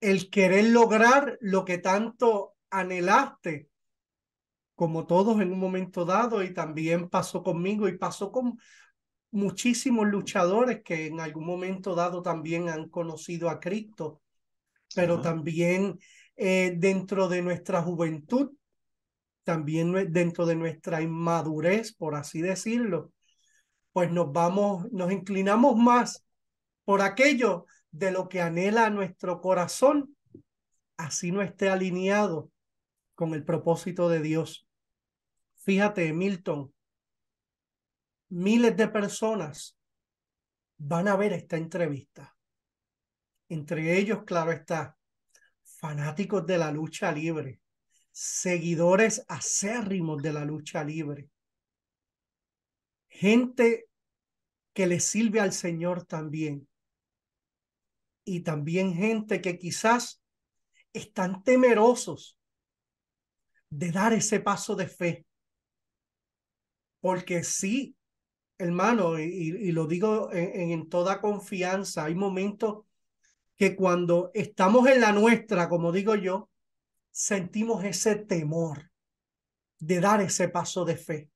el, 0.00 0.30
querer 0.30 0.70
lograr 0.70 1.36
lo 1.42 1.66
que 1.66 1.76
tanto 1.76 2.54
anhelaste 2.70 3.68
como 4.74 5.06
todos 5.06 5.38
en 5.42 5.52
un 5.52 5.58
momento 5.58 6.06
dado, 6.06 6.42
y 6.42 6.54
también 6.54 7.10
pasó 7.10 7.42
conmigo 7.42 7.88
y 7.88 7.98
pasó 7.98 8.32
con 8.32 8.58
muchísimos 9.30 10.06
luchadores 10.06 10.80
que 10.82 11.08
en 11.08 11.20
algún 11.20 11.44
momento 11.44 11.94
dado 11.94 12.22
también 12.22 12.70
han 12.70 12.88
conocido 12.88 13.50
a 13.50 13.60
Cristo, 13.60 14.22
pero 14.94 15.20
también 15.20 15.98
eh, 16.36 16.72
dentro 16.74 17.28
de 17.28 17.42
nuestra 17.42 17.82
juventud, 17.82 18.52
también 19.44 19.92
dentro 20.10 20.46
de 20.46 20.56
nuestra 20.56 21.02
inmadurez, 21.02 21.92
por 21.92 22.14
así 22.14 22.40
decirlo, 22.40 23.12
pues 23.92 24.10
nos 24.10 24.32
vamos, 24.32 24.90
nos 24.90 25.12
inclinamos 25.12 25.76
más 25.76 26.24
por 26.88 27.02
aquello 27.02 27.66
de 27.90 28.10
lo 28.10 28.30
que 28.30 28.40
anhela 28.40 28.88
nuestro 28.88 29.42
corazón, 29.42 30.16
así 30.96 31.30
no 31.30 31.42
esté 31.42 31.68
alineado 31.68 32.50
con 33.14 33.34
el 33.34 33.44
propósito 33.44 34.08
de 34.08 34.22
Dios. 34.22 34.66
Fíjate, 35.56 36.10
Milton, 36.14 36.72
miles 38.30 38.74
de 38.74 38.88
personas 38.88 39.76
van 40.78 41.08
a 41.08 41.16
ver 41.16 41.34
esta 41.34 41.58
entrevista. 41.58 42.34
Entre 43.50 43.98
ellos, 43.98 44.22
claro 44.24 44.52
está, 44.52 44.96
fanáticos 45.64 46.46
de 46.46 46.56
la 46.56 46.72
lucha 46.72 47.12
libre, 47.12 47.60
seguidores 48.12 49.26
acérrimos 49.28 50.22
de 50.22 50.32
la 50.32 50.46
lucha 50.46 50.82
libre, 50.82 51.28
gente 53.10 53.90
que 54.72 54.86
le 54.86 55.00
sirve 55.00 55.40
al 55.40 55.52
Señor 55.52 56.06
también, 56.06 56.66
y 58.28 58.40
también 58.40 58.92
gente 58.92 59.40
que 59.40 59.58
quizás 59.58 60.22
están 60.92 61.42
temerosos 61.42 62.38
de 63.70 63.90
dar 63.90 64.12
ese 64.12 64.40
paso 64.40 64.76
de 64.76 64.86
fe. 64.86 65.26
Porque 67.00 67.42
sí, 67.42 67.96
hermano, 68.58 69.18
y, 69.18 69.72
lo 69.72 69.86
digo 69.86 70.30
en, 70.32 70.72
en, 70.72 70.88
toda 70.88 71.22
confianza, 71.22 72.04
hay 72.04 72.14
momentos 72.14 72.84
que 73.56 73.74
cuando 73.74 74.30
estamos 74.34 74.86
en 74.88 75.00
la 75.00 75.12
nuestra, 75.12 75.68
como 75.68 75.90
digo 75.90 76.14
yo, 76.14 76.50
sentimos 77.10 77.82
ese 77.84 78.16
temor 78.16 78.90
de 79.78 80.00
dar 80.00 80.20
ese 80.20 80.48
paso 80.48 80.84
de 80.84 80.96
fe. 80.96 81.30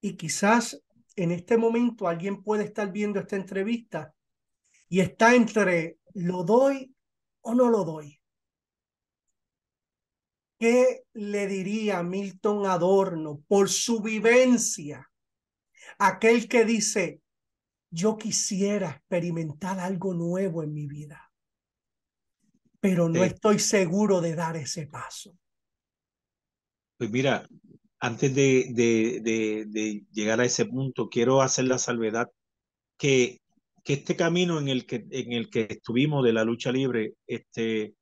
Y 0.00 0.16
quizás 0.16 0.82
en 1.16 1.30
este 1.30 1.58
momento 1.58 2.08
alguien 2.08 2.42
puede 2.42 2.64
estar 2.64 2.90
viendo 2.90 3.20
esta 3.20 3.36
entrevista 3.36 4.13
y 4.94 5.00
está 5.00 5.34
entre 5.34 5.98
lo 6.12 6.44
doy 6.44 6.94
o 7.40 7.52
no 7.52 7.68
lo 7.68 7.82
doy. 7.82 8.20
¿Qué 10.56 11.02
le 11.14 11.48
diría 11.48 12.04
Milton 12.04 12.64
Adorno 12.66 13.42
por 13.48 13.68
su 13.68 14.00
vivencia? 14.00 15.10
Aquel 15.98 16.46
que 16.46 16.64
dice, 16.64 17.20
yo 17.90 18.16
quisiera 18.16 18.90
experimentar 18.90 19.80
algo 19.80 20.14
nuevo 20.14 20.62
en 20.62 20.72
mi 20.72 20.86
vida, 20.86 21.28
pero 22.78 23.08
no 23.08 23.24
estoy 23.24 23.58
seguro 23.58 24.20
de 24.20 24.36
dar 24.36 24.56
ese 24.56 24.86
paso. 24.86 25.36
Pues 26.98 27.10
mira, 27.10 27.48
antes 27.98 28.32
de, 28.32 28.68
de, 28.70 29.66
de, 29.66 30.06
llegar 30.12 30.40
a 30.40 30.44
ese 30.44 30.66
punto, 30.66 31.08
quiero 31.08 31.42
hacer 31.42 31.64
la 31.64 31.78
salvedad 31.78 32.30
que, 32.96 33.40
que 33.84 33.94
este 33.94 34.16
camino 34.16 34.58
en 34.58 34.68
el 34.68 34.86
que, 34.86 35.06
en 35.10 35.32
el 35.32 35.50
que 35.50 35.66
estuvimos 35.70 36.24
de 36.24 36.32
la 36.32 36.44
lucha 36.44 36.72
libre, 36.72 37.14
este, 37.26 37.94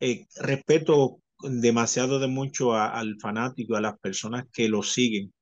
eh, 0.00 0.26
respeto 0.36 1.22
demasiado 1.40 2.18
de 2.18 2.26
mucho 2.26 2.74
al 2.74 3.16
fanático, 3.20 3.76
a 3.76 3.80
las 3.80 3.98
personas 4.00 4.46
que 4.52 4.68
lo 4.68 4.82
siguen. 4.82 5.32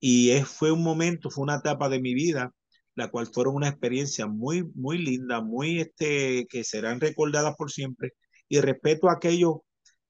Y 0.00 0.30
es, 0.30 0.46
fue 0.48 0.70
un 0.72 0.82
momento, 0.82 1.30
fue 1.30 1.44
una 1.44 1.56
etapa 1.56 1.88
de 1.88 2.00
mi 2.00 2.14
vida, 2.14 2.52
la 2.94 3.10
cual 3.10 3.28
fueron 3.28 3.56
una 3.56 3.68
experiencia 3.68 4.26
muy, 4.26 4.64
muy 4.74 4.98
linda, 4.98 5.40
muy, 5.40 5.80
este, 5.80 6.46
que 6.48 6.64
serán 6.64 7.00
recordadas 7.00 7.56
por 7.56 7.70
siempre. 7.72 8.12
Y 8.48 8.60
respeto 8.60 9.08
a 9.08 9.14
aquellos 9.14 9.58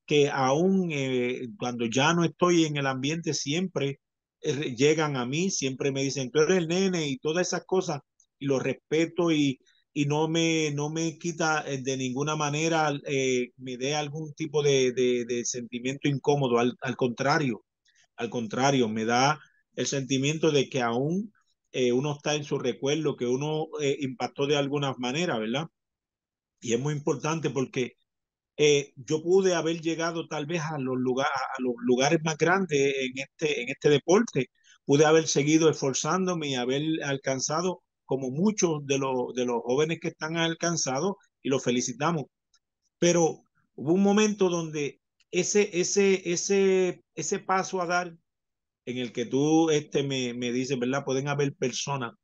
que 0.06 0.30
aún 0.30 0.90
eh, 0.92 1.48
cuando 1.58 1.86
ya 1.86 2.14
no 2.14 2.24
estoy 2.24 2.64
en 2.64 2.76
el 2.76 2.86
ambiente, 2.86 3.34
siempre 3.34 4.00
eh, 4.40 4.74
llegan 4.76 5.16
a 5.16 5.26
mí, 5.26 5.50
siempre 5.50 5.92
me 5.92 6.02
dicen, 6.02 6.30
tú 6.30 6.40
eres 6.40 6.58
el 6.58 6.68
nene 6.68 7.08
y 7.08 7.18
todas 7.18 7.48
esas 7.48 7.64
cosas, 7.66 8.00
lo 8.40 8.58
respeto 8.58 9.32
y, 9.32 9.60
y 9.98 10.06
no 10.06 10.28
me, 10.28 10.70
no 10.72 10.90
me 10.90 11.18
quita 11.18 11.64
eh, 11.66 11.78
de 11.82 11.96
ninguna 11.96 12.36
manera, 12.36 12.92
eh, 13.06 13.50
me 13.56 13.76
dé 13.76 13.96
algún 13.96 14.32
tipo 14.34 14.62
de, 14.62 14.92
de, 14.92 15.44
sentimiento 15.44 16.08
incómodo, 16.08 16.58
al, 16.60 16.76
al, 16.82 16.96
contrario, 16.96 17.64
al 18.16 18.30
contrario, 18.30 18.88
me 18.88 19.04
da 19.04 19.40
el 19.74 19.86
sentimiento 19.86 20.52
de 20.52 20.68
que 20.68 20.82
aún 20.82 21.32
eh, 21.72 21.92
uno 21.92 22.12
está 22.14 22.34
en 22.36 22.44
su 22.44 22.58
recuerdo, 22.60 23.16
que 23.16 23.26
uno 23.26 23.66
impactó 24.00 24.46
de 24.46 24.56
alguna 24.56 24.94
manera, 24.98 25.38
¿verdad? 25.38 25.66
Y 26.60 26.74
es 26.74 26.80
muy 26.80 26.94
importante 26.94 27.50
porque 27.50 27.96
yo 28.96 29.22
pude 29.22 29.54
haber 29.54 29.80
llegado 29.80 30.28
tal 30.28 30.46
vez 30.46 30.62
a 30.62 30.78
los, 30.78 30.96
lugares, 30.96 31.32
a 31.58 31.62
los 31.62 31.74
lugares 31.78 32.20
más 32.24 32.36
grandes 32.38 32.94
en 32.98 33.18
este, 33.18 33.62
en 33.62 33.68
este 33.70 33.88
deporte, 33.90 34.50
pude 34.84 35.04
haber 35.04 35.26
seguido 35.28 35.70
esforzándome 35.70 36.48
y 36.50 36.54
haber 36.54 36.82
alcanzado 37.04 37.82
como 38.08 38.30
muchos 38.30 38.86
de 38.86 38.96
los, 38.96 39.34
de 39.34 39.44
los 39.44 39.60
jóvenes 39.62 40.00
que 40.00 40.08
están 40.08 40.38
alcanzados 40.38 41.16
y 41.42 41.50
los 41.50 41.62
felicitamos. 41.62 42.24
Pero 42.98 43.42
hubo 43.74 43.92
un 43.92 44.02
momento 44.02 44.48
donde 44.48 45.02
ese, 45.30 45.68
ese, 45.78 46.22
ese, 46.32 47.04
ese 47.14 47.38
paso 47.38 47.82
a 47.82 47.86
dar 47.86 48.16
en 48.86 48.96
el 48.96 49.12
que 49.12 49.26
tú 49.26 49.68
este, 49.68 50.02
me, 50.04 50.32
me 50.32 50.50
dices, 50.52 50.78
¿verdad? 50.78 51.04
Pueden 51.04 51.28
haber 51.28 51.54
personas. 51.54 52.14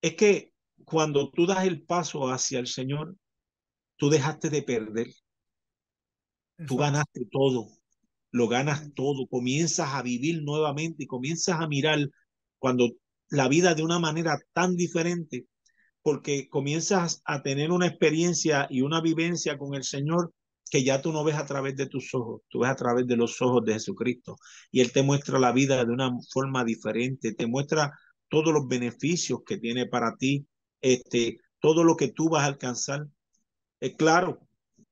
Es 0.00 0.14
que 0.14 0.52
cuando 0.84 1.32
tú 1.32 1.46
das 1.46 1.66
el 1.66 1.82
paso 1.82 2.30
hacia 2.30 2.60
el 2.60 2.68
Señor, 2.68 3.16
tú 3.96 4.08
dejaste 4.08 4.50
de 4.50 4.62
perder. 4.62 5.08
Tú 6.68 6.76
ganaste 6.76 7.26
todo, 7.28 7.66
lo 8.30 8.46
ganas 8.46 8.94
todo, 8.94 9.26
comienzas 9.26 9.94
a 9.94 10.02
vivir 10.02 10.44
nuevamente 10.44 11.02
y 11.02 11.06
comienzas 11.08 11.60
a 11.60 11.66
mirar 11.66 12.08
cuando 12.60 12.92
la 13.30 13.48
vida 13.48 13.74
de 13.74 13.82
una 13.82 13.98
manera 13.98 14.38
tan 14.52 14.76
diferente 14.76 15.46
porque 16.06 16.48
comienzas 16.48 17.20
a 17.24 17.42
tener 17.42 17.72
una 17.72 17.88
experiencia 17.88 18.68
y 18.70 18.82
una 18.82 19.00
vivencia 19.00 19.58
con 19.58 19.74
el 19.74 19.82
Señor 19.82 20.32
que 20.70 20.84
ya 20.84 21.02
tú 21.02 21.10
no 21.10 21.24
ves 21.24 21.34
a 21.34 21.46
través 21.46 21.74
de 21.74 21.86
tus 21.86 22.14
ojos, 22.14 22.42
tú 22.48 22.60
ves 22.60 22.70
a 22.70 22.76
través 22.76 23.08
de 23.08 23.16
los 23.16 23.42
ojos 23.42 23.64
de 23.64 23.72
Jesucristo. 23.72 24.36
Y 24.70 24.82
Él 24.82 24.92
te 24.92 25.02
muestra 25.02 25.40
la 25.40 25.50
vida 25.50 25.84
de 25.84 25.92
una 25.92 26.12
forma 26.32 26.64
diferente, 26.64 27.34
te 27.34 27.48
muestra 27.48 27.92
todos 28.28 28.52
los 28.54 28.68
beneficios 28.68 29.40
que 29.44 29.58
tiene 29.58 29.86
para 29.86 30.16
ti, 30.16 30.46
este, 30.80 31.38
todo 31.58 31.82
lo 31.82 31.96
que 31.96 32.12
tú 32.12 32.28
vas 32.28 32.44
a 32.44 32.46
alcanzar. 32.46 33.06
Es 33.80 33.96
claro, 33.96 34.46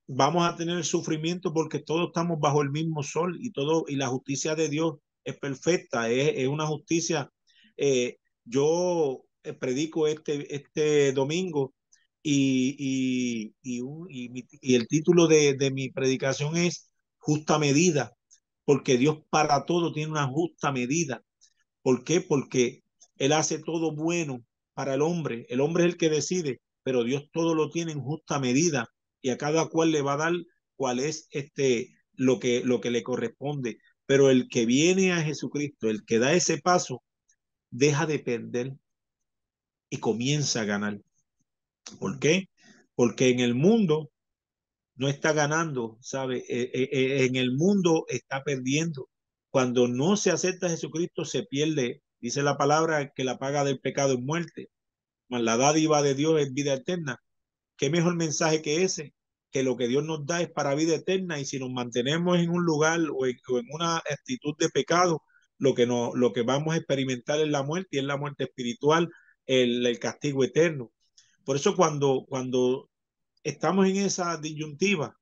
vamos 0.08 0.48
a 0.48 0.56
tener 0.56 0.84
sufrimiento 0.84 1.52
porque 1.52 1.78
todos 1.78 2.08
estamos 2.08 2.40
bajo 2.40 2.60
el 2.62 2.70
mismo 2.70 3.04
sol 3.04 3.36
y 3.40 3.52
todo, 3.52 3.84
y 3.86 3.94
la 3.94 4.08
justicia 4.08 4.56
de 4.56 4.68
Dios 4.68 4.96
es 5.22 5.38
perfecta, 5.38 6.10
es, 6.10 6.32
es 6.38 6.48
una 6.48 6.66
justicia 6.66 7.30
eh, 7.76 8.18
yo 8.44 9.24
eh, 9.42 9.52
predico 9.52 10.06
este, 10.06 10.54
este 10.54 11.12
domingo 11.12 11.74
y, 12.22 13.54
y, 13.62 13.80
y, 13.80 14.46
y 14.60 14.74
el 14.74 14.88
título 14.88 15.26
de, 15.26 15.54
de, 15.54 15.70
mi 15.70 15.90
predicación 15.90 16.56
es 16.56 16.90
Justa 17.18 17.58
Medida, 17.58 18.16
porque 18.64 18.96
Dios 18.98 19.18
para 19.30 19.66
todo 19.66 19.92
tiene 19.92 20.12
una 20.12 20.26
justa 20.26 20.72
medida. 20.72 21.22
¿Por 21.82 22.04
qué? 22.04 22.20
Porque 22.22 22.82
Él 23.18 23.32
hace 23.32 23.58
todo 23.58 23.94
bueno 23.94 24.44
para 24.74 24.94
el 24.94 25.02
hombre. 25.02 25.46
El 25.50 25.60
hombre 25.60 25.84
es 25.84 25.92
el 25.92 25.96
que 25.98 26.08
decide, 26.10 26.60
pero 26.82 27.04
Dios 27.04 27.24
todo 27.32 27.54
lo 27.54 27.70
tiene 27.70 27.92
en 27.92 28.00
justa 28.00 28.40
medida 28.40 28.88
y 29.20 29.30
a 29.30 29.38
cada 29.38 29.68
cual 29.68 29.92
le 29.92 30.02
va 30.02 30.14
a 30.14 30.18
dar 30.18 30.32
cuál 30.76 31.00
es 31.00 31.28
este 31.30 31.90
lo 32.14 32.38
que 32.40 32.62
lo 32.64 32.80
que 32.80 32.90
le 32.90 33.02
corresponde. 33.02 33.78
Pero 34.06 34.30
el 34.30 34.48
que 34.48 34.66
viene 34.66 35.12
a 35.12 35.22
Jesucristo, 35.22 35.90
el 35.90 36.04
que 36.06 36.18
da 36.18 36.32
ese 36.32 36.58
paso, 36.58 37.02
deja 37.74 38.06
de 38.06 38.20
perder 38.20 38.72
y 39.90 39.98
comienza 39.98 40.60
a 40.60 40.64
ganar. 40.64 41.00
¿Por 41.98 42.20
qué? 42.20 42.48
Porque 42.94 43.30
en 43.30 43.40
el 43.40 43.54
mundo 43.54 44.12
no 44.94 45.08
está 45.08 45.32
ganando, 45.32 45.98
¿sabe? 46.00 46.38
Eh, 46.48 46.70
eh, 46.72 46.88
eh, 46.92 47.24
en 47.26 47.34
el 47.36 47.52
mundo 47.52 48.06
está 48.08 48.44
perdiendo. 48.44 49.10
Cuando 49.50 49.88
no 49.88 50.16
se 50.16 50.30
acepta 50.30 50.66
a 50.68 50.70
Jesucristo, 50.70 51.24
se 51.24 51.42
pierde. 51.42 52.02
Dice 52.20 52.42
la 52.42 52.56
palabra 52.56 53.12
que 53.12 53.24
la 53.24 53.38
paga 53.38 53.64
del 53.64 53.80
pecado 53.80 54.14
es 54.14 54.20
muerte, 54.20 54.70
mas 55.28 55.42
la 55.42 55.56
dádiva 55.56 56.00
de 56.02 56.14
Dios 56.14 56.40
es 56.40 56.54
vida 56.54 56.74
eterna. 56.74 57.20
¿Qué 57.76 57.90
mejor 57.90 58.14
mensaje 58.14 58.62
que 58.62 58.84
ese? 58.84 59.14
Que 59.50 59.64
lo 59.64 59.76
que 59.76 59.88
Dios 59.88 60.04
nos 60.04 60.24
da 60.26 60.40
es 60.42 60.50
para 60.50 60.76
vida 60.76 60.94
eterna 60.94 61.40
y 61.40 61.44
si 61.44 61.58
nos 61.58 61.70
mantenemos 61.70 62.38
en 62.38 62.50
un 62.50 62.64
lugar 62.64 63.00
o 63.12 63.26
en 63.26 63.36
una 63.72 63.96
actitud 63.98 64.54
de 64.58 64.68
pecado, 64.68 65.22
lo 65.64 65.74
que, 65.74 65.86
no, 65.86 66.12
lo 66.14 66.34
que 66.34 66.42
vamos 66.42 66.74
a 66.74 66.76
experimentar 66.76 67.40
es 67.40 67.48
la 67.48 67.62
muerte 67.62 67.88
y 67.92 67.98
es 67.98 68.04
la 68.04 68.18
muerte 68.18 68.44
espiritual, 68.44 69.08
el, 69.46 69.86
el 69.86 69.98
castigo 69.98 70.44
eterno. 70.44 70.92
Por 71.42 71.56
eso 71.56 71.74
cuando, 71.74 72.26
cuando 72.28 72.90
estamos 73.42 73.88
en 73.88 73.96
esa 73.96 74.36
disyuntiva, 74.36 75.16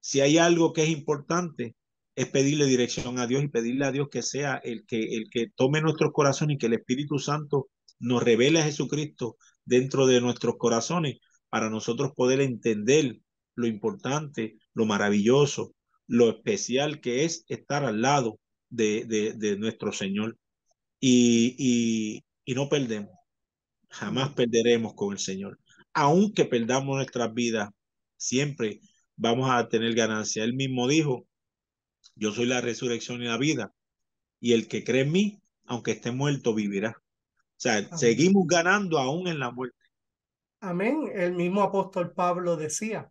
si 0.00 0.22
hay 0.22 0.38
algo 0.38 0.72
que 0.72 0.84
es 0.84 0.88
importante, 0.88 1.76
es 2.16 2.26
pedirle 2.28 2.64
dirección 2.64 3.18
a 3.18 3.26
Dios 3.26 3.44
y 3.44 3.48
pedirle 3.48 3.84
a 3.84 3.92
Dios 3.92 4.08
que 4.10 4.22
sea 4.22 4.56
el 4.56 4.86
que, 4.86 5.16
el 5.16 5.28
que 5.28 5.48
tome 5.54 5.82
nuestros 5.82 6.12
corazones 6.12 6.54
y 6.54 6.58
que 6.58 6.66
el 6.66 6.74
Espíritu 6.74 7.18
Santo 7.18 7.68
nos 7.98 8.22
revele 8.22 8.60
a 8.60 8.64
Jesucristo 8.64 9.36
dentro 9.66 10.06
de 10.06 10.22
nuestros 10.22 10.54
corazones 10.56 11.18
para 11.50 11.68
nosotros 11.68 12.12
poder 12.16 12.40
entender 12.40 13.18
lo 13.54 13.66
importante, 13.66 14.56
lo 14.72 14.86
maravilloso, 14.86 15.74
lo 16.06 16.30
especial 16.30 17.02
que 17.02 17.26
es 17.26 17.44
estar 17.48 17.84
al 17.84 18.00
lado 18.00 18.40
de, 18.70 19.04
de, 19.36 19.56
nuestro 19.56 19.92
Señor. 19.92 20.36
Y, 21.00 21.54
y, 21.58 22.24
y 22.44 22.54
no 22.54 22.68
perdemos, 22.68 23.10
jamás 23.88 24.30
perderemos 24.30 24.94
con 24.94 25.12
el 25.12 25.18
Señor. 25.18 25.58
Aunque 25.92 26.44
perdamos 26.44 26.96
nuestras 26.96 27.32
vidas, 27.34 27.70
siempre 28.16 28.80
vamos 29.16 29.50
a 29.50 29.68
tener 29.68 29.94
ganancia. 29.94 30.44
Él 30.44 30.54
mismo 30.54 30.88
dijo, 30.88 31.26
yo 32.16 32.32
soy 32.32 32.46
la 32.46 32.60
resurrección 32.60 33.22
y 33.22 33.26
la 33.26 33.38
vida, 33.38 33.72
y 34.40 34.52
el 34.52 34.68
que 34.68 34.84
cree 34.84 35.02
en 35.02 35.12
mí, 35.12 35.42
aunque 35.66 35.92
esté 35.92 36.10
muerto, 36.10 36.54
vivirá. 36.54 36.96
O 37.56 37.60
sea, 37.64 37.96
seguimos 37.96 38.46
ganando 38.46 38.98
aún 38.98 39.28
en 39.28 39.38
la 39.38 39.50
muerte. 39.50 39.78
Amén. 40.60 41.10
El 41.14 41.34
mismo 41.34 41.62
apóstol 41.62 42.12
Pablo 42.12 42.56
decía, 42.56 43.10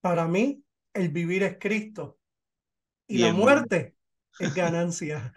para 0.00 0.26
mí 0.26 0.62
el 0.94 1.10
vivir 1.10 1.42
es 1.42 1.58
Cristo 1.58 2.18
y, 3.06 3.18
la 3.18 3.32
muerte 3.32 3.94
es 4.38 4.54
ganancia. 4.54 5.32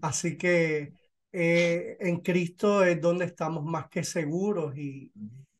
Así 0.00 0.36
que 0.36 0.94
eh, 1.32 1.96
en 2.00 2.20
Cristo 2.20 2.84
es 2.84 3.00
donde 3.00 3.24
estamos 3.26 3.64
más 3.64 3.88
que 3.88 4.04
seguros 4.04 4.76
y, 4.76 5.12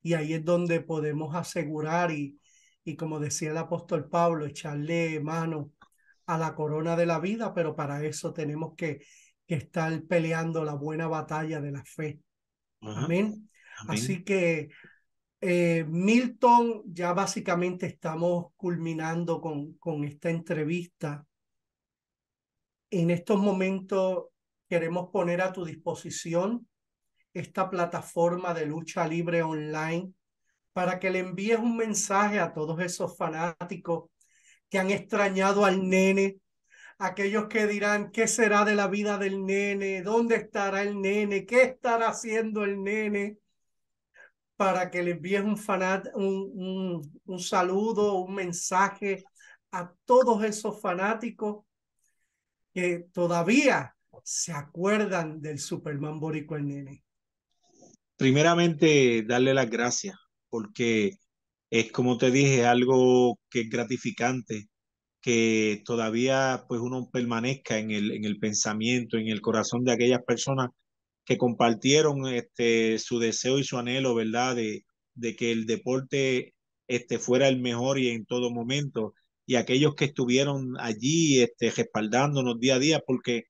y 0.02 0.14
ahí 0.14 0.34
es 0.34 0.44
donde 0.44 0.80
podemos 0.80 1.34
asegurar 1.34 2.10
y, 2.10 2.38
y 2.84 2.96
como 2.96 3.20
decía 3.20 3.50
el 3.50 3.58
apóstol 3.58 4.08
Pablo, 4.08 4.46
echarle 4.46 5.20
mano 5.20 5.72
a 6.26 6.38
la 6.38 6.54
corona 6.54 6.96
de 6.96 7.06
la 7.06 7.18
vida, 7.18 7.54
pero 7.54 7.74
para 7.76 8.04
eso 8.04 8.32
tenemos 8.32 8.74
que, 8.76 9.04
que 9.46 9.56
estar 9.56 10.02
peleando 10.04 10.64
la 10.64 10.74
buena 10.74 11.06
batalla 11.08 11.60
de 11.60 11.72
la 11.72 11.84
fe. 11.84 12.20
Amén. 12.80 13.50
Así 13.88 14.24
que 14.24 14.68
eh, 15.40 15.84
Milton, 15.88 16.82
ya 16.86 17.12
básicamente 17.12 17.86
estamos 17.86 18.46
culminando 18.56 19.40
con, 19.40 19.74
con 19.74 20.04
esta 20.04 20.30
entrevista. 20.30 21.26
En 22.96 23.10
estos 23.10 23.40
momentos 23.40 24.26
queremos 24.68 25.10
poner 25.10 25.40
a 25.40 25.52
tu 25.52 25.64
disposición 25.64 26.68
esta 27.32 27.68
plataforma 27.68 28.54
de 28.54 28.66
lucha 28.66 29.04
libre 29.08 29.42
online 29.42 30.12
para 30.72 31.00
que 31.00 31.10
le 31.10 31.18
envíes 31.18 31.58
un 31.58 31.76
mensaje 31.76 32.38
a 32.38 32.52
todos 32.52 32.78
esos 32.78 33.16
fanáticos 33.16 34.10
que 34.70 34.78
han 34.78 34.92
extrañado 34.92 35.64
al 35.64 35.88
nene, 35.88 36.36
aquellos 36.98 37.48
que 37.48 37.66
dirán, 37.66 38.12
¿qué 38.12 38.28
será 38.28 38.64
de 38.64 38.76
la 38.76 38.86
vida 38.86 39.18
del 39.18 39.44
nene? 39.44 40.02
¿Dónde 40.02 40.36
estará 40.36 40.82
el 40.82 41.00
nene? 41.00 41.46
¿Qué 41.46 41.62
estará 41.62 42.10
haciendo 42.10 42.62
el 42.62 42.80
nene? 42.80 43.38
Para 44.54 44.92
que 44.92 45.02
le 45.02 45.10
envíes 45.10 45.42
un, 45.42 45.58
fanat 45.58 46.06
un, 46.14 46.48
un, 46.54 47.20
un 47.24 47.40
saludo, 47.40 48.14
un 48.20 48.36
mensaje 48.36 49.24
a 49.72 49.92
todos 50.04 50.44
esos 50.44 50.80
fanáticos 50.80 51.64
que 52.74 53.06
todavía 53.12 53.94
se 54.24 54.52
acuerdan 54.52 55.40
del 55.40 55.58
Superman 55.58 56.18
Borico 56.18 56.56
el 56.56 56.66
nene. 56.66 57.04
Primeramente, 58.16 59.22
darle 59.22 59.54
las 59.54 59.70
gracias, 59.70 60.16
porque 60.48 61.18
es 61.70 61.92
como 61.92 62.18
te 62.18 62.30
dije, 62.30 62.66
algo 62.66 63.38
que 63.50 63.62
es 63.62 63.70
gratificante, 63.70 64.68
que 65.20 65.82
todavía 65.84 66.64
pues 66.68 66.80
uno 66.80 67.08
permanezca 67.12 67.78
en 67.78 67.90
el, 67.90 68.12
en 68.12 68.24
el 68.24 68.38
pensamiento, 68.38 69.16
en 69.16 69.28
el 69.28 69.40
corazón 69.40 69.84
de 69.84 69.92
aquellas 69.92 70.22
personas 70.22 70.68
que 71.24 71.38
compartieron 71.38 72.26
este, 72.26 72.98
su 72.98 73.18
deseo 73.18 73.58
y 73.58 73.64
su 73.64 73.78
anhelo, 73.78 74.14
¿verdad? 74.14 74.56
De, 74.56 74.84
de 75.14 75.36
que 75.36 75.52
el 75.52 75.66
deporte 75.66 76.54
este, 76.86 77.18
fuera 77.18 77.48
el 77.48 77.60
mejor 77.60 77.98
y 77.98 78.10
en 78.10 78.26
todo 78.26 78.50
momento. 78.50 79.14
Y 79.46 79.56
aquellos 79.56 79.94
que 79.94 80.06
estuvieron 80.06 80.76
allí 80.80 81.42
este, 81.42 81.70
respaldándonos 81.70 82.58
día 82.60 82.76
a 82.76 82.78
día, 82.78 83.00
porque 83.06 83.44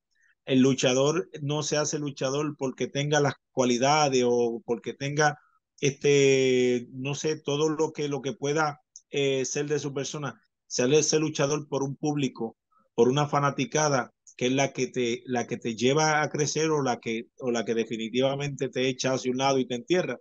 el 0.47 0.61
luchador 0.61 1.31
no 1.43 1.63
se 1.63 1.77
hace 1.77 1.99
luchador 1.99 2.57
porque 2.59 2.87
tenga 2.89 3.21
las 3.21 3.35
cualidades 3.53 4.25
o 4.27 4.63
porque 4.65 4.95
tenga 4.95 5.39
este, 5.81 6.89
no 6.93 7.15
sé, 7.15 7.37
todo 7.41 7.69
lo 7.69 7.93
que, 7.93 8.09
lo 8.09 8.23
que 8.23 8.33
pueda 8.33 8.81
eh, 9.11 9.45
ser 9.45 9.67
de 9.67 9.79
su 9.79 9.93
persona, 9.93 10.41
ser 10.67 10.93
ese 10.95 11.19
luchador 11.19 11.69
por 11.69 11.83
un 11.83 11.97
público, 11.97 12.57
por 12.95 13.09
una 13.09 13.27
fanaticada, 13.29 14.15
que 14.37 14.47
es 14.47 14.53
la 14.53 14.73
que 14.73 14.87
te, 14.87 15.23
la 15.27 15.47
que 15.47 15.59
te 15.59 15.77
lleva 15.77 16.23
a 16.23 16.31
crecer 16.31 16.71
o 16.71 16.83
la 16.83 17.01
que, 17.01 17.29
o 17.39 17.51
la 17.51 17.65
que 17.65 17.75
definitivamente 17.75 18.71
te 18.71 18.89
echa 18.89 19.13
hacia 19.13 19.31
un 19.31 19.39
lado 19.39 19.59
y 19.59 19.67
te 19.67 19.75
entierra. 19.75 20.19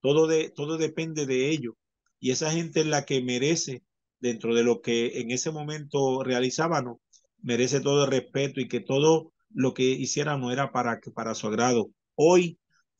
Todo, 0.00 0.26
de, 0.26 0.50
todo 0.50 0.76
depende 0.76 1.24
de 1.24 1.48
ello. 1.48 1.76
Y 2.20 2.30
esa 2.32 2.50
gente 2.50 2.80
es 2.80 2.86
la 2.86 3.04
que 3.06 3.22
merece, 3.22 3.84
dentro 4.20 4.54
de 4.54 4.64
lo 4.64 4.80
que 4.80 5.20
en 5.20 5.30
ese 5.30 5.50
momento 5.50 6.22
realizaban, 6.22 6.96
merece 7.42 7.80
todo 7.80 8.04
el 8.04 8.10
respeto 8.10 8.60
y 8.60 8.68
que 8.68 8.80
todo 8.80 9.32
lo 9.50 9.74
que 9.74 9.84
hiciera 9.84 10.36
no 10.36 10.52
era 10.52 10.72
para, 10.72 11.00
para 11.14 11.34
su 11.34 11.46
agrado. 11.46 11.90
Hoy 12.14 12.58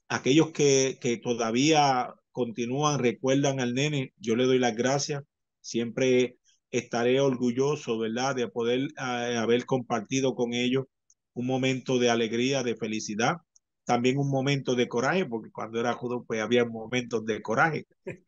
aquellos 0.09 0.51
que, 0.53 0.99
que 1.01 1.17
todavía 1.19 2.15
continúan, 2.33 2.99
recuerdan 2.99 3.61
al 3.61 3.75
nene, 3.75 4.13
yo 4.19 4.37
le 4.37 4.45
doy 4.45 4.59
las 4.59 4.77
gracias. 4.77 5.25
Siempre 5.61 6.39
estaré 6.71 7.21
orgulloso, 7.21 7.99
¿verdad?, 7.99 8.37
de 8.37 8.49
poder 8.49 8.81
eh, 8.99 9.37
haber 9.37 9.65
compartido 9.67 10.35
con 10.35 10.53
ellos 10.55 10.85
un 11.35 11.47
momento 11.47 11.99
de 11.99 12.11
alegría, 12.11 12.63
de 12.63 12.77
felicidad, 12.77 13.37
también 13.85 14.19
un 14.19 14.31
momento 14.31 14.75
de 14.75 14.89
coraje, 14.89 15.27
porque 15.27 15.51
cuando 15.51 15.81
era 15.81 15.93
judo 15.95 16.25
pues 16.27 16.41
había 16.41 16.65
momentos 16.65 17.25
de 17.25 17.43
coraje. 17.43 17.87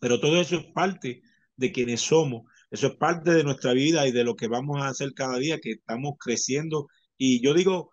Pero 0.00 0.20
todo 0.20 0.40
eso 0.40 0.56
es 0.56 0.64
parte 0.66 1.22
de 1.56 1.72
quienes 1.72 2.00
somos, 2.00 2.44
eso 2.74 2.88
es 2.88 2.96
parte 2.96 3.30
de 3.30 3.44
nuestra 3.44 3.72
vida 3.72 4.06
y 4.08 4.10
de 4.10 4.24
lo 4.24 4.34
que 4.34 4.48
vamos 4.48 4.82
a 4.82 4.88
hacer 4.88 5.14
cada 5.14 5.38
día, 5.38 5.60
que 5.60 5.70
estamos 5.70 6.14
creciendo. 6.18 6.88
Y 7.16 7.40
yo 7.40 7.54
digo 7.54 7.92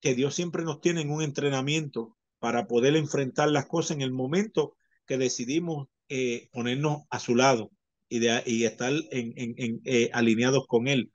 que 0.00 0.14
Dios 0.14 0.36
siempre 0.36 0.62
nos 0.62 0.80
tiene 0.80 1.00
en 1.00 1.10
un 1.10 1.20
entrenamiento 1.22 2.16
para 2.38 2.68
poder 2.68 2.94
enfrentar 2.94 3.50
las 3.50 3.66
cosas 3.66 3.96
en 3.96 4.02
el 4.02 4.12
momento 4.12 4.76
que 5.04 5.18
decidimos 5.18 5.88
eh, 6.08 6.48
ponernos 6.52 7.02
a 7.10 7.18
su 7.18 7.34
lado 7.34 7.72
y, 8.08 8.20
de, 8.20 8.40
y 8.46 8.64
estar 8.64 8.92
en, 9.10 9.32
en, 9.36 9.80
eh, 9.84 10.10
alineados 10.12 10.64
con 10.68 10.86
Él. 10.86 11.10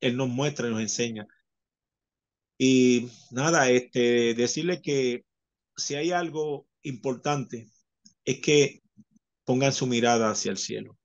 Él 0.00 0.18
nos 0.18 0.28
muestra 0.28 0.68
nos 0.68 0.82
enseña. 0.82 1.26
Y 2.58 3.08
nada, 3.30 3.70
este, 3.70 4.34
decirle 4.34 4.82
que 4.82 5.24
si 5.74 5.94
hay 5.94 6.10
algo 6.10 6.66
importante 6.82 7.68
es 8.26 8.40
que 8.40 8.82
pongan 9.44 9.72
su 9.72 9.86
mirada 9.86 10.30
hacia 10.30 10.50
el 10.50 10.58
cielo, 10.58 10.98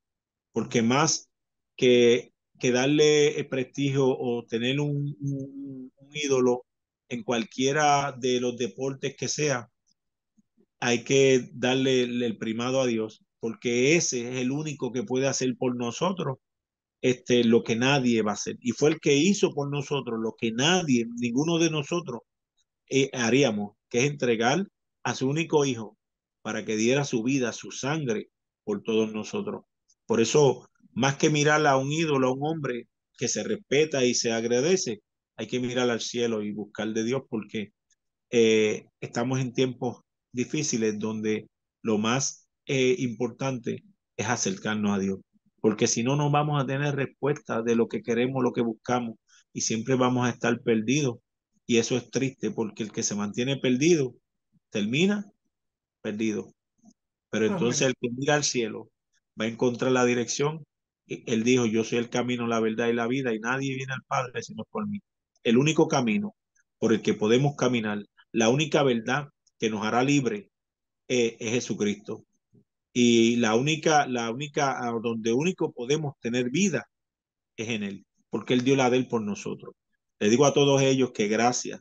porque 0.54 0.82
más 0.82 1.30
que, 1.76 2.32
darle 2.62 3.38
el 3.38 3.50
prestigio 3.50 4.08
o 4.08 4.46
tener 4.46 4.80
un 4.80 5.18
ídolo 6.14 6.64
en 7.10 7.24
cualquiera 7.24 8.14
de 8.14 8.40
los 8.40 8.58
deportes 8.58 9.18
que 9.18 9.28
sea, 9.28 9.70
hay 10.80 11.04
que 11.04 11.50
darle 11.54 12.04
el 12.04 12.38
primado 12.38 12.80
a 12.82 12.88
Dios, 12.88 13.26
porque 13.40 13.96
ese 13.96 14.30
es 14.30 14.38
el 14.38 14.52
único 14.52 14.94
que 14.94 15.04
puede 15.04 15.28
hacer 15.28 15.58
por 15.58 15.76
nosotros 15.76 16.38
este, 17.02 17.44
lo 17.44 17.64
que 17.64 17.76
nadie 17.76 18.22
va 18.22 18.32
a 18.32 18.36
hacer. 18.36 18.58
Y 18.62 18.72
fue 18.72 18.92
el 18.92 19.00
que 19.00 19.16
hizo 19.16 19.54
por 19.54 19.70
nosotros 19.70 20.20
lo 20.22 20.36
que 20.38 20.52
nadie, 20.52 21.06
ninguno 21.18 21.60
de 21.60 21.70
nosotros 21.70 22.22
eh, 22.90 23.10
haríamos, 23.14 23.76
que 23.90 24.00
es 24.00 24.12
entregar 24.12 24.68
a 25.04 25.16
su 25.16 25.28
único 25.28 25.66
hijo 25.66 25.98
para 26.42 26.66
que 26.66 26.78
diera 26.78 27.04
su 27.04 27.24
vida, 27.24 27.52
su 27.52 27.72
sangre 27.72 28.30
por 28.64 28.84
todos 28.84 29.14
nosotros. 29.14 29.64
Por 30.06 30.22
eso, 30.22 30.70
más 30.94 31.18
que 31.18 31.30
mirar 31.30 31.66
a 31.66 31.78
un 31.78 31.92
ídolo, 31.92 32.28
a 32.28 32.34
un 32.34 32.44
hombre 32.44 32.88
que 33.18 33.28
se 33.28 33.44
respeta 33.44 34.04
y 34.04 34.14
se 34.14 34.32
agradece, 34.32 35.02
hay 35.36 35.48
que 35.48 35.60
mirar 35.60 35.90
al 35.90 36.02
cielo 36.02 36.44
y 36.44 36.52
buscar 36.52 36.94
de 36.94 37.04
Dios 37.04 37.24
porque 37.30 37.74
eh, 38.30 38.86
estamos 39.00 39.40
en 39.40 39.54
tiempos 39.54 40.02
difíciles 40.32 40.98
donde 41.00 41.48
lo 41.82 41.98
más 41.98 42.48
eh, 42.66 42.96
importante 43.00 43.84
es 44.18 44.28
acercarnos 44.28 44.92
a 44.96 45.00
Dios, 45.00 45.20
porque 45.62 45.88
si 45.88 46.04
no, 46.04 46.16
no 46.16 46.30
vamos 46.32 46.62
a 46.62 46.66
tener 46.66 46.96
respuesta 46.96 47.62
de 47.62 47.76
lo 47.76 47.88
que 47.88 48.02
queremos, 48.02 48.44
lo 48.44 48.54
que 48.54 48.62
buscamos, 48.62 49.18
y 49.54 49.62
siempre 49.62 49.96
vamos 49.96 50.26
a 50.26 50.30
estar 50.32 50.62
perdidos. 50.62 51.20
Y 51.66 51.78
eso 51.78 51.96
es 51.96 52.10
triste, 52.10 52.52
porque 52.52 52.84
el 52.84 52.92
que 52.92 53.04
se 53.04 53.16
mantiene 53.16 53.58
perdido 53.58 54.16
termina 54.70 55.32
perdido. 56.02 56.54
Pero 57.30 57.46
entonces 57.46 57.88
el 57.88 57.96
que 58.00 58.10
mira 58.12 58.36
al 58.36 58.44
cielo 58.44 58.90
va 59.40 59.46
a 59.46 59.48
encontrar 59.48 59.92
la 59.92 60.06
dirección. 60.06 60.66
Él 61.08 61.44
dijo, 61.44 61.66
yo 61.66 61.84
soy 61.84 62.00
el 62.00 62.10
camino, 62.10 62.48
la 62.48 62.60
verdad 62.60 62.88
y 62.88 62.94
la 62.94 63.08
vida, 63.08 63.34
y 63.34 63.40
nadie 63.40 63.76
viene 63.76 63.94
al 63.94 64.04
Padre 64.08 64.42
sino 64.44 64.64
por 64.72 64.88
mí 64.88 65.00
el 65.44 65.58
único 65.58 65.88
camino 65.88 66.36
por 66.80 66.94
el 66.94 67.02
que 67.02 67.14
podemos 67.14 67.56
caminar, 67.56 68.06
la 68.32 68.50
única 68.50 68.84
verdad 68.84 69.30
que 69.60 69.70
nos 69.70 69.86
hará 69.86 70.04
libre 70.04 70.50
es, 71.08 71.36
es 71.40 71.52
Jesucristo. 71.52 72.26
Y 72.94 73.38
la 73.38 73.56
única, 73.56 74.08
la 74.08 74.30
única, 74.32 74.80
donde 75.02 75.34
único 75.34 75.72
podemos 75.74 76.14
tener 76.20 76.50
vida 76.50 76.88
es 77.58 77.70
en 77.70 77.84
Él. 77.84 78.06
porque 78.30 78.54
Él 78.54 78.64
dio 78.64 78.76
la 78.76 78.90
de 78.90 78.98
Él 78.98 79.08
por 79.08 79.22
nosotros. 79.22 79.76
Le 80.20 80.30
digo 80.30 80.46
a 80.46 80.54
todos 80.54 80.82
ellos 80.82 81.12
que 81.12 81.28
gracias, 81.28 81.80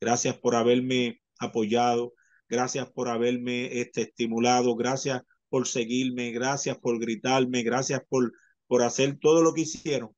gracias 0.00 0.36
por 0.38 0.54
haberme 0.54 1.20
apoyado, 1.38 2.14
gracias 2.48 2.90
por 2.90 3.08
haberme 3.08 3.80
este, 3.80 4.02
estimulado, 4.02 4.74
gracias 4.76 5.22
por 5.48 5.66
seguirme, 5.66 6.32
gracias 6.32 6.78
por 6.78 6.98
gritarme, 6.98 7.62
gracias 7.62 8.00
por, 8.08 8.32
por 8.66 8.82
hacer 8.82 9.18
todo 9.20 9.42
lo 9.42 9.54
que 9.54 9.62
hicieron, 9.62 10.10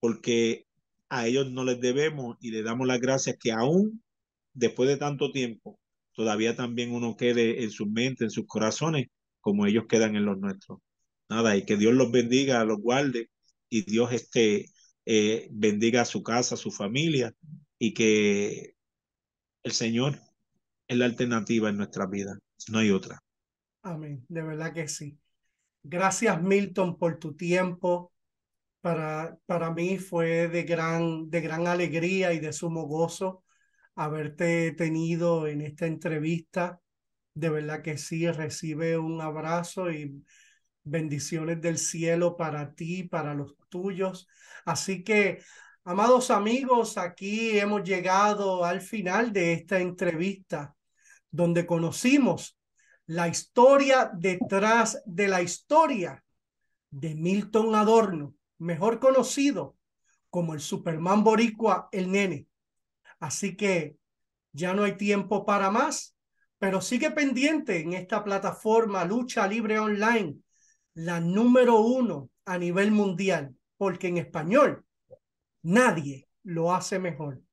porque 0.00 0.66
a 1.08 1.26
ellos 1.26 1.50
no 1.50 1.64
les 1.64 1.80
debemos 1.80 2.36
y 2.40 2.50
le 2.50 2.62
damos 2.62 2.86
las 2.86 3.00
gracias 3.00 3.36
que 3.40 3.52
aún 3.52 4.02
después 4.54 4.88
de 4.88 4.96
tanto 4.96 5.32
tiempo, 5.32 5.78
todavía 6.14 6.56
también 6.56 6.92
uno 6.92 7.16
quede 7.16 7.62
en 7.62 7.70
su 7.70 7.86
mente, 7.86 8.24
en 8.24 8.30
sus 8.30 8.46
corazones, 8.46 9.08
como 9.40 9.66
ellos 9.66 9.84
quedan 9.88 10.16
en 10.16 10.24
los 10.24 10.38
nuestros. 10.38 10.80
Nada, 11.28 11.56
y 11.56 11.64
que 11.64 11.76
Dios 11.76 11.94
los 11.94 12.10
bendiga, 12.10 12.64
los 12.64 12.78
guarde 12.80 13.30
y 13.68 13.82
Dios 13.82 14.12
este, 14.12 14.66
eh, 15.04 15.48
bendiga 15.52 16.02
a 16.02 16.06
su 16.06 16.22
casa, 16.22 16.54
a 16.54 16.58
su 16.58 16.70
familia 16.70 17.34
y 17.78 17.94
que 17.94 18.74
el 19.62 19.72
Señor 19.72 20.20
es 20.88 20.96
la 20.96 21.04
alternativa 21.04 21.68
en 21.68 21.76
nuestra 21.76 22.06
vida, 22.06 22.38
no 22.68 22.78
hay 22.78 22.90
otra. 22.90 23.22
Amén, 23.86 24.24
de 24.28 24.42
verdad 24.42 24.72
que 24.74 24.88
sí. 24.88 25.16
Gracias 25.84 26.42
Milton 26.42 26.98
por 26.98 27.18
tu 27.20 27.36
tiempo. 27.36 28.12
Para, 28.80 29.38
para 29.46 29.70
mí 29.72 29.98
fue 29.98 30.48
de 30.48 30.64
gran, 30.64 31.30
de 31.30 31.40
gran 31.40 31.68
alegría 31.68 32.32
y 32.32 32.40
de 32.40 32.52
sumo 32.52 32.86
gozo 32.86 33.44
haberte 33.94 34.72
tenido 34.72 35.46
en 35.46 35.60
esta 35.60 35.86
entrevista. 35.86 36.80
De 37.34 37.48
verdad 37.48 37.82
que 37.82 37.96
sí, 37.96 38.28
recibe 38.28 38.98
un 38.98 39.20
abrazo 39.20 39.90
y 39.92 40.24
bendiciones 40.82 41.60
del 41.60 41.78
cielo 41.78 42.36
para 42.36 42.74
ti, 42.74 43.04
para 43.04 43.34
los 43.34 43.56
tuyos. 43.68 44.28
Así 44.64 45.04
que, 45.04 45.42
amados 45.84 46.32
amigos, 46.32 46.98
aquí 46.98 47.56
hemos 47.58 47.84
llegado 47.84 48.64
al 48.64 48.80
final 48.80 49.32
de 49.32 49.52
esta 49.52 49.78
entrevista 49.80 50.74
donde 51.30 51.66
conocimos 51.66 52.55
la 53.06 53.28
historia 53.28 54.10
detrás 54.12 55.02
de 55.06 55.28
la 55.28 55.42
historia 55.42 56.24
de 56.90 57.14
Milton 57.14 57.74
Adorno, 57.74 58.34
mejor 58.58 58.98
conocido 58.98 59.76
como 60.30 60.54
el 60.54 60.60
Superman 60.60 61.22
boricua, 61.22 61.88
el 61.92 62.10
nene. 62.10 62.46
Así 63.20 63.56
que 63.56 63.96
ya 64.52 64.74
no 64.74 64.84
hay 64.84 64.96
tiempo 64.96 65.46
para 65.46 65.70
más, 65.70 66.16
pero 66.58 66.80
sigue 66.80 67.10
pendiente 67.10 67.80
en 67.80 67.92
esta 67.92 68.24
plataforma 68.24 69.04
Lucha 69.04 69.46
Libre 69.46 69.78
Online, 69.78 70.36
la 70.94 71.20
número 71.20 71.80
uno 71.80 72.30
a 72.44 72.58
nivel 72.58 72.90
mundial, 72.90 73.54
porque 73.76 74.08
en 74.08 74.18
español 74.18 74.84
nadie 75.62 76.28
lo 76.42 76.74
hace 76.74 76.98
mejor. 76.98 77.45